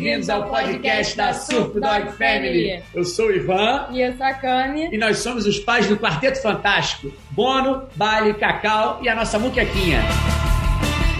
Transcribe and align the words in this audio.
bem-vindos 0.00 0.30
ao 0.30 0.48
podcast 0.48 1.14
da 1.14 1.34
Surf 1.34 1.78
Dog 1.78 2.12
Family. 2.12 2.82
Eu 2.94 3.04
sou 3.04 3.26
o 3.26 3.32
Ivan. 3.32 3.88
E 3.90 4.00
eu 4.00 4.16
sou 4.16 4.24
a 4.24 4.32
Cami. 4.32 4.88
E 4.90 4.96
nós 4.96 5.18
somos 5.18 5.44
os 5.44 5.58
pais 5.58 5.86
do 5.88 5.98
Quarteto 5.98 6.40
Fantástico: 6.40 7.12
Bono, 7.32 7.86
Bali, 7.96 8.32
Cacau 8.32 9.00
e 9.02 9.10
a 9.10 9.14
nossa 9.14 9.38
muquequinha. 9.38 10.00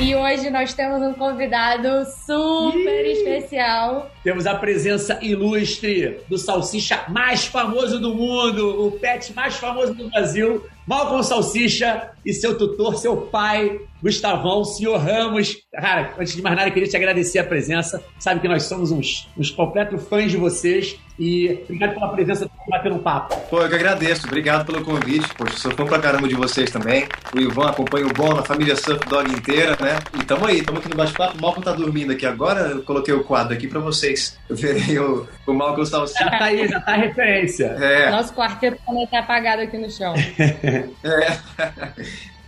E 0.01 0.14
hoje 0.14 0.49
nós 0.49 0.73
temos 0.73 1.03
um 1.03 1.13
convidado 1.13 2.07
super 2.25 3.05
Ih! 3.05 3.13
especial. 3.13 4.11
Temos 4.25 4.46
a 4.46 4.55
presença 4.55 5.19
ilustre 5.21 6.17
do 6.27 6.39
salsicha 6.39 7.05
mais 7.07 7.45
famoso 7.45 8.01
do 8.01 8.15
mundo, 8.15 8.87
o 8.87 8.93
pet 8.93 9.35
mais 9.35 9.57
famoso 9.57 9.93
do 9.93 10.09
Brasil, 10.09 10.65
Malcolm 10.87 11.23
Salsicha 11.23 12.12
e 12.25 12.33
seu 12.33 12.57
tutor, 12.57 12.97
seu 12.97 13.17
pai, 13.17 13.81
Gustavão, 14.03 14.65
senhor 14.65 14.99
Ramos. 14.99 15.59
Cara, 15.73 16.15
antes 16.19 16.35
de 16.35 16.43
mais 16.43 16.57
nada, 16.57 16.69
eu 16.69 16.73
queria 16.73 16.89
te 16.89 16.96
agradecer 16.96 17.39
a 17.39 17.45
presença. 17.45 18.03
Sabe 18.19 18.41
que 18.41 18.49
nós 18.49 18.65
somos 18.65 18.91
uns, 18.91 19.29
uns 19.37 19.51
completos 19.51 20.03
fãs 20.09 20.31
de 20.31 20.37
vocês. 20.37 20.99
E 21.19 21.61
obrigado 21.65 21.95
pela 21.95 22.09
presença 22.09 22.49
para 22.49 22.79
bater 22.79 22.93
um 22.93 22.99
papo. 22.99 23.37
Pô, 23.51 23.61
eu 23.61 23.69
que 23.69 23.75
agradeço. 23.75 24.27
Obrigado 24.27 24.65
pelo 24.65 24.83
convite. 24.83 25.29
Poxa, 25.35 25.59
sou 25.59 25.71
fã 25.73 25.85
pra 25.85 25.99
caramba 25.99 26.27
de 26.27 26.35
vocês 26.35 26.71
também. 26.71 27.07
O 27.35 27.39
Ivan 27.39 27.69
acompanha 27.69 28.07
o 28.07 28.13
Bom, 28.15 28.39
a 28.39 28.43
família 28.43 28.75
Surf 28.75 29.07
Dog 29.07 29.31
inteira, 29.31 29.77
né? 29.79 29.99
E 30.18 30.25
tamo 30.25 30.46
aí, 30.46 30.63
tamo 30.63 30.79
aqui 30.79 30.89
no 30.89 30.96
bate-papo. 30.96 31.37
O 31.37 31.43
Malcolm 31.43 31.63
tá 31.63 31.73
dormindo 31.73 32.12
aqui 32.12 32.25
agora. 32.25 32.61
Eu 32.71 32.83
coloquei 32.83 33.12
o 33.12 33.23
quadro 33.23 33.53
aqui 33.53 33.69
pra 33.69 33.81
vocês 33.81 34.39
verem 34.48 34.98
o, 34.98 35.29
o 35.47 35.53
Malcolm 35.53 35.84
Salsicha. 35.84 36.25
Já 36.25 36.31
tá 36.31 36.45
aí, 36.45 36.67
já 36.67 36.81
tá 36.81 36.93
a 36.93 36.97
referência. 36.97 37.67
É. 37.67 38.11
Nosso 38.11 38.33
quarteto 38.33 38.81
também 38.87 39.07
tá 39.07 39.19
apagado 39.19 39.61
aqui 39.61 39.77
no 39.77 39.91
chão. 39.91 40.15
é. 41.05 41.39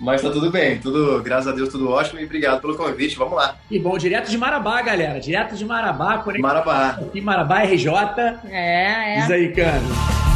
Mas 0.03 0.21
tá 0.21 0.31
tudo 0.31 0.51
bem, 0.51 0.81
tudo, 0.81 1.23
graças 1.23 1.47
a 1.47 1.55
Deus, 1.55 1.69
tudo 1.69 1.89
ótimo 1.89 2.19
e 2.19 2.25
obrigado 2.25 2.61
pelo 2.61 2.77
convite. 2.77 3.17
Vamos 3.17 3.37
lá. 3.37 3.55
E 3.71 3.79
bom, 3.79 3.97
direto 3.97 4.29
de 4.29 4.37
Marabá, 4.37 4.83
galera. 4.83 5.21
Direto 5.21 5.55
de 5.55 5.65
Marabá. 5.65 6.19
Por 6.19 6.37
Marabá. 6.41 6.99
Aqui, 7.01 7.21
Marabá, 7.21 7.63
RJ. 7.63 7.89
É, 8.51 9.19
é. 9.19 9.21
Diz 9.21 9.31
aí, 9.31 9.53
Cano. 9.53 10.32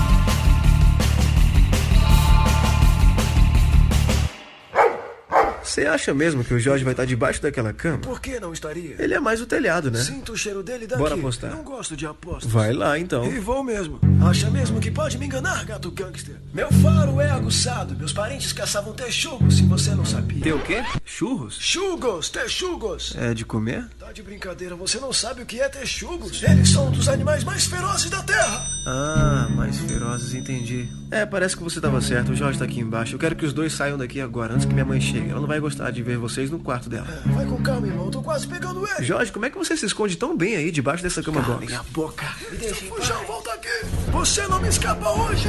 Você 5.77 5.84
acha 5.84 6.14
mesmo 6.14 6.42
que 6.42 6.55
o 6.55 6.58
Jorge 6.58 6.82
vai 6.84 6.94
estar 6.94 7.05
debaixo 7.05 7.42
daquela 7.42 7.70
cama? 7.70 7.98
Por 7.98 8.19
que 8.19 8.41
não 8.41 8.50
estaria? 8.50 8.96
Ele 8.98 9.12
é 9.12 9.20
mais 9.20 9.42
o 9.42 9.46
telhado, 9.46 9.91
né? 9.91 9.98
Sinto 9.98 10.32
o 10.32 10.36
cheiro 10.36 10.62
dele 10.62 10.86
daqui. 10.86 11.02
Bora 11.02 11.14
apostar. 11.14 11.50
Não 11.50 11.62
gosto 11.62 11.94
de 11.94 12.06
apostas. 12.06 12.50
Vai 12.50 12.72
lá, 12.72 12.98
então. 12.98 13.30
E 13.30 13.38
vou 13.38 13.62
mesmo. 13.62 14.00
Acha 14.27 14.48
mesmo 14.48 14.80
que 14.80 14.91
pode 14.91 15.19
me 15.19 15.27
enganar, 15.27 15.66
gato 15.66 15.91
gangster? 15.91 16.36
Meu 16.54 16.72
faro 16.72 17.20
é 17.20 17.30
aguçado. 17.30 17.94
Meus 17.94 18.10
parentes 18.10 18.54
caçavam 18.54 18.94
texugos, 18.94 19.58
se 19.58 19.64
você 19.64 19.91
não 19.91 20.06
sabia. 20.06 20.42
Tem 20.42 20.54
o 20.54 20.62
quê? 20.62 20.82
Churros? 21.04 21.58
Chugos, 21.60 22.30
texugos. 22.30 23.14
É 23.14 23.34
de 23.34 23.44
comer? 23.44 23.86
Tá 24.07 24.12
de 24.12 24.23
brincadeira, 24.23 24.77
você 24.77 25.01
não 25.01 25.12
sabe 25.12 25.43
o 25.43 25.45
que 25.45 25.61
é 25.61 25.69
texugos. 25.69 26.41
Eles 26.41 26.71
são 26.71 26.87
um 26.87 26.91
dos 26.93 27.09
animais 27.09 27.43
mais 27.43 27.67
ferozes 27.67 28.09
da 28.09 28.23
Terra. 28.23 28.65
Ah, 28.87 29.49
mais 29.51 29.79
ferozes, 29.79 30.33
entendi. 30.33 30.89
É, 31.11 31.27
parece 31.27 31.57
que 31.57 31.62
você 31.65 31.79
estava 31.81 32.01
certo. 32.01 32.31
O 32.31 32.37
Jorge 32.37 32.57
tá 32.57 32.67
aqui 32.67 32.79
embaixo. 32.79 33.17
Eu 33.17 33.19
quero 33.19 33.34
que 33.34 33.45
os 33.45 33.53
dois 33.53 33.73
saiam 33.73 33.99
daqui 33.99 34.21
agora, 34.21 34.55
antes 34.55 34.65
que 34.65 34.73
minha 34.73 34.84
mãe 34.84 35.01
chegue. 35.01 35.31
Ela 35.31 35.41
não 35.41 35.49
vai 35.49 35.59
gostar 35.59 35.91
de 35.91 36.05
ver 36.05 36.19
vocês 36.19 36.53
no 36.53 36.61
quarto 36.61 36.89
dela. 36.89 37.09
É, 37.09 37.29
vai 37.31 37.47
com 37.47 37.61
calma, 37.61 37.89
irmão. 37.89 38.09
Tô 38.09 38.23
quase 38.23 38.47
pegando 38.47 38.87
ele. 38.87 39.05
Jorge, 39.05 39.33
como 39.33 39.45
é 39.45 39.51
que 39.51 39.59
você 39.59 39.77
se 39.77 39.87
esconde 39.87 40.15
tão 40.17 40.37
bem 40.37 40.55
aí 40.55 40.71
debaixo 40.71 41.03
dessa 41.03 41.21
cama 41.21 41.41
box? 41.41 41.67
Minha 41.67 41.83
boca. 41.91 42.33
Me 42.49 42.59
deixa 42.59 42.84
Fujão, 42.84 43.25
volta 43.25 43.53
aqui. 43.55 43.87
Você 44.12 44.47
não 44.47 44.62
me 44.62 44.69
escapa 44.69 45.11
hoje. 45.11 45.49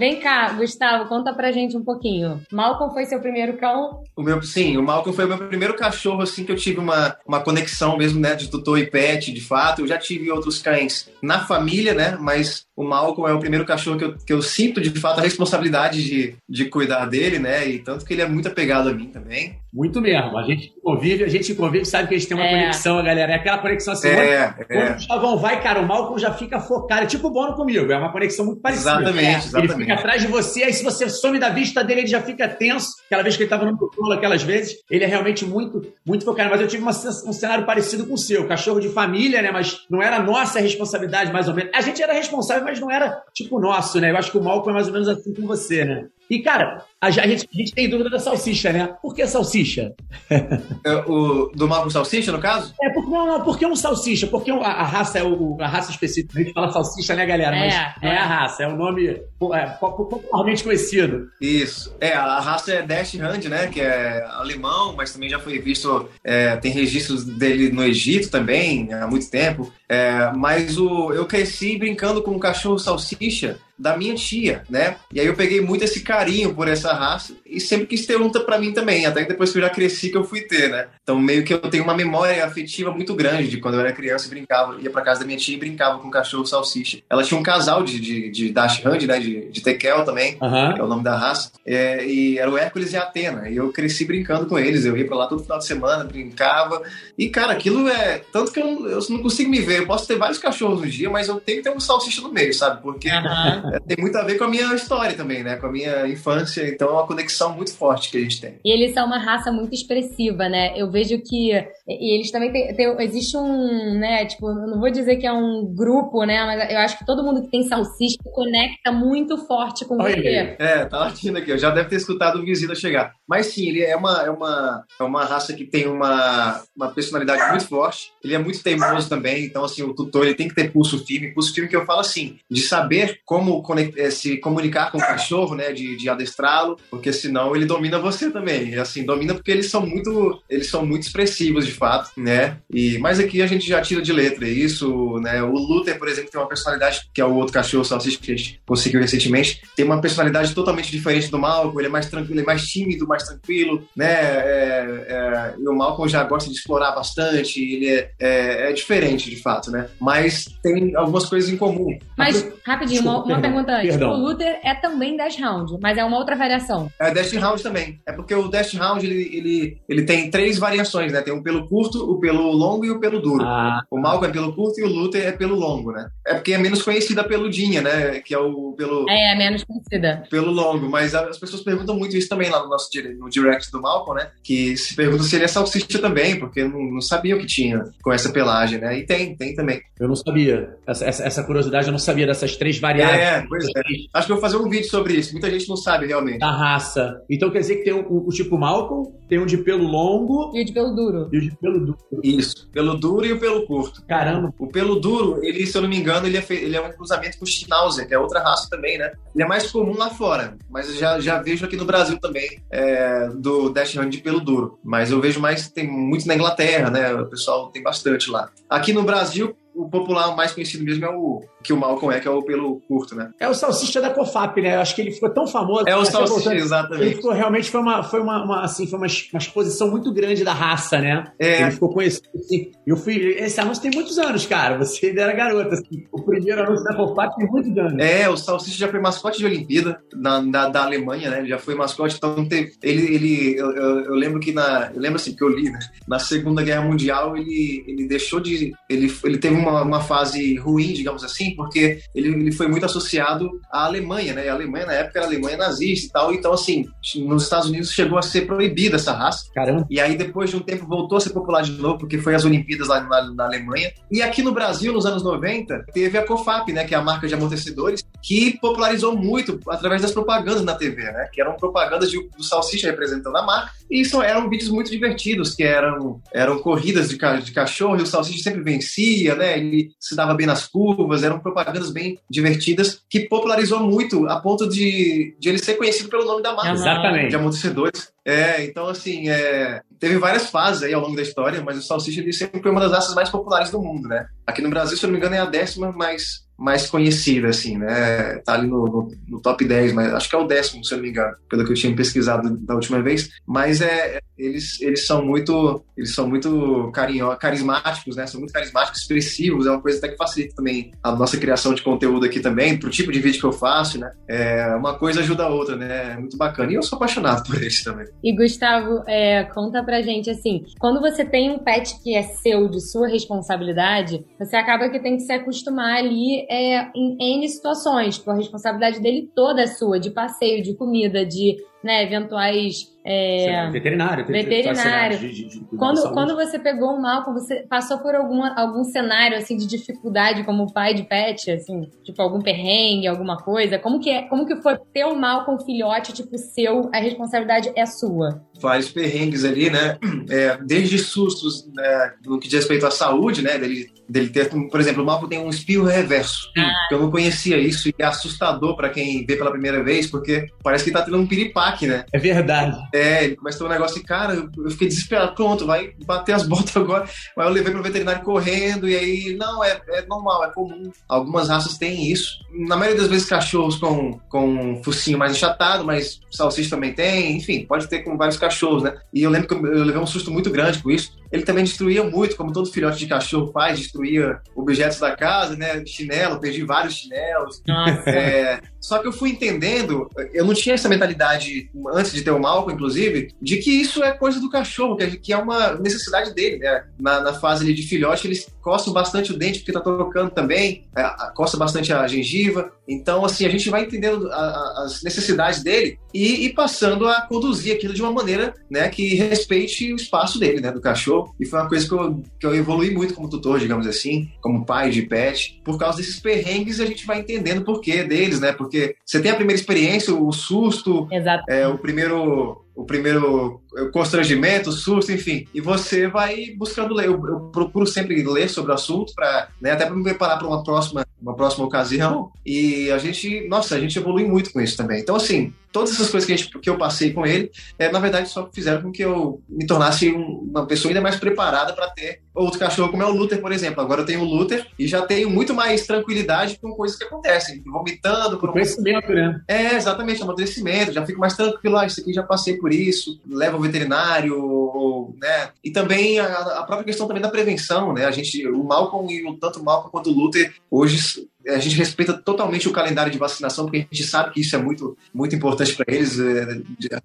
Vem 0.00 0.18
cá, 0.18 0.54
Gustavo, 0.54 1.10
conta 1.10 1.30
pra 1.34 1.52
gente 1.52 1.76
um 1.76 1.84
pouquinho. 1.84 2.40
Malcolm 2.50 2.90
foi 2.90 3.04
seu 3.04 3.20
primeiro 3.20 3.58
cão? 3.58 4.02
O 4.16 4.22
meu, 4.22 4.40
sim, 4.40 4.78
o 4.78 4.82
Malcolm 4.82 5.14
foi 5.14 5.26
o 5.26 5.28
meu 5.28 5.36
primeiro 5.46 5.76
cachorro, 5.76 6.22
assim, 6.22 6.42
que 6.42 6.50
eu 6.50 6.56
tive 6.56 6.80
uma, 6.80 7.18
uma 7.28 7.40
conexão 7.40 7.98
mesmo, 7.98 8.18
né, 8.18 8.34
de 8.34 8.48
tutor 8.48 8.78
e 8.78 8.86
pet, 8.86 9.30
de 9.30 9.42
fato. 9.42 9.82
Eu 9.82 9.86
já 9.86 9.98
tive 9.98 10.30
outros 10.30 10.58
cães 10.58 11.10
na 11.22 11.40
família, 11.40 11.92
né, 11.92 12.16
mas 12.18 12.64
o 12.80 12.88
Malcolm 12.88 13.30
é 13.30 13.34
o 13.34 13.38
primeiro 13.38 13.66
cachorro 13.66 13.98
que 13.98 14.04
eu, 14.04 14.16
que 14.16 14.32
eu 14.32 14.42
sinto, 14.42 14.80
de 14.80 14.90
fato, 14.98 15.18
a 15.18 15.22
responsabilidade 15.22 16.02
de, 16.02 16.34
de 16.48 16.64
cuidar 16.66 17.04
dele, 17.06 17.38
né, 17.38 17.68
e 17.68 17.78
tanto 17.78 18.04
que 18.04 18.14
ele 18.14 18.22
é 18.22 18.28
muito 18.28 18.48
apegado 18.48 18.88
a 18.88 18.92
mim 18.94 19.06
também. 19.06 19.60
Muito 19.72 20.00
mesmo. 20.00 20.36
A 20.36 20.42
gente 20.42 20.72
convive, 20.82 21.22
a 21.22 21.28
gente 21.28 21.54
convive, 21.54 21.84
sabe 21.84 22.08
que 22.08 22.14
a 22.14 22.18
gente 22.18 22.28
tem 22.28 22.36
uma 22.36 22.44
é. 22.44 22.50
conexão, 22.50 22.96
galera. 23.04 23.32
É 23.32 23.36
aquela 23.36 23.58
conexão 23.58 23.92
assim. 23.92 24.08
É, 24.08 24.52
quando, 24.66 24.78
é. 24.78 24.90
o 24.90 24.94
Gustavão 24.94 25.38
vai, 25.38 25.62
cara, 25.62 25.80
o 25.80 25.86
Malcolm 25.86 26.18
já 26.18 26.32
fica 26.32 26.58
focado. 26.58 27.04
É 27.04 27.06
tipo 27.06 27.28
o 27.28 27.30
Bono 27.30 27.54
comigo. 27.54 27.90
É 27.90 27.96
uma 27.96 28.10
conexão 28.10 28.46
muito 28.46 28.60
parecida. 28.60 28.90
Exatamente, 28.90 29.24
é. 29.24 29.36
exatamente. 29.36 29.72
Ele 29.72 29.82
fica 29.82 29.94
atrás 29.94 30.22
de 30.22 30.28
você, 30.28 30.64
aí 30.64 30.72
se 30.72 30.82
você 30.82 31.08
some 31.08 31.38
da 31.38 31.50
vista 31.50 31.84
dele, 31.84 32.00
ele 32.00 32.08
já 32.08 32.20
fica 32.20 32.48
tenso. 32.48 32.88
Aquela 33.06 33.22
vez 33.22 33.36
que 33.36 33.44
ele 33.44 33.50
tava 33.50 33.64
no 33.64 33.78
colo, 33.78 34.12
aquelas 34.12 34.42
vezes, 34.42 34.74
ele 34.90 35.04
é 35.04 35.06
realmente 35.06 35.44
muito, 35.44 35.80
muito 36.04 36.24
focado. 36.24 36.50
Mas 36.50 36.60
eu 36.60 36.66
tive 36.66 36.82
uma, 36.82 36.90
um 36.90 37.32
cenário 37.32 37.64
parecido 37.64 38.06
com 38.06 38.14
o 38.14 38.18
seu. 38.18 38.48
Cachorro 38.48 38.80
de 38.80 38.88
família, 38.88 39.40
né? 39.40 39.52
Mas 39.52 39.86
não 39.88 40.02
era 40.02 40.20
nossa 40.20 40.58
responsabilidade, 40.58 41.32
mais 41.32 41.46
ou 41.46 41.54
menos. 41.54 41.70
A 41.72 41.80
gente 41.80 42.02
era 42.02 42.12
responsável, 42.12 42.64
mas 42.70 42.80
não 42.80 42.90
era 42.90 43.22
tipo 43.34 43.58
nosso, 43.58 44.00
né? 44.00 44.10
Eu 44.10 44.16
acho 44.16 44.30
que 44.30 44.38
o 44.38 44.42
Malcolm 44.42 44.70
é 44.70 44.74
mais 44.74 44.86
ou 44.86 44.92
menos 44.92 45.08
assim 45.08 45.34
com 45.34 45.46
você, 45.46 45.84
né? 45.84 46.08
E, 46.30 46.38
cara, 46.38 46.84
a 47.00 47.10
gente, 47.10 47.48
a 47.52 47.56
gente 47.56 47.72
tem 47.72 47.88
dúvida 47.88 48.08
da 48.08 48.20
salsicha, 48.20 48.72
né? 48.72 48.94
Por 49.02 49.12
que 49.12 49.26
salsicha? 49.26 49.92
É, 50.82 50.94
o, 50.94 51.50
do 51.54 51.68
Marco 51.68 51.90
Salsicha, 51.90 52.32
no 52.32 52.38
caso? 52.38 52.72
É, 52.80 52.88
porque, 52.90 53.10
não, 53.10 53.26
não, 53.26 53.44
porque 53.44 53.66
um 53.66 53.76
salsicha? 53.76 54.26
Porque 54.26 54.50
a, 54.50 54.56
a 54.56 54.84
raça 54.84 55.18
é 55.18 55.22
o, 55.22 55.56
a 55.60 55.66
raça 55.66 55.90
específica. 55.90 56.38
A 56.38 56.42
gente 56.42 56.54
fala 56.54 56.72
salsicha, 56.72 57.14
né, 57.14 57.26
galera? 57.26 57.54
Mas 57.54 57.74
é, 57.74 57.94
não 58.02 58.10
é. 58.10 58.14
é 58.14 58.18
a 58.18 58.26
raça, 58.26 58.62
é 58.62 58.68
o 58.68 58.76
nome 58.76 59.08
é, 59.08 59.66
popularmente 59.78 60.64
conhecido. 60.64 61.28
Isso. 61.40 61.94
É, 62.00 62.14
a 62.14 62.40
raça 62.40 62.72
é 62.72 62.82
Dash 62.82 63.14
Hand, 63.14 63.44
né? 63.48 63.66
Que 63.66 63.80
é 63.80 64.24
alemão, 64.30 64.94
mas 64.96 65.12
também 65.12 65.28
já 65.28 65.38
foi 65.38 65.58
visto. 65.58 66.08
É, 66.24 66.56
tem 66.56 66.72
registros 66.72 67.24
dele 67.24 67.70
no 67.70 67.82
Egito 67.82 68.30
também, 68.30 68.92
há 68.92 69.06
muito 69.06 69.30
tempo. 69.30 69.72
É, 69.88 70.30
mas 70.34 70.78
o, 70.78 71.12
eu 71.12 71.26
cresci 71.26 71.76
brincando 71.76 72.22
com 72.22 72.30
um 72.30 72.38
cachorro 72.38 72.78
salsicha 72.78 73.58
da 73.80 73.96
minha 73.96 74.14
tia, 74.14 74.62
né? 74.68 74.96
E 75.12 75.18
aí 75.18 75.26
eu 75.26 75.34
peguei 75.34 75.60
muito 75.60 75.84
esse 75.84 76.00
carinho 76.00 76.54
por 76.54 76.68
essa 76.68 76.92
raça 76.92 77.34
e 77.46 77.58
sempre 77.58 77.86
quis 77.86 78.06
ter 78.06 78.20
um 78.20 78.30
para 78.30 78.58
mim 78.58 78.72
também, 78.72 79.06
até 79.06 79.22
que 79.22 79.28
depois 79.28 79.50
que 79.50 79.58
eu 79.58 79.62
já 79.62 79.70
cresci 79.70 80.10
que 80.10 80.16
eu 80.16 80.24
fui 80.24 80.42
ter, 80.42 80.70
né? 80.70 80.86
Então 81.02 81.18
meio 81.18 81.44
que 81.44 81.52
eu 81.52 81.58
tenho 81.58 81.82
uma 81.82 81.94
memória 81.94 82.44
afetiva 82.44 82.90
muito 82.90 83.14
grande 83.14 83.48
de 83.48 83.58
quando 83.58 83.74
eu 83.74 83.80
era 83.80 83.92
criança 83.92 84.26
e 84.26 84.30
brincava, 84.30 84.80
ia 84.80 84.90
para 84.90 85.02
casa 85.02 85.20
da 85.20 85.26
minha 85.26 85.38
tia 85.38 85.54
e 85.54 85.58
brincava 85.58 85.98
com 85.98 86.08
o 86.08 86.10
cachorro 86.10 86.46
salsicha. 86.46 86.98
Ela 87.08 87.24
tinha 87.24 87.38
um 87.38 87.42
casal 87.42 87.82
de, 87.82 87.98
de, 87.98 88.30
de 88.30 88.50
Dash 88.50 88.84
Hand, 88.84 89.00
né? 89.06 89.18
De, 89.18 89.50
de 89.50 89.60
Tekel 89.60 90.04
também, 90.04 90.36
uhum. 90.40 90.74
que 90.74 90.80
é 90.80 90.84
o 90.84 90.86
nome 90.86 91.02
da 91.02 91.16
raça. 91.16 91.52
É, 91.66 92.04
e 92.06 92.38
era 92.38 92.50
o 92.50 92.58
Hércules 92.58 92.92
e 92.92 92.96
a 92.96 93.02
Atena. 93.02 93.48
E 93.48 93.56
eu 93.56 93.72
cresci 93.72 94.04
brincando 94.04 94.46
com 94.46 94.58
eles. 94.58 94.84
Eu 94.84 94.96
ia 94.96 95.06
para 95.06 95.16
lá 95.16 95.26
todo 95.26 95.42
final 95.42 95.58
de 95.58 95.66
semana, 95.66 96.04
brincava. 96.04 96.82
E, 97.18 97.28
cara, 97.28 97.52
aquilo 97.52 97.88
é. 97.88 98.20
Tanto 98.32 98.52
que 98.52 98.60
eu, 98.60 98.88
eu 98.88 99.00
não 99.10 99.22
consigo 99.22 99.50
me 99.50 99.60
ver. 99.60 99.80
Eu 99.80 99.86
posso 99.86 100.06
ter 100.06 100.16
vários 100.16 100.38
cachorros 100.38 100.80
no 100.80 100.86
dia, 100.86 101.10
mas 101.10 101.28
eu 101.28 101.40
tenho 101.40 101.58
que 101.58 101.64
ter 101.64 101.74
um 101.74 101.80
salsicha 101.80 102.20
no 102.20 102.32
meio, 102.32 102.52
sabe? 102.54 102.82
Porque. 102.82 103.08
Uhum. 103.08 103.69
É, 103.72 103.80
tem 103.80 103.96
muito 103.98 104.16
a 104.16 104.22
ver 104.22 104.38
com 104.38 104.44
a 104.44 104.48
minha 104.48 104.74
história 104.74 105.16
também, 105.16 105.42
né? 105.42 105.56
Com 105.56 105.66
a 105.66 105.72
minha 105.72 106.06
infância. 106.06 106.68
Então 106.68 106.88
é 106.88 106.92
uma 106.92 107.06
conexão 107.06 107.54
muito 107.54 107.74
forte 107.74 108.10
que 108.10 108.18
a 108.18 108.20
gente 108.20 108.40
tem. 108.40 108.58
E 108.64 108.72
eles 108.72 108.94
são 108.94 109.06
uma 109.06 109.18
raça 109.18 109.52
muito 109.52 109.74
expressiva, 109.74 110.48
né? 110.48 110.72
Eu 110.76 110.90
vejo 110.90 111.20
que. 111.22 111.50
E 111.88 112.14
eles 112.14 112.30
também 112.30 112.52
tem, 112.52 112.74
tem, 112.74 112.90
Existe 113.00 113.36
um, 113.36 113.98
né? 113.98 114.26
Tipo, 114.26 114.52
não 114.52 114.80
vou 114.80 114.90
dizer 114.90 115.16
que 115.16 115.26
é 115.26 115.32
um 115.32 115.64
grupo, 115.74 116.24
né? 116.24 116.44
Mas 116.44 116.70
eu 116.70 116.78
acho 116.78 116.98
que 116.98 117.06
todo 117.06 117.22
mundo 117.22 117.42
que 117.42 117.50
tem 117.50 117.62
salsicha 117.62 118.18
conecta 118.32 118.92
muito 118.92 119.36
forte 119.46 119.84
com 119.84 120.02
Oi, 120.02 120.14
você. 120.14 120.56
É, 120.58 120.84
tá 120.84 120.98
latindo 120.98 121.38
aqui. 121.38 121.50
Eu 121.50 121.58
já 121.58 121.70
deve 121.70 121.88
ter 121.88 121.96
escutado 121.96 122.38
o 122.38 122.44
Visita 122.44 122.74
chegar. 122.74 123.14
Mas 123.28 123.46
sim, 123.46 123.68
ele 123.68 123.82
é 123.82 123.96
uma, 123.96 124.22
é 124.22 124.30
uma, 124.30 124.84
é 124.98 125.02
uma 125.02 125.24
raça 125.24 125.52
que 125.52 125.64
tem 125.64 125.86
uma, 125.86 126.62
uma 126.76 126.88
personalidade 126.88 127.48
muito 127.50 127.66
forte. 127.66 128.12
Ele 128.22 128.34
é 128.34 128.38
muito 128.38 128.62
teimoso 128.62 129.08
também. 129.08 129.44
Então, 129.44 129.64
assim, 129.64 129.82
o 129.82 129.94
tutor 129.94 130.26
ele 130.26 130.34
tem 130.34 130.48
que 130.48 130.54
ter 130.54 130.72
pulso 130.72 131.04
firme. 131.04 131.32
Pulso 131.32 131.54
firme 131.54 131.68
que 131.68 131.76
eu 131.76 131.86
falo 131.86 132.00
assim, 132.00 132.38
de 132.50 132.62
saber 132.62 133.20
como 133.24 133.59
conectar 133.62 134.00
é, 134.00 134.10
se 134.10 134.36
comunicar 134.38 134.90
com 134.90 134.98
o 134.98 135.00
cachorro, 135.00 135.54
né, 135.54 135.72
de, 135.72 135.96
de 135.96 136.08
adestrá-lo, 136.08 136.76
porque 136.90 137.12
senão 137.12 137.54
ele 137.54 137.64
domina 137.64 137.98
você 137.98 138.30
também. 138.30 138.70
E, 138.70 138.78
assim, 138.78 139.04
domina 139.04 139.34
porque 139.34 139.50
eles 139.50 139.70
são 139.70 139.84
muito, 139.84 140.42
eles 140.48 140.68
são 140.68 140.84
muito 140.84 141.02
expressivos 141.02 141.66
de 141.66 141.72
fato, 141.72 142.10
né? 142.16 142.58
E 142.70 142.98
mas 142.98 143.18
aqui 143.18 143.42
a 143.42 143.46
gente 143.46 143.66
já 143.66 143.80
tira 143.80 144.02
de 144.02 144.12
letra 144.12 144.48
isso, 144.48 145.18
né? 145.20 145.42
O 145.42 145.52
Luther, 145.52 145.98
por 145.98 146.08
exemplo, 146.08 146.30
tem 146.30 146.40
uma 146.40 146.48
personalidade 146.48 147.08
que 147.12 147.20
é 147.20 147.24
o 147.24 147.34
outro 147.34 147.54
cachorro 147.54 147.84
salsicha 147.84 148.18
que 148.18 148.32
a 148.32 148.36
gente 148.36 148.60
conseguiu 148.66 149.00
recentemente, 149.00 149.62
tem 149.74 149.84
uma 149.84 150.00
personalidade 150.00 150.54
totalmente 150.54 150.90
diferente 150.90 151.30
do 151.30 151.38
Malcolm. 151.38 151.78
Ele 151.78 151.88
é 151.88 151.90
mais 151.90 152.08
tranquilo, 152.08 152.34
ele 152.34 152.42
é 152.42 152.46
mais 152.46 152.66
tímido, 152.66 153.06
mais 153.06 153.24
tranquilo, 153.24 153.86
né? 153.96 154.12
É, 154.12 155.06
é, 155.08 155.54
e 155.58 155.68
o 155.68 155.74
Malcolm 155.74 156.08
já 156.08 156.22
gosta 156.24 156.50
de 156.50 156.56
explorar 156.56 156.92
bastante. 156.92 157.60
Ele 157.60 157.88
é, 157.88 158.10
é, 158.18 158.70
é 158.70 158.72
diferente 158.72 159.30
de 159.30 159.36
fato, 159.36 159.70
né? 159.70 159.88
Mas 160.00 160.46
tem 160.62 160.94
algumas 160.94 161.26
coisas 161.26 161.50
em 161.50 161.56
comum. 161.56 161.98
Mas 162.16 162.46
rapidinho, 162.64 163.02
Desculpa, 163.02 163.28
uma, 163.28 163.39
uma 163.40 163.48
pergunta 163.54 163.72
antes. 163.72 163.90
Perdão. 163.90 164.12
O 164.12 164.16
Luther 164.18 164.58
é 164.62 164.74
também 164.74 165.16
Dash 165.16 165.36
Round, 165.38 165.78
mas 165.82 165.98
é 165.98 166.04
uma 166.04 166.16
outra 166.18 166.36
variação. 166.36 166.90
É 166.98 167.10
Dash 167.12 167.32
Round 167.32 167.62
também. 167.62 168.00
É 168.06 168.12
porque 168.12 168.34
o 168.34 168.48
Dash 168.48 168.74
Round 168.74 169.04
ele, 169.04 169.36
ele, 169.36 169.78
ele 169.88 170.02
tem 170.02 170.30
três 170.30 170.58
variações, 170.58 171.12
né? 171.12 171.20
Tem 171.22 171.32
um 171.32 171.42
pelo 171.42 171.66
curto, 171.68 171.98
o 172.10 172.18
pelo 172.20 172.50
longo 172.52 172.84
e 172.84 172.90
o 172.90 172.98
pelo 173.00 173.20
duro. 173.20 173.42
Ah, 173.44 173.82
O 173.90 173.98
Malcolm 173.98 174.28
é 174.28 174.32
pelo 174.32 174.52
curto 174.54 174.80
e 174.80 174.84
o 174.84 174.88
Luther 174.88 175.26
é 175.26 175.32
pelo 175.32 175.54
longo, 175.56 175.92
né? 175.92 176.08
É 176.26 176.34
porque 176.34 176.52
é 176.52 176.58
menos 176.58 176.82
conhecida 176.82 177.20
a 177.22 177.24
peludinha, 177.24 177.80
né? 177.82 178.20
Que 178.20 178.34
é 178.34 178.38
o 178.38 178.72
pelo, 178.76 179.06
É, 179.08 179.34
menos 179.36 179.64
conhecida. 179.64 180.22
pelo 180.30 180.50
longo. 180.50 180.88
Mas 180.88 181.14
as 181.14 181.38
pessoas 181.38 181.62
perguntam 181.62 181.96
muito 181.96 182.16
isso 182.16 182.28
também 182.28 182.50
lá 182.50 182.62
no 182.62 182.68
nosso 182.68 182.88
no 183.18 183.28
direct 183.30 183.70
do 183.70 183.80
Malcolm, 183.80 184.20
né? 184.20 184.30
Que 184.42 184.76
se 184.76 184.94
perguntam 184.96 185.24
se 185.24 185.36
ele 185.36 185.44
é 185.44 185.48
salsicha 185.48 185.98
também, 186.00 186.38
porque 186.38 186.64
não, 186.64 186.80
não 186.80 187.00
sabiam 187.00 187.38
que 187.38 187.46
tinha 187.46 187.84
com 188.02 188.12
essa 188.12 188.30
pelagem, 188.30 188.78
né? 188.80 188.98
E 188.98 189.06
tem, 189.06 189.36
tem 189.36 189.54
também. 189.54 189.80
eu 189.98 190.08
não 190.08 190.16
sabia. 190.16 190.76
Essa, 190.86 191.04
essa, 191.06 191.24
essa 191.24 191.44
curiosidade 191.44 191.86
eu 191.86 191.92
não 191.92 191.98
sabia 191.98 192.26
dessas 192.26 192.56
três 192.56 192.78
variáveis 192.78 193.20
É, 193.20 193.29
pois 193.48 193.64
é. 193.64 193.80
Acho 194.14 194.26
que 194.26 194.32
eu 194.32 194.36
vou 194.36 194.40
fazer 194.42 194.56
um 194.56 194.68
vídeo 194.68 194.88
sobre 194.88 195.14
isso. 195.14 195.32
Muita 195.32 195.50
gente 195.50 195.68
não 195.68 195.76
sabe 195.76 196.06
realmente. 196.06 196.38
da 196.38 196.50
raça. 196.50 197.22
Então 197.30 197.50
quer 197.50 197.60
dizer 197.60 197.76
que 197.76 197.84
tem 197.84 197.92
o, 197.92 198.06
o- 198.08 198.26
o 198.28 198.30
tipo 198.30 198.58
Malcolm, 198.58 199.10
tem 199.28 199.38
um 199.38 199.46
de 199.46 199.58
pelo 199.58 199.84
longo 199.84 200.50
E 200.56 200.62
o 200.62 200.64
de 200.64 200.72
pelo 200.72 200.94
duro. 200.94 201.28
e 201.32 201.38
o 201.38 201.40
de 201.40 201.56
pelo 201.56 201.78
duro. 201.80 201.98
Isso. 202.22 202.68
Pelo 202.72 202.94
duro 202.98 203.24
e 203.26 203.32
o 203.32 203.38
pelo 203.40 203.66
curto. 203.66 204.02
Caramba. 204.06 204.52
O 204.58 204.66
pelo 204.66 204.96
duro, 204.96 205.38
ele, 205.44 205.66
se 205.66 205.76
eu 205.76 205.82
não 205.82 205.88
me 205.88 205.96
engano, 205.96 206.26
ele 206.26 206.36
é, 206.36 206.42
fe- 206.42 206.54
ele 206.64 206.76
é 206.76 206.80
um 206.80 206.90
cruzamento 206.92 207.38
com 207.38 207.44
o 207.44 207.48
Schnauzer, 207.48 208.06
que 208.08 208.14
é 208.14 208.18
outra 208.18 208.40
raça 208.40 208.68
também, 208.70 208.98
né? 208.98 209.12
Ele 209.34 209.44
é 209.44 209.46
mais 209.46 209.70
comum 209.70 209.96
lá 209.96 210.10
fora, 210.10 210.56
mas 210.68 210.88
eu 210.88 210.96
já, 210.96 211.20
já 211.20 211.40
vejo 211.40 211.64
aqui 211.64 211.76
no 211.76 211.84
Brasil 211.84 212.18
também, 212.18 212.48
é, 212.70 213.28
do 213.28 213.68
Dash 213.70 213.96
Hand 213.96 214.10
de 214.10 214.18
pelo 214.18 214.40
duro. 214.40 214.78
Mas 214.84 215.10
eu 215.10 215.20
vejo 215.20 215.40
mais, 215.40 215.68
tem 215.68 215.86
muito 215.86 216.26
na 216.26 216.34
Inglaterra, 216.34 216.90
né? 216.90 217.14
O 217.14 217.26
pessoal 217.26 217.70
tem 217.70 217.82
bastante 217.82 218.30
lá. 218.30 218.50
Aqui 218.68 218.92
no 218.92 219.02
Brasil, 219.04 219.54
o 219.74 219.88
popular 219.88 220.34
mais 220.34 220.52
conhecido 220.52 220.84
mesmo 220.84 221.04
é 221.04 221.08
o 221.08 221.40
que 221.62 221.72
o 221.72 221.76
Malcolm 221.76 222.14
é, 222.14 222.20
que 222.20 222.26
é 222.26 222.30
o 222.30 222.42
pelo 222.42 222.80
curto, 222.88 223.14
né? 223.14 223.30
É 223.38 223.48
o 223.48 223.54
salsicha 223.54 224.00
da 224.00 224.10
Cofap, 224.10 224.60
né? 224.60 224.76
Eu 224.76 224.80
acho 224.80 224.94
que 224.94 225.00
ele 225.02 225.12
ficou 225.12 225.30
tão 225.30 225.46
famoso. 225.46 225.84
É 225.86 225.94
o 225.96 226.04
salsicha, 226.04 226.34
voltando, 226.34 226.52
Ele 226.54 226.62
exatamente. 226.62 227.14
ficou 227.16 227.32
realmente 227.32 227.70
foi 227.70 227.80
uma, 227.80 228.02
foi 228.02 228.20
uma, 228.20 228.42
uma, 228.44 228.60
assim, 228.64 228.86
foi 228.86 228.98
uma, 228.98 229.06
uma 229.32 229.38
exposição 229.38 229.90
muito 229.90 230.12
grande 230.12 230.42
da 230.44 230.52
raça, 230.52 230.98
né? 230.98 231.32
É. 231.38 231.62
Ele 231.62 231.70
ficou 231.72 231.92
conhecido. 231.92 232.28
Assim. 232.34 232.70
Eu 232.86 232.96
fui, 232.96 233.16
esse 233.16 233.60
anúncio 233.60 233.82
tem 233.82 233.90
muitos 233.94 234.18
anos, 234.18 234.46
cara. 234.46 234.78
Você 234.78 235.06
ainda 235.06 235.22
era 235.22 235.32
garota. 235.32 235.74
assim. 235.74 236.04
O 236.12 236.22
primeiro 236.22 236.62
anúncio 236.62 236.84
da 236.84 236.94
Cofap 236.94 237.36
tem 237.36 237.46
muitos 237.46 237.76
anos. 237.76 237.98
É, 237.98 238.28
o 238.28 238.36
Salsicha 238.36 238.78
já 238.78 238.88
foi 238.88 239.00
mascote 239.00 239.38
de 239.38 239.44
Olimpíada 239.46 240.00
na, 240.14 240.40
na- 240.40 240.68
da 240.68 240.82
Alemanha, 240.84 241.30
né? 241.30 241.38
Ele 241.40 241.48
já 241.48 241.58
foi 241.58 241.74
mascote, 241.74 242.16
então 242.16 242.46
teve, 242.48 242.72
ele, 242.82 243.14
ele 243.14 243.54
eu, 243.58 243.70
eu- 243.70 244.00
eu 244.06 244.14
lembro 244.14 244.40
que 244.40 244.52
na, 244.52 244.90
eu 244.94 245.00
lembro 245.00 245.16
assim 245.16 245.34
que 245.34 245.42
eu 245.44 245.48
li, 245.48 245.70
né? 245.70 245.78
Na 246.08 246.18
Segunda 246.18 246.62
Guerra 246.62 246.82
Mundial 246.82 247.36
ele, 247.36 247.84
ele 247.86 248.06
deixou 248.08 248.40
de, 248.40 248.72
ele, 248.88 249.12
ele 249.24 249.38
teve 249.38 249.54
uma, 249.56 249.82
uma 249.82 250.00
fase 250.00 250.56
ruim, 250.56 250.92
digamos 250.92 251.22
assim, 251.24 251.49
porque 251.54 252.00
ele, 252.14 252.28
ele 252.28 252.52
foi 252.52 252.68
muito 252.68 252.86
associado 252.86 253.50
à 253.70 253.84
Alemanha, 253.84 254.34
né? 254.34 254.46
E 254.46 254.48
a 254.48 254.54
Alemanha 254.54 254.86
na 254.86 254.92
época 254.92 255.18
era 255.18 255.26
a 255.26 255.28
Alemanha 255.28 255.56
nazista 255.56 256.06
e 256.06 256.10
tal, 256.10 256.32
então 256.32 256.52
assim, 256.52 256.88
nos 257.16 257.44
Estados 257.44 257.68
Unidos 257.68 257.92
chegou 257.92 258.18
a 258.18 258.22
ser 258.22 258.42
proibida 258.42 258.96
essa 258.96 259.12
raça. 259.12 259.46
Caramba. 259.54 259.86
E 259.90 260.00
aí, 260.00 260.16
depois 260.16 260.50
de 260.50 260.56
um 260.56 260.60
tempo, 260.60 260.86
voltou 260.86 261.18
a 261.18 261.20
ser 261.20 261.30
popular 261.30 261.62
de 261.62 261.72
novo, 261.72 261.98
porque 261.98 262.18
foi 262.18 262.34
as 262.34 262.44
Olimpíadas 262.44 262.88
lá 262.88 263.00
na, 263.00 263.30
na 263.32 263.44
Alemanha. 263.44 263.92
E 264.10 264.22
aqui 264.22 264.42
no 264.42 264.52
Brasil, 264.52 264.92
nos 264.92 265.06
anos 265.06 265.22
90, 265.22 265.86
teve 265.92 266.18
a 266.18 266.26
COFAP, 266.26 266.72
né, 266.72 266.84
que 266.84 266.94
é 266.94 266.98
a 266.98 267.02
marca 267.02 267.26
de 267.26 267.34
amortecedores, 267.34 268.04
que 268.22 268.58
popularizou 268.58 269.16
muito 269.16 269.58
através 269.68 270.02
das 270.02 270.12
propagandas 270.12 270.62
na 270.62 270.74
TV, 270.74 271.02
né? 271.02 271.28
Que 271.32 271.40
eram 271.40 271.54
propagandas 271.56 272.10
de, 272.10 272.28
do 272.36 272.42
Salsicha 272.42 272.88
representando 272.88 273.36
a 273.36 273.42
marca. 273.42 273.72
E 273.90 274.00
isso 274.02 274.22
eram 274.22 274.48
vídeos 274.48 274.70
muito 274.70 274.90
divertidos, 274.90 275.54
que 275.54 275.62
eram, 275.62 276.20
eram 276.32 276.58
corridas 276.60 277.08
de, 277.08 277.16
ca- 277.16 277.36
de 277.40 277.50
cachorro, 277.52 277.98
e 277.98 278.02
o 278.02 278.06
Salsicha 278.06 278.42
sempre 278.42 278.62
vencia, 278.62 279.34
né? 279.34 279.58
Ele 279.58 279.90
se 279.98 280.14
dava 280.14 280.34
bem 280.34 280.46
nas 280.46 280.66
curvas, 280.68 281.22
eram 281.24 281.40
propagandas 281.40 281.90
bem 281.90 282.18
divertidas, 282.30 283.02
que 283.10 283.20
popularizou 283.20 283.80
muito 283.80 284.26
a 284.28 284.38
ponto 284.40 284.68
de, 284.68 285.34
de 285.38 285.48
ele 285.48 285.58
ser 285.58 285.74
conhecido 285.74 286.08
pelo 286.08 286.24
nome 286.24 286.42
da 286.42 286.54
marca. 286.54 286.72
Exatamente. 286.72 287.28
de 287.30 287.36
amortecedores. 287.36 288.10
É, 288.24 288.64
então 288.64 288.86
assim, 288.86 289.28
é, 289.28 289.80
teve 289.98 290.18
várias 290.18 290.50
fases 290.50 290.82
aí 290.82 290.92
ao 290.94 291.00
longo 291.00 291.16
da 291.16 291.22
história, 291.22 291.62
mas 291.64 291.78
o 291.78 291.82
Salsicha 291.82 292.20
ele 292.20 292.32
sempre 292.32 292.60
foi 292.62 292.70
uma 292.70 292.80
das 292.80 292.92
raças 292.92 293.14
mais 293.14 293.28
populares 293.30 293.70
do 293.70 293.80
mundo, 293.82 294.06
né? 294.08 294.26
Aqui 294.46 294.60
no 294.62 294.70
Brasil, 294.70 294.96
se 294.96 295.04
eu 295.04 295.08
não 295.08 295.12
me 295.12 295.18
engano, 295.18 295.34
é 295.34 295.38
a 295.40 295.46
décima 295.46 295.90
mais, 295.90 296.44
mais 296.60 296.88
conhecida, 296.88 297.48
assim, 297.48 297.78
né? 297.78 298.36
Tá 298.44 298.52
ali 298.52 298.66
no, 298.66 298.84
no, 298.84 299.08
no 299.26 299.40
top 299.40 299.64
10, 299.64 299.94
mas 299.94 300.12
acho 300.12 300.28
que 300.28 300.36
é 300.36 300.38
o 300.38 300.46
décimo, 300.46 300.84
se 300.84 300.92
eu 300.92 300.98
não 300.98 301.04
me 301.04 301.10
engano, 301.10 301.34
pelo 301.48 301.64
que 301.64 301.72
eu 301.72 301.76
tinha 301.76 301.96
pesquisado 301.96 302.54
da 302.58 302.74
última 302.74 303.00
vez. 303.02 303.30
Mas 303.46 303.80
é, 303.80 304.20
eles, 304.36 304.80
eles 304.82 305.06
são 305.06 305.24
muito, 305.24 305.82
eles 305.96 306.14
são 306.14 306.28
muito 306.28 306.90
carinho, 306.92 307.34
carismáticos, 307.36 308.16
né? 308.16 308.26
São 308.26 308.40
muito 308.40 308.52
carismáticos, 308.52 309.00
expressivos, 309.00 309.66
é 309.66 309.70
uma 309.70 309.80
coisa 309.80 309.98
até 309.98 310.08
que 310.08 310.16
facilita 310.18 310.54
também 310.54 310.92
a 311.02 311.12
nossa 311.12 311.38
criação 311.38 311.72
de 311.72 311.82
conteúdo 311.82 312.26
aqui 312.26 312.40
também, 312.40 312.78
pro 312.78 312.90
tipo 312.90 313.10
de 313.10 313.20
vídeo 313.20 313.40
que 313.40 313.46
eu 313.46 313.52
faço, 313.52 313.98
né? 313.98 314.10
É, 314.28 314.74
uma 314.76 314.98
coisa 314.98 315.20
ajuda 315.20 315.44
a 315.44 315.48
outra, 315.48 315.76
né? 315.76 316.12
É 316.12 316.16
muito 316.18 316.36
bacana. 316.36 316.70
E 316.70 316.74
eu 316.74 316.82
sou 316.82 316.96
apaixonado 316.96 317.42
por 317.46 317.56
eles 317.56 317.82
também. 317.82 318.06
E 318.22 318.36
Gustavo, 318.36 319.02
é, 319.06 319.44
conta 319.44 319.82
pra 319.82 320.02
gente 320.02 320.28
assim, 320.28 320.64
quando 320.78 321.00
você 321.00 321.24
tem 321.24 321.50
um 321.50 321.58
pet 321.58 322.02
que 322.02 322.14
é 322.14 322.22
seu, 322.22 322.68
de 322.68 322.80
sua 322.80 323.08
responsabilidade, 323.08 324.24
você 324.38 324.56
acaba 324.56 324.90
que 324.90 325.00
tem 325.00 325.16
que 325.16 325.22
se 325.22 325.32
acostumar 325.32 325.96
ali 325.96 326.46
é, 326.50 326.90
em 326.96 327.16
N 327.38 327.48
situações, 327.48 328.18
porque 328.18 328.30
a 328.30 328.34
responsabilidade 328.34 329.00
dele 329.00 329.30
toda 329.34 329.62
é 329.62 329.68
sua, 329.68 330.00
de 330.00 330.10
passeio, 330.10 330.62
de 330.62 330.74
comida, 330.74 331.24
de 331.24 331.56
né, 331.82 332.02
eventuais. 332.04 332.90
é, 333.02 333.70
Veterinário. 333.70 334.26
tem- 334.26 334.44
Veterinário. 334.44 335.18
de- 335.18 335.28
de- 335.32 335.48
de- 335.48 335.60
de 335.60 335.76
Quando, 335.78 336.12
quando 336.12 336.36
você 336.36 336.58
pegou 336.58 336.90
o 336.90 337.00
Malcolm, 337.00 337.40
você 337.40 337.64
passou 337.66 337.98
por 337.98 338.14
alguma, 338.14 338.54
algum 338.54 338.84
cenário 338.84 339.38
assim 339.38 339.56
de 339.56 339.66
dificuldade 339.66 340.44
como 340.44 340.70
pai 340.70 340.92
de 340.92 341.04
pet, 341.04 341.50
assim, 341.50 341.88
tipo 342.04 342.20
algum 342.20 342.42
perrengue, 342.42 343.06
alguma 343.08 343.38
coisa? 343.38 343.78
Como 343.78 344.00
que 344.00 344.10
é, 344.10 344.28
como 344.28 344.44
que 344.46 344.56
foi 344.56 344.76
ter 344.92 345.06
o 345.06 345.16
Malcolm 345.16 345.58
filhote, 345.64 346.12
tipo 346.12 346.36
seu, 346.36 346.90
a 346.92 346.98
responsabilidade 346.98 347.72
é 347.74 347.86
sua? 347.86 348.42
vários 348.60 348.90
perrengues 348.90 349.42
ali, 349.46 349.70
né? 349.70 349.96
É, 350.28 350.58
desde 350.62 350.98
sustos 350.98 351.66
né, 351.74 352.12
no 352.26 352.38
que 352.38 352.46
diz 352.46 352.58
respeito 352.58 352.86
à 352.86 352.90
saúde, 352.90 353.40
né? 353.40 353.56
Dele, 353.56 353.86
dele 354.06 354.28
ter, 354.28 354.50
por 354.50 354.78
exemplo, 354.78 355.02
o 355.02 355.06
Malcolm 355.06 355.30
tem 355.30 355.38
um 355.38 355.48
espirro 355.48 355.86
reverso. 355.86 356.50
que 356.88 356.94
Eu 356.94 357.00
não 357.00 357.10
conhecia 357.10 357.56
isso 357.56 357.88
e 357.88 357.94
é 357.98 358.04
assustador 358.04 358.76
para 358.76 358.90
quem 358.90 359.24
vê 359.24 359.34
pela 359.36 359.50
primeira 359.50 359.82
vez, 359.82 360.06
porque 360.10 360.46
parece 360.62 360.84
que 360.84 360.90
tá 360.90 361.00
tendo 361.00 361.16
um 361.16 361.26
piripaque, 361.70 361.86
né? 361.86 362.04
É 362.12 362.18
verdade. 362.18 362.78
É, 362.92 363.24
ele 363.24 363.36
começa 363.36 363.56
a 363.56 363.60
ter 363.60 363.64
um 363.66 363.68
negócio 363.68 363.98
e, 363.98 364.02
cara, 364.02 364.34
eu 364.34 364.70
fiquei 364.70 364.88
desesperado. 364.88 365.34
Pronto, 365.34 365.66
vai 365.66 365.92
bater 366.04 366.34
as 366.34 366.46
botas 366.48 366.76
agora. 366.76 367.04
Aí 367.04 367.46
eu 367.46 367.50
levei 367.50 367.72
pro 367.72 367.82
veterinário 367.82 368.22
correndo 368.22 368.88
e 368.88 368.96
aí, 368.96 369.36
não, 369.38 369.62
é, 369.62 369.80
é 369.88 370.06
normal, 370.06 370.44
é 370.44 370.50
comum. 370.50 370.90
Algumas 371.08 371.48
raças 371.48 371.78
têm 371.78 372.10
isso. 372.10 372.38
Na 372.52 372.76
maioria 372.76 373.00
das 373.00 373.10
vezes, 373.10 373.28
cachorros 373.28 373.76
com, 373.76 374.18
com 374.28 374.46
um 374.46 374.82
focinho 374.82 375.18
mais 375.18 375.32
achatado, 375.32 375.84
mas 375.84 376.20
salsicha 376.30 376.70
também 376.70 376.92
tem. 376.92 377.36
Enfim, 377.36 377.64
pode 377.66 377.88
ter 377.88 378.00
com 378.00 378.16
vários 378.16 378.36
cachorros, 378.36 378.82
né? 378.82 378.94
E 379.12 379.22
eu 379.22 379.30
lembro 379.30 379.48
que 379.48 379.54
eu 379.54 379.60
eu 379.70 379.84
levei 379.84 380.00
um 380.00 380.06
susto 380.06 380.30
muito 380.30 380.50
grande 380.50 380.82
com 380.82 380.90
isso. 380.90 381.12
Ele 381.32 381.42
também 381.44 381.64
destruía 381.64 382.02
muito, 382.02 382.36
como 382.36 382.52
todo 382.52 382.70
filhote 382.72 382.98
de 382.98 383.06
cachorro 383.06 383.50
faz, 383.52 383.78
destruía 383.78 384.40
objetos 384.54 384.98
da 384.98 385.14
casa, 385.14 385.56
né? 385.56 385.84
Chinelo, 385.86 386.40
perdi 386.40 386.62
vários 386.64 386.94
chinelos. 386.94 387.62
É, 388.06 388.60
só 388.80 388.98
que 388.98 389.06
eu 389.06 389.12
fui 389.12 389.30
entendendo, 389.30 390.08
eu 390.32 390.44
não 390.44 390.54
tinha 390.54 390.74
essa 390.74 390.88
mentalidade, 390.88 391.70
antes 391.92 392.12
de 392.12 392.22
ter 392.22 392.30
o 392.30 392.38
Malcolm, 392.40 392.72
inclusive, 392.74 393.28
de 393.40 393.58
que 393.58 393.70
isso 393.70 394.02
é 394.02 394.12
coisa 394.12 394.40
do 394.40 394.50
cachorro, 394.50 394.96
que 394.96 395.04
é, 395.04 395.10
que 395.10 395.32
é 395.32 395.36
uma 395.36 395.74
necessidade 395.74 396.34
dele, 396.34 396.58
né? 396.58 396.84
Na, 396.98 397.20
na 397.20 397.34
fase 397.34 397.64
ali 397.64 397.74
de 397.74 397.82
filhote, 397.82 398.26
eles 398.26 398.48
coçam 398.60 398.92
bastante 398.92 399.32
o 399.32 399.38
dente, 399.38 399.60
porque 399.60 399.72
tá 399.72 399.80
tocando 399.80 400.30
também, 400.30 400.86
é, 400.96 401.02
coça 401.34 401.56
bastante 401.56 401.92
a 401.92 402.06
gengiva. 402.06 402.72
Então, 402.88 403.24
assim, 403.24 403.46
a 403.46 403.48
gente 403.48 403.70
vai 403.70 403.84
entendendo 403.84 404.30
a- 404.32 404.36
a- 404.36 404.84
as 404.84 405.02
necessidades 405.02 405.62
dele 405.62 405.98
e, 406.12 406.46
e 406.46 406.52
passando 406.52 407.06
a 407.08 407.22
conduzir 407.22 407.74
aquilo 407.76 407.94
de 407.94 408.02
uma 408.02 408.12
maneira, 408.12 408.52
né, 408.70 408.88
que 408.88 409.14
respeite 409.14 409.92
o 409.92 409.96
espaço 409.96 410.38
dele, 410.38 410.60
né, 410.60 410.72
do 410.72 410.80
cachorro. 410.80 411.19
E 411.38 411.46
foi 411.46 411.60
uma 411.60 411.68
coisa 411.68 411.86
que 411.86 411.94
eu, 411.94 412.22
que 412.38 412.46
eu 412.46 412.54
evolui 412.54 412.90
muito 412.90 413.14
como 413.14 413.28
tutor, 413.28 413.58
digamos 413.58 413.86
assim, 413.86 414.30
como 414.40 414.64
pai 414.64 414.90
de 414.90 415.02
pet. 415.02 415.60
Por 415.64 415.78
causa 415.78 415.98
desses 415.98 416.20
perrengues, 416.20 416.80
a 416.80 416.86
gente 416.86 417.06
vai 417.06 417.20
entendendo 417.20 417.60
o 417.60 417.64
porquê 417.64 418.04
deles, 418.04 418.40
né? 418.40 418.52
Porque 418.52 418.96
você 419.04 419.20
tem 419.20 419.30
a 419.30 419.36
primeira 419.36 419.60
experiência, 419.60 420.14
o 420.14 420.32
susto, 420.32 421.06
é, 421.48 421.66
o 421.66 421.78
primeiro 421.78 422.64
o 422.80 422.84
primeiro 422.84 423.60
constrangimento, 423.92 424.70
o 424.70 424.72
susto, 424.72 425.12
enfim. 425.12 425.46
E 425.54 425.60
você 425.60 426.08
vai 426.08 426.46
buscando 426.56 426.94
ler. 426.94 427.06
Eu, 427.06 427.12
eu 427.26 427.40
procuro 427.52 427.86
sempre 427.86 428.22
ler 428.22 428.48
sobre 428.48 428.72
o 428.72 428.74
assunto 428.74 429.14
para, 429.14 429.48
né, 429.60 429.72
até 429.72 429.86
para 429.86 429.94
me 429.94 430.02
preparar 430.02 430.38
para 430.38 430.46
uma 430.48 430.62
próxima, 430.64 431.04
uma 431.20 431.34
próxima 431.36 431.64
ocasião. 431.64 432.30
E 432.44 432.90
a 432.90 432.98
gente, 432.98 433.46
nossa, 433.48 433.74
a 433.74 433.80
gente 433.80 433.98
evolui 433.98 434.24
muito 434.24 434.52
com 434.52 434.60
isso 434.60 434.76
também. 434.76 435.00
Então, 435.00 435.14
assim, 435.16 435.52
todas 435.72 435.92
essas 435.92 436.10
coisas 436.10 436.26
que, 436.26 436.36
gente, 436.36 436.58
que 436.58 436.68
eu 436.70 436.76
passei 436.78 437.12
com 437.12 437.24
ele, 437.26 437.50
é, 437.78 437.90
na 437.90 438.00
verdade, 438.00 438.28
só 438.28 438.48
fizeram 438.52 438.82
com 438.82 438.90
que 438.90 439.02
eu 439.04 439.40
me 439.48 439.66
tornasse 439.66 440.10
um- 440.10 440.48
uma 440.50 440.66
pessoa 440.66 440.90
ainda 440.90 441.00
mais 441.00 441.16
preparada 441.16 441.72
para 441.72 441.88
ter 441.90 442.22
outro 442.34 442.58
cachorro, 442.58 442.90
como 442.90 443.02
é 443.02 443.06
o 443.06 443.12
Luther, 443.14 443.40
por 443.40 443.52
exemplo. 443.52 443.80
Agora 443.80 444.00
eu 444.02 444.06
tenho 444.06 444.20
o 444.22 444.24
Luther 444.24 444.66
e 444.78 444.86
já 444.88 445.02
tenho 445.02 445.30
muito 445.30 445.54
mais 445.54 445.86
tranquilidade 445.86 446.58
com 446.60 446.70
coisas 446.72 446.96
que 446.98 447.04
acontecem, 447.04 447.62
vomitando 447.64 448.38
por 448.38 448.48
um 448.50 448.52
Conhecimento, 448.52 449.12
né? 449.12 449.40
é, 449.46 449.76
exatamente, 449.76 450.22
amadurecimento, 450.22 450.92
já 450.92 451.04
fico 451.06 451.20
mais 451.20 451.34
tranquilo, 451.36 451.76
ah, 451.76 451.86
isso 451.86 452.00
aqui 452.00 452.12
já 452.12 452.22
passei 452.22 452.56
por 452.56 452.69
isso, 452.76 453.20
leva 453.26 453.56
ao 453.56 453.62
veterinário, 453.62 455.14
né? 455.20 455.50
E 455.62 455.70
também 455.70 456.18
a, 456.18 456.26
a 456.26 456.62
própria 456.62 456.84
questão 456.84 457.06
também 457.06 457.22
da 457.22 457.30
prevenção, 457.30 457.92
né? 457.92 458.04
A 458.04 458.10
gente, 458.10 458.46
o 458.46 458.64
Malcolm 458.64 459.12
e 459.12 459.24
o 459.24 459.36
tanto 459.36 459.60
o 459.60 459.64
Malcolm 459.64 459.90
quanto 459.90 460.10
o 460.10 460.14
Luther 460.14 460.54
hoje 460.70 461.28
a 461.48 461.58
gente 461.58 461.76
respeita 461.76 462.12
totalmente 462.12 462.68
o 462.68 462.72
calendário 462.72 463.10
de 463.10 463.18
vacinação, 463.18 463.64
porque 463.64 463.78
a 463.78 463.94
gente 463.94 464.04
sabe 464.04 464.32
que 464.32 464.40
isso 464.40 464.54
é 464.54 464.58
muito, 464.58 464.96
muito 465.12 465.34
importante 465.34 465.74
para 465.74 465.94
eles. 465.94 466.18
É, 466.18 466.60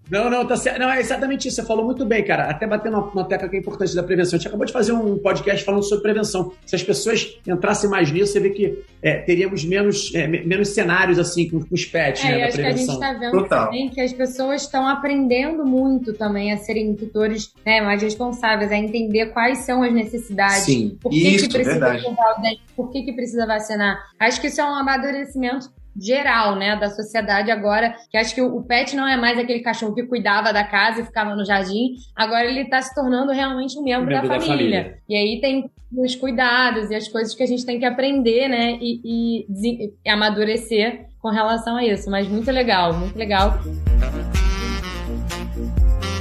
não, 0.10 0.30
não, 0.30 0.46
tá 0.46 0.58
certo. 0.58 0.80
Não, 0.80 0.90
é 0.90 1.00
exatamente 1.00 1.48
isso. 1.48 1.58
Você 1.58 1.66
falou 1.66 1.86
muito 1.86 2.06
bem, 2.06 2.24
cara. 2.24 2.50
Até 2.50 2.68
batendo 2.68 2.98
uma, 2.98 3.08
uma 3.12 3.24
tecla 3.26 3.48
que 3.48 3.56
é 3.56 3.60
importante 3.60 3.96
da 3.96 4.04
prevenção. 4.04 4.36
A 4.36 4.38
gente 4.38 4.48
acabou 4.48 4.66
de 4.66 4.74
fazer 4.74 4.92
um 4.92 5.18
podcast 5.18 5.64
falando 5.64 5.84
sobre 5.84 6.04
prevenção. 6.04 6.52
Se 6.66 6.76
as 6.76 6.84
pessoas 6.84 7.38
entrassem 7.48 7.90
mais 7.90 8.12
nisso, 8.12 8.34
você 8.34 8.40
vê 8.40 8.50
que 8.50 8.84
é, 9.02 9.18
teríamos 9.20 9.64
menos, 9.64 10.14
é, 10.14 10.28
menos 10.28 10.70
cenários 10.70 11.18
assim 11.18 11.50
com, 11.50 11.62
com 11.62 11.74
os 11.74 11.86
pets, 11.86 12.24
é, 12.24 12.32
né, 12.32 12.40
da 12.40 12.46
acho 12.48 12.58
prevenção. 12.58 13.00
que 13.00 13.04
a 13.04 13.08
gente 13.08 13.16
está 13.16 13.20
vendo 13.20 13.44
Total. 13.44 13.66
também 13.66 13.90
que 13.90 14.02
as 14.02 14.14
pessoas 14.14 14.62
estão 14.64 14.88
aprendendo 14.88 15.66
muito 15.66 16.14
também 16.14 16.52
a 16.52 16.58
serem 16.58 16.94
tutores 16.96 17.54
né, 17.66 17.82
mais 17.82 18.02
responsáveis, 18.02 18.72
a 18.72 18.76
entender 18.76 19.28
quais 19.28 19.60
são 19.60 19.82
as 19.84 19.94
necessidades. 19.94 20.64
Sim, 20.64 20.98
por 21.02 21.10
que, 21.10 21.36
isso, 21.36 21.48
que 21.48 21.54
precisa 21.54 21.80
verdade. 21.80 22.06
o 22.06 22.42
dente, 22.42 22.62
por 22.76 22.92
que, 22.92 23.04
que 23.04 23.14
precisa 23.14 23.46
vacinar. 23.46 23.98
Acho 24.26 24.42
que 24.42 24.48
isso 24.48 24.62
é 24.62 24.66
um 24.66 24.76
amadurecimento 24.76 25.70
geral, 25.98 26.56
né, 26.56 26.76
da 26.76 26.90
sociedade 26.90 27.50
agora, 27.50 27.96
que 28.12 28.18
acho 28.18 28.36
que 28.36 28.42
o 28.42 28.62
pet 28.64 28.96
não 28.96 29.08
é 29.08 29.16
mais 29.16 29.40
aquele 29.40 29.62
cachorro 29.62 29.94
que 29.94 30.04
cuidava 30.04 30.52
da 30.52 30.64
casa 30.64 31.02
e 31.02 31.06
ficava 31.06 31.36
no 31.36 31.46
jardim, 31.46 31.94
agora 32.16 32.46
ele 32.46 32.62
está 32.62 32.82
se 32.82 32.94
tornando 32.94 33.32
realmente 33.32 33.80
um 33.80 33.84
membro, 33.84 34.08
membro 34.08 34.28
da, 34.28 34.40
família. 34.40 34.48
da, 34.48 34.58
família. 34.58 34.98
E 35.08 35.16
aí 35.16 35.40
tem 35.40 35.72
os 35.98 36.16
cuidados 36.16 36.92
e 36.92 36.96
as 36.96 37.08
coisas 37.08 37.34
que 37.34 37.44
a 37.44 37.48
gente 37.48 37.66
tem 37.66 37.80
que 37.80 37.86
aprender, 37.86 38.50
né, 38.50 38.78
e, 38.82 39.00
e, 39.06 39.94
e 40.06 40.10
amadurecer 40.10 41.06
com 41.22 41.30
relação 41.30 41.78
a 41.78 41.86
isso. 41.86 42.10
Mas 42.10 42.28
muito 42.28 42.52
legal, 42.52 42.94
muito 42.94 43.18
legal. 43.18 43.58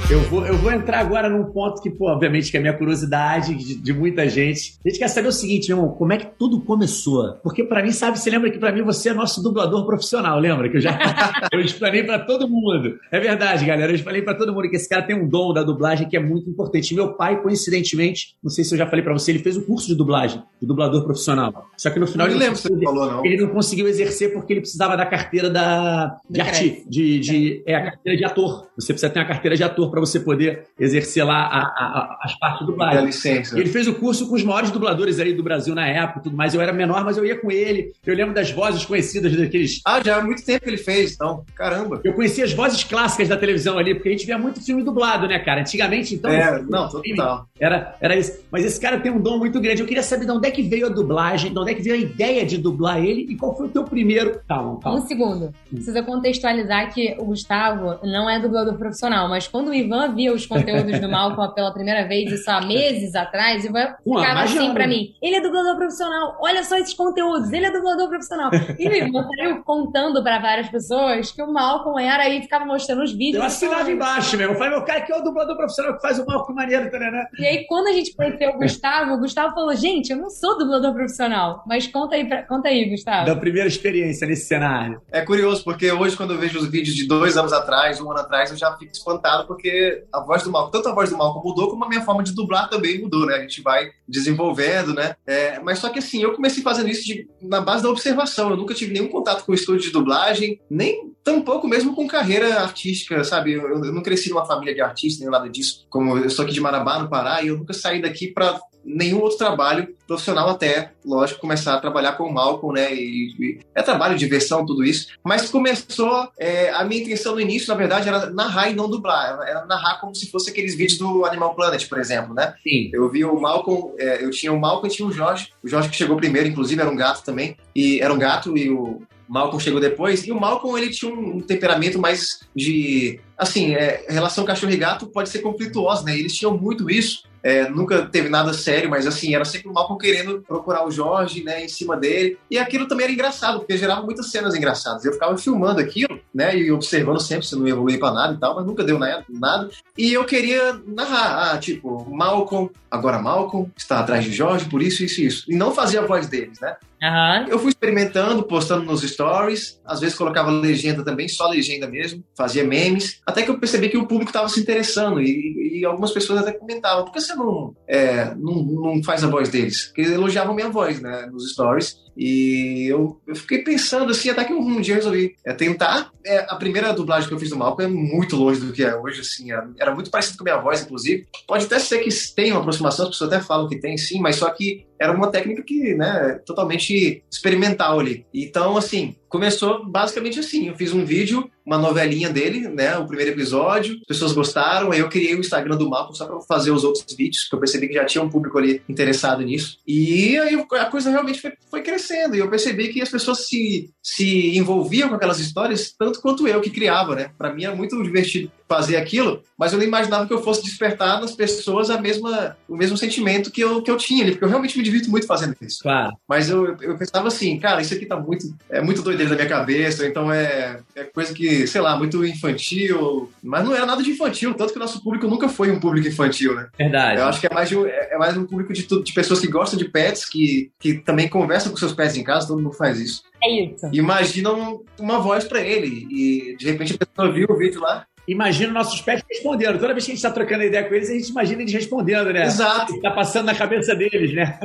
Eu 0.07 0.21
vou, 0.21 0.45
eu 0.45 0.55
vou 0.55 0.71
entrar 0.71 0.99
agora 0.99 1.27
num 1.27 1.45
ponto 1.45 1.81
que, 1.81 1.89
pô, 1.89 2.11
obviamente, 2.11 2.51
que 2.51 2.57
é 2.57 2.59
a 2.59 2.61
minha 2.61 2.77
curiosidade 2.77 3.55
de, 3.55 3.75
de, 3.75 3.91
muita 3.91 4.29
gente. 4.29 4.77
A 4.85 4.89
gente 4.89 4.99
quer 4.99 5.07
saber 5.07 5.29
o 5.29 5.31
seguinte, 5.31 5.67
meu 5.69 5.77
irmão, 5.79 5.95
como 5.95 6.13
é 6.13 6.17
que 6.17 6.27
tudo 6.37 6.61
começou? 6.61 7.33
Porque 7.41 7.63
para 7.63 7.81
mim, 7.81 7.91
sabe, 7.91 8.19
você 8.19 8.29
lembra 8.29 8.51
que 8.51 8.59
para 8.59 8.71
mim 8.71 8.83
você 8.83 9.09
é 9.09 9.13
nosso 9.15 9.41
dublador 9.41 9.83
profissional, 9.83 10.39
lembra? 10.39 10.69
Que 10.69 10.77
eu 10.77 10.81
já 10.81 10.95
eu 11.51 11.59
explanei 11.59 12.03
para 12.03 12.19
todo 12.19 12.47
mundo. 12.47 12.99
É 13.11 13.19
verdade, 13.19 13.65
galera, 13.65 13.91
eu 13.91 13.97
falei 13.99 14.21
para 14.21 14.35
todo 14.35 14.53
mundo 14.53 14.69
que 14.69 14.75
esse 14.75 14.87
cara 14.87 15.01
tem 15.01 15.15
um 15.15 15.27
dom 15.27 15.51
da 15.53 15.63
dublagem 15.63 16.07
que 16.07 16.15
é 16.15 16.19
muito 16.19 16.47
importante. 16.51 16.93
Meu 16.93 17.13
pai, 17.13 17.41
coincidentemente, 17.41 18.35
não 18.43 18.51
sei 18.51 18.63
se 18.63 18.75
eu 18.75 18.77
já 18.77 18.85
falei 18.85 19.03
para 19.03 19.13
você, 19.13 19.31
ele 19.31 19.39
fez 19.39 19.57
um 19.57 19.63
curso 19.63 19.87
de 19.87 19.95
dublagem, 19.95 20.39
de 20.61 20.67
dublador 20.67 21.03
profissional. 21.03 21.65
Só 21.77 21.89
que 21.89 21.99
no 21.99 22.05
final 22.05 22.27
não 22.27 22.35
ele, 22.35 22.47
não, 22.47 22.55
falou, 22.55 23.11
não. 23.11 23.25
ele 23.25 23.37
não 23.37 23.47
conseguiu 23.47 23.87
exercer 23.87 24.31
porque 24.33 24.53
ele 24.53 24.61
precisava 24.61 24.95
da 24.95 25.05
carteira 25.05 25.49
da 25.49 26.15
de, 26.29 26.85
de, 26.87 27.19
de 27.19 27.63
é. 27.65 27.71
é 27.71 27.75
a 27.75 27.83
carteira 27.85 28.17
de 28.19 28.23
ator. 28.23 28.67
Você 28.75 28.93
precisa 28.93 29.11
ter 29.11 29.19
uma 29.19 29.25
carteira 29.25 29.57
de 29.57 29.63
ator 29.63 29.94
para 29.95 30.01
você 30.01 30.19
poder 30.19 30.65
exercer 30.77 31.25
lá 31.25 31.37
a, 31.37 31.59
a, 31.61 32.19
as 32.21 32.37
partes 32.37 32.59
do 32.59 32.71
dublagem. 32.71 33.05
Licença. 33.05 33.57
Ele 33.57 33.69
fez 33.69 33.87
o 33.87 33.95
curso 33.95 34.27
com 34.27 34.35
os 34.35 34.43
maiores 34.43 34.69
dubladores 34.71 35.19
aí 35.19 35.33
do 35.33 35.41
Brasil 35.41 35.73
na 35.73 35.87
época 35.87 36.19
tudo 36.19 36.35
mais. 36.35 36.53
Eu 36.53 36.61
era 36.61 36.73
menor, 36.73 37.03
mas 37.05 37.17
eu 37.17 37.25
ia 37.25 37.39
com 37.39 37.49
ele. 37.49 37.93
Eu 38.05 38.15
lembro 38.15 38.33
das 38.33 38.51
vozes 38.51 38.85
conhecidas 38.85 39.35
daqueles. 39.35 39.81
Ah, 39.85 40.01
já 40.03 40.17
há 40.17 40.21
muito 40.21 40.43
tempo 40.43 40.63
que 40.63 40.69
ele 40.69 40.77
fez, 40.77 41.13
então. 41.13 41.43
Caramba. 41.55 42.01
Eu 42.03 42.13
conhecia 42.13 42.43
as 42.43 42.53
vozes 42.53 42.83
clássicas 42.83 43.29
da 43.29 43.37
televisão 43.37 43.77
ali, 43.77 43.93
porque 43.93 44.09
a 44.09 44.11
gente 44.11 44.25
via 44.25 44.37
muito 44.37 44.63
filme 44.63 44.83
dublado, 44.83 45.27
né, 45.27 45.39
cara? 45.39 45.61
Antigamente, 45.61 46.15
então. 46.15 46.31
É, 46.31 46.61
não, 46.61 46.89
total. 46.89 47.47
Era, 47.59 47.95
era 48.01 48.15
isso. 48.15 48.39
Mas 48.51 48.65
esse 48.65 48.79
cara 48.79 48.99
tem 48.99 49.11
um 49.11 49.19
dom 49.19 49.37
muito 49.37 49.59
grande. 49.61 49.81
Eu 49.81 49.87
queria 49.87 50.03
saber 50.03 50.25
de 50.25 50.31
onde 50.31 50.47
é 50.47 50.51
que 50.51 50.61
veio 50.61 50.87
a 50.87 50.89
dublagem, 50.89 51.53
de 51.53 51.59
onde 51.59 51.71
é 51.71 51.73
que 51.73 51.81
veio 51.81 51.95
a 51.95 51.99
ideia 51.99 52.45
de 52.45 52.57
dublar 52.57 53.03
ele 53.03 53.21
e 53.29 53.35
qual 53.35 53.55
foi 53.55 53.67
o 53.67 53.69
teu 53.69 53.83
primeiro. 53.83 54.41
Calma, 54.47 54.79
calma. 54.79 54.99
Um 54.99 55.07
segundo. 55.07 55.53
Precisa 55.69 56.03
contextualizar 56.03 56.93
que 56.93 57.15
o 57.17 57.25
Gustavo 57.25 57.99
não 58.03 58.29
é 58.29 58.39
dublador 58.39 58.75
profissional, 58.75 59.29
mas 59.29 59.47
quando 59.47 59.69
o 59.69 59.73
Ivan 59.85 60.13
via 60.13 60.33
os 60.33 60.45
conteúdos 60.45 60.99
do 60.99 61.09
Malcolm 61.09 61.53
pela 61.55 61.73
primeira 61.73 62.07
vez, 62.07 62.31
isso 62.31 62.49
há 62.49 62.61
meses 62.61 63.15
atrás, 63.15 63.63
e 63.65 63.69
vai 63.69 63.93
ficava 64.03 64.41
assim 64.41 64.73
pra 64.73 64.87
mim. 64.87 65.13
Ele 65.21 65.35
é 65.35 65.41
dublador 65.41 65.75
profissional, 65.75 66.37
olha 66.39 66.63
só 66.63 66.77
esses 66.77 66.93
conteúdos, 66.93 67.51
ele 67.51 67.65
é 67.65 67.71
dublador 67.71 68.09
profissional. 68.09 68.51
E 68.77 68.85
ele 68.85 69.11
saiu 69.37 69.63
contando 69.63 70.23
pra 70.23 70.39
várias 70.39 70.69
pessoas 70.69 71.31
que 71.31 71.41
o 71.41 71.51
Malcolm 71.51 72.01
era 72.01 72.27
e 72.29 72.41
ficava 72.41 72.65
mostrando 72.65 73.03
os 73.03 73.11
vídeos. 73.11 73.35
Eu 73.35 73.43
assinava 73.43 73.91
embaixo 73.91 74.37
mesmo. 74.37 74.53
Eu 74.53 74.57
falei, 74.57 74.71
meu 74.71 74.83
cara, 74.83 75.01
que 75.01 75.11
é 75.11 75.17
o 75.17 75.21
dublador 75.21 75.55
profissional 75.55 75.95
que 75.95 76.01
faz 76.01 76.19
o 76.19 76.25
Malcolm 76.25 76.55
maneiro 76.55 76.89
também, 76.89 77.11
né? 77.11 77.25
E 77.37 77.45
aí, 77.45 77.65
quando 77.67 77.87
a 77.87 77.93
gente 77.93 78.15
conheceu 78.15 78.49
o 78.51 78.57
Gustavo, 78.57 79.13
o 79.13 79.19
Gustavo 79.19 79.53
falou, 79.53 79.75
gente, 79.75 80.11
eu 80.11 80.17
não 80.17 80.29
sou 80.29 80.57
dublador 80.57 80.93
profissional. 80.93 81.63
Mas 81.67 81.87
conta 81.87 82.15
aí, 82.15 82.27
pra... 82.27 82.43
conta 82.43 82.69
aí, 82.69 82.89
Gustavo. 82.89 83.25
Da 83.25 83.35
primeira 83.35 83.67
experiência 83.67 84.27
nesse 84.27 84.45
cenário. 84.45 85.01
É 85.11 85.21
curioso, 85.21 85.63
porque 85.63 85.91
hoje, 85.91 86.15
quando 86.15 86.33
eu 86.33 86.39
vejo 86.39 86.59
os 86.59 86.69
vídeos 86.69 86.95
de 86.95 87.07
dois 87.07 87.37
anos 87.37 87.53
atrás, 87.53 87.99
um 88.01 88.09
ano 88.09 88.21
atrás, 88.21 88.51
eu 88.51 88.57
já 88.57 88.75
fico 88.77 88.91
espantado, 88.91 89.45
porque 89.47 89.67
a 90.13 90.19
voz 90.21 90.43
do 90.43 90.51
Malcolm, 90.51 90.71
tanto 90.71 90.89
a 90.89 90.93
voz 90.93 91.09
do 91.09 91.17
Malcolm 91.17 91.47
mudou, 91.47 91.69
como 91.69 91.85
a 91.85 91.89
minha 91.89 92.01
forma 92.01 92.23
de 92.23 92.33
dublar 92.33 92.69
também 92.69 93.01
mudou, 93.01 93.25
né? 93.25 93.35
A 93.35 93.41
gente 93.41 93.61
vai 93.61 93.89
desenvolvendo, 94.07 94.93
né? 94.93 95.15
É, 95.25 95.59
mas 95.59 95.79
só 95.79 95.89
que 95.89 95.99
assim, 95.99 96.21
eu 96.21 96.33
comecei 96.33 96.63
fazendo 96.63 96.89
isso 96.89 97.05
de, 97.05 97.27
na 97.41 97.61
base 97.61 97.83
da 97.83 97.89
observação. 97.89 98.49
Eu 98.49 98.57
nunca 98.57 98.73
tive 98.73 98.93
nenhum 98.93 99.07
contato 99.07 99.45
com 99.45 99.53
estúdio 99.53 99.87
de 99.87 99.91
dublagem, 99.91 100.59
nem 100.69 101.13
tampouco 101.23 101.67
mesmo 101.67 101.95
com 101.95 102.07
carreira 102.07 102.61
artística, 102.61 103.23
sabe? 103.23 103.53
Eu, 103.53 103.83
eu 103.83 103.93
não 103.93 104.03
cresci 104.03 104.29
numa 104.29 104.45
família 104.45 104.75
de 104.75 104.81
artistas, 104.81 105.21
nem 105.21 105.29
nada 105.29 105.49
disso. 105.49 105.85
Como 105.89 106.17
eu 106.17 106.29
sou 106.29 106.45
aqui 106.45 106.53
de 106.53 106.61
Marabá, 106.61 106.99
no 106.99 107.09
Pará, 107.09 107.41
e 107.41 107.47
eu 107.47 107.57
nunca 107.57 107.73
saí 107.73 108.01
daqui 108.01 108.27
para 108.27 108.59
nenhum 108.85 109.19
outro 109.21 109.37
trabalho 109.37 109.95
profissional 110.05 110.49
até, 110.49 110.91
lógico, 111.03 111.41
começar 111.41 111.73
a 111.73 111.79
trabalhar 111.79 112.13
com 112.13 112.25
o 112.25 112.33
Malcolm, 112.33 112.79
né? 112.79 112.93
E, 112.93 113.35
e 113.39 113.59
é 113.73 113.81
trabalho, 113.81 114.17
diversão, 114.17 114.65
tudo 114.65 114.83
isso. 114.83 115.07
Mas 115.23 115.49
começou, 115.49 116.29
é, 116.37 116.69
a 116.69 116.83
minha 116.83 117.01
intenção 117.01 117.33
no 117.33 117.41
início, 117.41 117.67
na 117.67 117.75
verdade, 117.75 118.07
era 118.07 118.29
narrar 118.29 118.69
e 118.69 118.75
não 118.75 118.89
dublar. 118.89 119.39
Era 119.47 119.65
narrar 119.65 119.99
como 119.99 120.13
se 120.13 120.29
fosse 120.29 120.51
aqueles 120.51 120.75
vídeos 120.75 120.99
do 120.99 121.25
Animal 121.25 121.55
Planet, 121.55 121.87
por 121.89 121.97
exemplo, 121.97 122.33
né? 122.35 122.53
Sim. 122.61 122.91
Eu 122.93 123.09
vi 123.09 123.25
o 123.25 123.39
Malcolm, 123.39 123.93
é, 123.97 124.23
eu 124.23 124.29
tinha 124.29 124.53
o 124.53 124.59
Malcolm 124.59 124.87
e 124.87 124.95
tinha 124.95 125.07
o 125.07 125.11
Jorge. 125.11 125.49
O 125.63 125.67
Jorge 125.67 125.89
que 125.89 125.95
chegou 125.95 126.15
primeiro, 126.15 126.47
inclusive, 126.47 126.79
era 126.79 126.89
um 126.89 126.95
gato 126.95 127.23
também. 127.23 127.57
E 127.75 127.99
era 127.99 128.13
um 128.13 128.19
gato 128.19 128.55
e 128.55 128.69
o 128.69 129.01
Malcolm 129.27 129.59
chegou 129.59 129.79
depois, 129.79 130.25
e 130.25 130.31
o 130.31 130.39
Malcolm 130.39 130.77
ele 130.77 130.91
tinha 130.91 131.13
um 131.13 131.41
temperamento 131.41 131.99
mais 131.99 132.39
de. 132.55 133.19
Assim, 133.37 133.73
é, 133.73 134.05
relação 134.07 134.45
cachorro 134.45 134.71
e 134.71 134.77
gato 134.77 135.07
pode 135.07 135.29
ser 135.29 135.39
conflituosa, 135.39 136.03
né? 136.03 136.17
Eles 136.17 136.35
tinham 136.35 136.57
muito 136.57 136.89
isso. 136.89 137.23
É, 137.45 137.69
nunca 137.69 138.07
teve 138.07 138.27
nada 138.27 138.53
sério, 138.53 138.89
mas 138.89 139.05
assim, 139.05 139.35
era 139.35 139.45
sempre 139.45 139.69
o 139.69 139.71
Malcolm 139.71 139.99
querendo 139.99 140.41
procurar 140.41 140.83
o 140.83 140.89
Jorge, 140.89 141.43
né, 141.43 141.63
em 141.63 141.67
cima 141.67 141.95
dele. 141.95 142.39
E 142.49 142.57
aquilo 142.57 142.87
também 142.87 143.03
era 143.03 143.13
engraçado, 143.13 143.59
porque 143.59 143.77
gerava 143.77 144.01
muitas 144.01 144.31
cenas 144.31 144.55
engraçadas. 144.55 145.05
Eu 145.05 145.13
ficava 145.13 145.37
filmando 145.37 145.79
aquilo, 145.79 146.19
né, 146.33 146.57
e 146.57 146.71
observando 146.71 147.21
sempre 147.21 147.45
se 147.45 147.55
não 147.55 147.67
evoluía 147.67 147.99
pra 147.99 148.11
nada 148.11 148.33
e 148.33 148.37
tal, 148.37 148.55
mas 148.55 148.65
nunca 148.65 148.83
deu 148.83 148.97
nada. 148.97 149.69
E 149.95 150.11
eu 150.11 150.25
queria 150.25 150.81
narrar, 150.87 151.51
ah, 151.51 151.57
tipo, 151.59 152.09
Malcolm, 152.09 152.71
agora 152.89 153.21
Malcolm, 153.21 153.71
está 153.77 153.99
atrás 153.99 154.23
de 154.23 154.31
Jorge, 154.31 154.65
por 154.65 154.81
isso, 154.81 155.03
isso 155.03 155.21
e 155.21 155.27
isso. 155.27 155.45
E 155.47 155.55
não 155.55 155.71
fazia 155.71 155.99
a 155.99 156.07
voz 156.07 156.27
deles, 156.27 156.59
né? 156.59 156.75
Uhum. 157.03 157.47
Eu 157.49 157.59
fui 157.59 157.69
experimentando, 157.69 158.41
postando 158.41 158.83
nos 158.83 159.01
stories, 159.01 159.79
às 159.85 159.99
vezes 159.99 160.15
colocava 160.15 160.49
legenda 160.49 161.03
também, 161.03 161.27
só 161.27 161.47
legenda 161.47 161.87
mesmo, 161.87 162.23
fazia 162.35 162.63
memes, 162.63 163.21
até 163.25 163.41
que 163.41 163.49
eu 163.49 163.59
percebi 163.59 163.89
que 163.89 163.97
o 163.97 164.07
público 164.07 164.29
estava 164.29 164.47
se 164.47 164.59
interessando 164.59 165.19
e, 165.19 165.79
e, 165.79 165.85
algumas 165.85 166.11
pessoas 166.11 166.41
até 166.41 166.51
comentavam, 166.51 167.05
por 167.05 167.11
que 167.11 167.19
você 167.19 167.33
não, 167.33 167.75
é, 167.87 168.35
não, 168.35 168.61
não 168.63 169.03
faz 169.03 169.23
a 169.23 169.27
voz 169.27 169.49
deles? 169.49 169.85
Porque 169.85 170.01
elogiavam 170.01 170.53
minha 170.53 170.69
voz, 170.69 171.01
né, 171.01 171.27
nos 171.31 171.51
stories. 171.51 172.04
E 172.15 172.87
eu, 172.87 173.19
eu 173.27 173.35
fiquei 173.35 173.59
pensando 173.59 174.11
assim, 174.11 174.29
até 174.29 174.43
que 174.43 174.53
um 174.53 174.81
dia 174.81 174.93
eu 174.93 174.97
resolvi 174.97 175.35
é, 175.45 175.53
tentar. 175.53 176.11
É, 176.25 176.45
a 176.49 176.55
primeira 176.55 176.93
dublagem 176.93 177.27
que 177.27 177.33
eu 177.33 177.39
fiz 177.39 177.49
do 177.49 177.57
Malcolm 177.57 177.85
é 177.85 177.87
muito 177.87 178.35
longe 178.35 178.59
do 178.59 178.73
que 178.73 178.83
é 178.83 178.95
hoje, 178.95 179.21
assim, 179.21 179.51
era, 179.51 179.69
era 179.77 179.93
muito 179.93 180.09
parecido 180.09 180.37
com 180.37 180.43
a 180.43 180.51
minha 180.51 180.63
voz, 180.63 180.81
inclusive. 180.81 181.27
Pode 181.47 181.65
até 181.65 181.77
ser 181.79 181.99
que 181.99 182.09
tenha 182.33 182.53
uma 182.53 182.61
aproximação, 182.61 183.05
as 183.05 183.11
pessoas 183.11 183.31
até 183.31 183.43
falam 183.43 183.67
que 183.67 183.79
tem, 183.79 183.97
sim, 183.97 184.19
mas 184.19 184.37
só 184.37 184.49
que 184.49 184.85
era 184.99 185.11
uma 185.11 185.29
técnica 185.29 185.61
que, 185.61 185.93
né, 185.93 186.39
totalmente 186.45 187.23
experimental 187.29 187.99
ali. 187.99 188.25
Então, 188.33 188.77
assim, 188.77 189.15
começou 189.35 189.85
basicamente 189.85 190.39
assim. 190.39 190.69
Eu 190.69 190.75
fiz 190.75 190.93
um 190.93 191.03
vídeo, 191.03 191.49
uma 191.65 191.77
novelinha 191.77 192.29
dele, 192.29 192.69
né? 192.69 192.97
O 192.97 193.05
primeiro 193.05 193.31
episódio, 193.31 193.97
as 194.01 194.07
pessoas 194.07 194.31
gostaram. 194.31 194.91
Aí 194.91 194.99
eu 194.99 195.09
criei 195.09 195.35
o 195.35 195.39
Instagram 195.39 195.75
do 195.75 195.89
Malcolm 195.89 196.15
só 196.15 196.25
para 196.25 196.39
fazer 196.41 196.71
os 196.71 196.85
outros 196.85 197.05
vídeos, 197.15 197.43
que 197.43 197.53
eu 197.53 197.59
percebi 197.59 197.87
que 197.89 197.95
já 197.95 198.05
tinha 198.05 198.23
um 198.23 198.29
público 198.29 198.57
ali 198.57 198.81
interessado 198.87 199.43
nisso. 199.43 199.77
E 199.85 200.37
aí 200.37 200.55
a 200.55 200.85
coisa 200.85 201.09
realmente 201.09 201.41
foi, 201.41 201.53
foi 201.69 201.81
crescendo. 201.81 202.04
E 202.13 202.39
eu 202.39 202.49
percebi 202.49 202.89
que 202.89 203.01
as 203.01 203.09
pessoas 203.09 203.47
se, 203.47 203.89
se 204.01 204.57
envolviam 204.57 205.09
com 205.09 205.15
aquelas 205.15 205.39
histórias 205.39 205.93
tanto 205.97 206.21
quanto 206.21 206.47
eu 206.47 206.61
que 206.61 206.69
criava, 206.69 207.15
né? 207.15 207.31
Para 207.37 207.53
mim 207.53 207.65
era 207.65 207.75
muito 207.75 208.01
divertido 208.01 208.51
fazer 208.67 208.97
aquilo, 208.97 209.43
mas 209.57 209.71
eu 209.71 209.77
não 209.77 209.85
imaginava 209.85 210.25
que 210.25 210.33
eu 210.33 210.41
fosse 210.41 210.63
despertar 210.63 211.21
nas 211.21 211.35
pessoas 211.35 211.89
a 211.89 212.01
mesma, 212.01 212.57
o 212.67 212.75
mesmo 212.75 212.97
sentimento 212.97 213.51
que 213.51 213.61
eu, 213.61 213.81
que 213.81 213.91
eu 213.91 213.97
tinha 213.97 214.23
ali, 214.23 214.31
porque 214.31 214.43
eu 214.43 214.49
realmente 214.49 214.77
me 214.77 214.83
divirto 214.83 215.09
muito 215.09 215.27
fazendo 215.27 215.55
isso. 215.61 215.83
Claro. 215.83 216.13
Mas 216.27 216.49
eu, 216.49 216.75
eu 216.81 216.97
pensava 216.97 217.27
assim, 217.27 217.59
cara, 217.59 217.81
isso 217.81 217.93
aqui 217.93 218.05
tá 218.05 218.19
muito, 218.19 218.47
é 218.69 218.81
muito 218.81 219.03
doideira 219.03 219.29
da 219.29 219.35
minha 219.35 219.47
cabeça, 219.47 220.05
então 220.07 220.31
é, 220.31 220.79
é 220.95 221.03
coisa 221.03 221.33
que, 221.33 221.67
sei 221.67 221.79
lá, 221.79 221.95
muito 221.95 222.25
infantil, 222.25 223.31
mas 223.43 223.63
não 223.63 223.75
era 223.75 223.85
nada 223.85 224.01
de 224.01 224.11
infantil, 224.11 224.53
tanto 224.55 224.73
que 224.73 224.79
o 224.79 224.81
nosso 224.81 225.03
público 225.03 225.27
nunca 225.27 225.47
foi 225.47 225.69
um 225.71 225.79
público 225.79 226.07
infantil, 226.07 226.55
né? 226.55 226.67
Verdade. 226.77 227.19
Eu 227.19 227.25
acho 227.25 227.39
que 227.39 227.47
é 227.47 227.53
mais, 227.53 227.69
de, 227.69 227.77
é 227.77 228.17
mais 228.17 228.35
um 228.35 228.45
público 228.45 228.73
de, 228.73 228.83
de 228.85 229.13
pessoas 229.13 229.39
que 229.39 229.47
gostam 229.47 229.77
de 229.77 229.85
pets, 229.85 230.25
que, 230.25 230.71
que 230.79 230.95
também 230.95 231.27
conversam 231.27 231.71
com 231.71 231.77
seus 231.77 231.93
pets 231.95 232.17
em 232.17 232.23
casa, 232.23 232.47
todo 232.47 232.61
mundo 232.61 232.75
faz 232.75 232.99
isso. 232.99 233.23
É 233.43 233.49
isso. 233.49 233.89
Imaginam 233.93 234.83
uma 234.99 235.19
voz 235.19 235.45
para 235.45 235.61
ele, 235.61 236.07
e 236.09 236.55
de 236.57 236.65
repente 236.65 236.95
a 236.95 237.05
pessoa 237.05 237.31
viu 237.31 237.47
o 237.49 237.57
vídeo 237.57 237.81
lá, 237.81 238.05
imagina 238.27 238.71
nossos 238.71 239.01
pets 239.01 239.23
respondendo. 239.29 239.79
Toda 239.79 239.93
vez 239.93 240.05
que 240.05 240.11
a 240.11 240.15
gente 240.15 240.23
está 240.25 240.31
trocando 240.31 240.63
ideia 240.63 240.83
com 240.83 240.93
eles, 240.93 241.09
a 241.09 241.13
gente 241.13 241.29
imagina 241.29 241.61
eles 241.61 241.73
respondendo, 241.73 242.31
né? 242.31 242.45
Exato. 242.45 242.95
Está 242.95 243.11
passando 243.11 243.45
na 243.45 243.55
cabeça 243.55 243.95
deles, 243.95 244.33
né? 244.33 244.59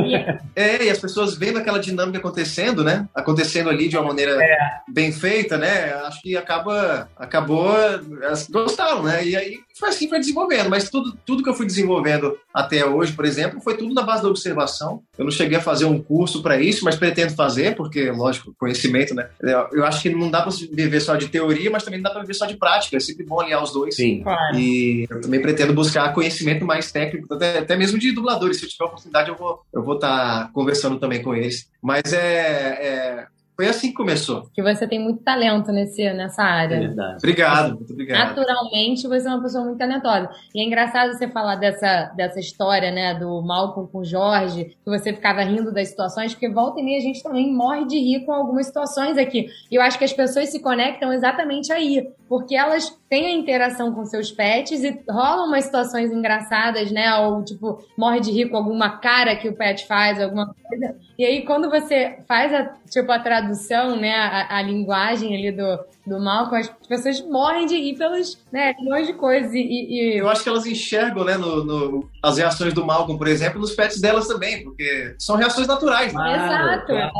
É, 0.54 0.84
e 0.84 0.90
as 0.90 0.98
pessoas 0.98 1.36
vendo 1.36 1.58
aquela 1.58 1.78
dinâmica 1.78 2.18
acontecendo, 2.18 2.82
né? 2.84 3.08
Acontecendo 3.14 3.70
ali 3.70 3.88
de 3.88 3.96
uma 3.96 4.06
maneira 4.08 4.32
É. 4.42 4.58
bem 4.88 5.12
feita, 5.12 5.56
né? 5.56 5.92
Acho 6.06 6.20
que 6.22 6.36
acaba, 6.36 7.08
acabou, 7.16 7.74
elas 8.22 8.48
gostaram, 8.48 9.02
né? 9.02 9.24
E 9.24 9.36
aí 9.36 9.58
foi 9.78 9.88
assim 9.88 10.08
foi 10.08 10.18
desenvolvendo, 10.18 10.68
mas 10.68 10.90
tudo, 10.90 11.16
tudo 11.24 11.42
que 11.42 11.48
eu 11.48 11.54
fui 11.54 11.64
desenvolvendo 11.66 12.36
até 12.52 12.84
hoje, 12.84 13.12
por 13.12 13.24
exemplo, 13.24 13.60
foi 13.60 13.76
tudo 13.76 13.94
na 13.94 14.02
base 14.02 14.22
da 14.22 14.28
observação. 14.28 15.02
Eu 15.16 15.24
não 15.24 15.30
cheguei 15.32 15.56
a 15.56 15.62
fazer 15.62 15.86
um 15.86 15.98
curso 16.02 16.42
para 16.42 16.60
isso, 16.60 16.84
mas 16.84 16.96
pretendo 16.96 17.34
fazer, 17.34 17.74
porque, 17.76 18.10
lógico, 18.10 18.54
conhecimento, 18.58 19.14
né? 19.14 19.28
Eu 19.40 19.80
eu 19.80 19.86
acho 19.86 20.02
que 20.02 20.10
não 20.10 20.30
dá 20.30 20.42
para 20.42 20.52
viver 20.72 21.00
só 21.00 21.16
de 21.16 21.28
teoria, 21.28 21.70
mas 21.70 21.82
também 21.82 21.98
não 21.98 22.04
dá 22.04 22.10
para 22.10 22.20
viver 22.20 22.34
só 22.34 22.44
de 22.44 22.56
prática. 22.56 22.96
É 22.96 23.00
sempre 23.00 23.24
bom 23.24 23.42
alinhar 23.50 23.62
os 23.62 23.72
dois. 23.72 23.96
Sim. 23.96 24.22
Claro. 24.22 24.56
E 24.56 25.06
eu 25.10 25.20
também 25.20 25.40
pretendo 25.42 25.74
buscar 25.74 26.12
conhecimento 26.14 26.64
mais 26.64 26.90
técnico, 26.92 27.32
até, 27.34 27.58
até 27.58 27.76
mesmo 27.76 27.98
de 27.98 28.12
dubladores. 28.12 28.58
Se 28.58 28.64
eu 28.64 28.68
tiver 28.68 28.84
oportunidade, 28.84 29.28
eu 29.28 29.36
vou 29.36 29.60
eu 29.72 29.82
vou 29.82 29.94
estar 29.94 30.50
conversando 30.52 30.98
também 30.98 31.22
com 31.22 31.34
eles. 31.34 31.68
Mas 31.82 32.12
é, 32.12 32.18
é- 32.20 33.26
foi 33.60 33.68
assim 33.68 33.88
que 33.88 33.94
começou. 33.94 34.48
Que 34.54 34.62
você 34.62 34.88
tem 34.88 34.98
muito 34.98 35.22
talento 35.22 35.70
nesse, 35.70 36.10
nessa 36.14 36.42
área. 36.42 36.78
verdade. 36.78 37.16
Obrigado, 37.18 37.74
muito 37.74 37.92
obrigado. 37.92 38.28
Naturalmente, 38.28 39.06
você 39.06 39.28
é 39.28 39.30
uma 39.30 39.42
pessoa 39.42 39.64
muito 39.64 39.76
talentosa. 39.76 40.30
E 40.54 40.62
é 40.62 40.64
engraçado 40.64 41.12
você 41.12 41.28
falar 41.28 41.56
dessa, 41.56 42.04
dessa 42.16 42.40
história, 42.40 42.90
né, 42.90 43.14
do 43.14 43.42
Malcolm 43.42 43.86
com 43.86 43.98
o 43.98 44.04
Jorge, 44.04 44.64
que 44.82 44.90
você 44.90 45.12
ficava 45.12 45.42
rindo 45.42 45.70
das 45.74 45.88
situações, 45.88 46.32
porque 46.32 46.48
volta 46.48 46.80
e 46.80 46.82
meia 46.82 46.96
a 46.96 47.02
gente 47.02 47.22
também 47.22 47.52
morre 47.52 47.84
de 47.84 47.98
rir 47.98 48.24
com 48.24 48.32
algumas 48.32 48.64
situações 48.64 49.18
aqui. 49.18 49.48
E 49.70 49.74
eu 49.74 49.82
acho 49.82 49.98
que 49.98 50.04
as 50.04 50.12
pessoas 50.14 50.48
se 50.48 50.62
conectam 50.62 51.12
exatamente 51.12 51.70
aí, 51.70 52.08
porque 52.30 52.56
elas 52.56 52.98
têm 53.10 53.26
a 53.26 53.34
interação 53.34 53.92
com 53.92 54.06
seus 54.06 54.30
pets 54.30 54.82
e 54.82 55.02
rolam 55.06 55.48
umas 55.48 55.64
situações 55.64 56.10
engraçadas, 56.10 56.90
né, 56.90 57.14
ou 57.16 57.44
tipo, 57.44 57.84
morre 57.98 58.20
de 58.20 58.30
rir 58.30 58.48
com 58.48 58.56
alguma 58.56 58.98
cara 59.00 59.36
que 59.36 59.50
o 59.50 59.54
pet 59.54 59.86
faz, 59.86 60.18
alguma 60.18 60.46
coisa. 60.46 60.96
E 61.20 61.24
aí, 61.26 61.42
quando 61.44 61.68
você 61.68 62.16
faz 62.26 62.50
a, 62.50 62.72
tipo, 62.88 63.12
a 63.12 63.18
tradução, 63.18 63.94
né, 63.94 64.14
a, 64.14 64.56
a 64.56 64.62
linguagem 64.62 65.36
ali 65.36 65.52
do, 65.52 65.78
do 66.06 66.18
Malcolm, 66.18 66.58
as 66.60 66.70
pessoas 66.88 67.20
morrem 67.28 67.66
de 67.66 67.76
rir 67.76 67.98
pelas, 67.98 68.38
né, 68.50 68.72
milhões 68.80 69.06
de 69.06 69.12
coisas. 69.12 69.52
E, 69.52 69.58
e- 69.58 70.16
Eu 70.18 70.30
acho 70.30 70.42
que 70.42 70.48
elas 70.48 70.64
enxergam, 70.64 71.22
né, 71.22 71.36
no, 71.36 71.62
no- 71.62 72.08
as 72.22 72.38
reações 72.38 72.72
do 72.72 72.86
Malcolm, 72.86 73.18
por 73.18 73.28
exemplo, 73.28 73.60
nos 73.60 73.72
pets 73.74 74.00
delas 74.00 74.26
também, 74.28 74.64
porque 74.64 75.14
são 75.18 75.36
reações 75.36 75.66
naturais, 75.66 76.14
né? 76.14 76.36
Exato, 76.36 76.86
claro. 76.86 77.10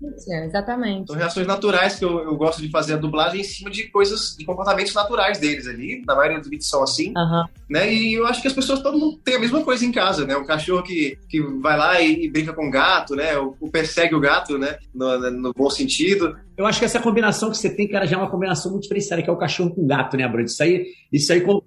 exatamente, 0.00 0.46
exatamente. 0.46 1.06
São 1.08 1.16
reações 1.16 1.46
naturais 1.46 1.98
que 1.98 2.04
eu, 2.06 2.20
eu 2.24 2.34
gosto 2.36 2.62
de 2.62 2.70
fazer 2.70 2.94
a 2.94 2.96
dublagem 2.96 3.42
em 3.42 3.44
cima 3.44 3.68
de 3.70 3.88
coisas, 3.90 4.34
de 4.34 4.46
comportamentos 4.46 4.94
naturais 4.94 5.38
deles 5.38 5.66
ali. 5.66 6.02
Na 6.06 6.14
maioria 6.14 6.38
dos 6.38 6.48
vídeos 6.48 6.70
são 6.70 6.82
assim. 6.82 7.12
Aham. 7.16 7.44
né? 7.68 7.92
E 7.92 8.14
eu 8.14 8.26
acho 8.26 8.40
que 8.40 8.48
as 8.48 8.54
pessoas, 8.54 8.80
todo 8.80 8.98
mundo 8.98 9.18
tem 9.22 9.36
a 9.36 9.38
mesma 9.38 9.62
coisa 9.62 9.84
em 9.84 9.92
casa, 9.92 10.26
né? 10.26 10.34
Um 10.38 10.46
cachorro 10.46 10.82
que, 10.82 11.18
que 11.28 11.38
vai 11.60 11.76
lá 11.76 12.00
e, 12.00 12.24
e 12.24 12.30
brinca 12.30 12.52
com 12.54 12.66
o 12.66 12.70
gato, 12.70 13.14
né? 13.14 13.41
Ou 13.60 13.70
persegue 13.70 14.14
o 14.14 14.20
gato, 14.20 14.58
né? 14.58 14.76
No, 14.94 15.30
no 15.30 15.52
bom 15.52 15.68
sentido. 15.70 16.36
Eu 16.56 16.66
acho 16.66 16.78
que 16.78 16.84
essa 16.84 17.00
combinação 17.00 17.50
que 17.50 17.56
você 17.56 17.70
tem, 17.74 17.88
cara, 17.88 18.06
já 18.06 18.16
é 18.16 18.18
uma 18.18 18.30
combinação 18.30 18.70
muito 18.70 18.82
diferenciada, 18.82 19.22
que 19.22 19.28
é 19.30 19.32
o 19.32 19.38
cachorro 19.38 19.74
com 19.74 19.86
gato, 19.86 20.16
né, 20.18 20.28
Bruno? 20.28 20.44
Isso 20.44 20.62
aí, 20.62 20.84
isso 21.10 21.32
aí, 21.32 21.40
com- 21.40 21.62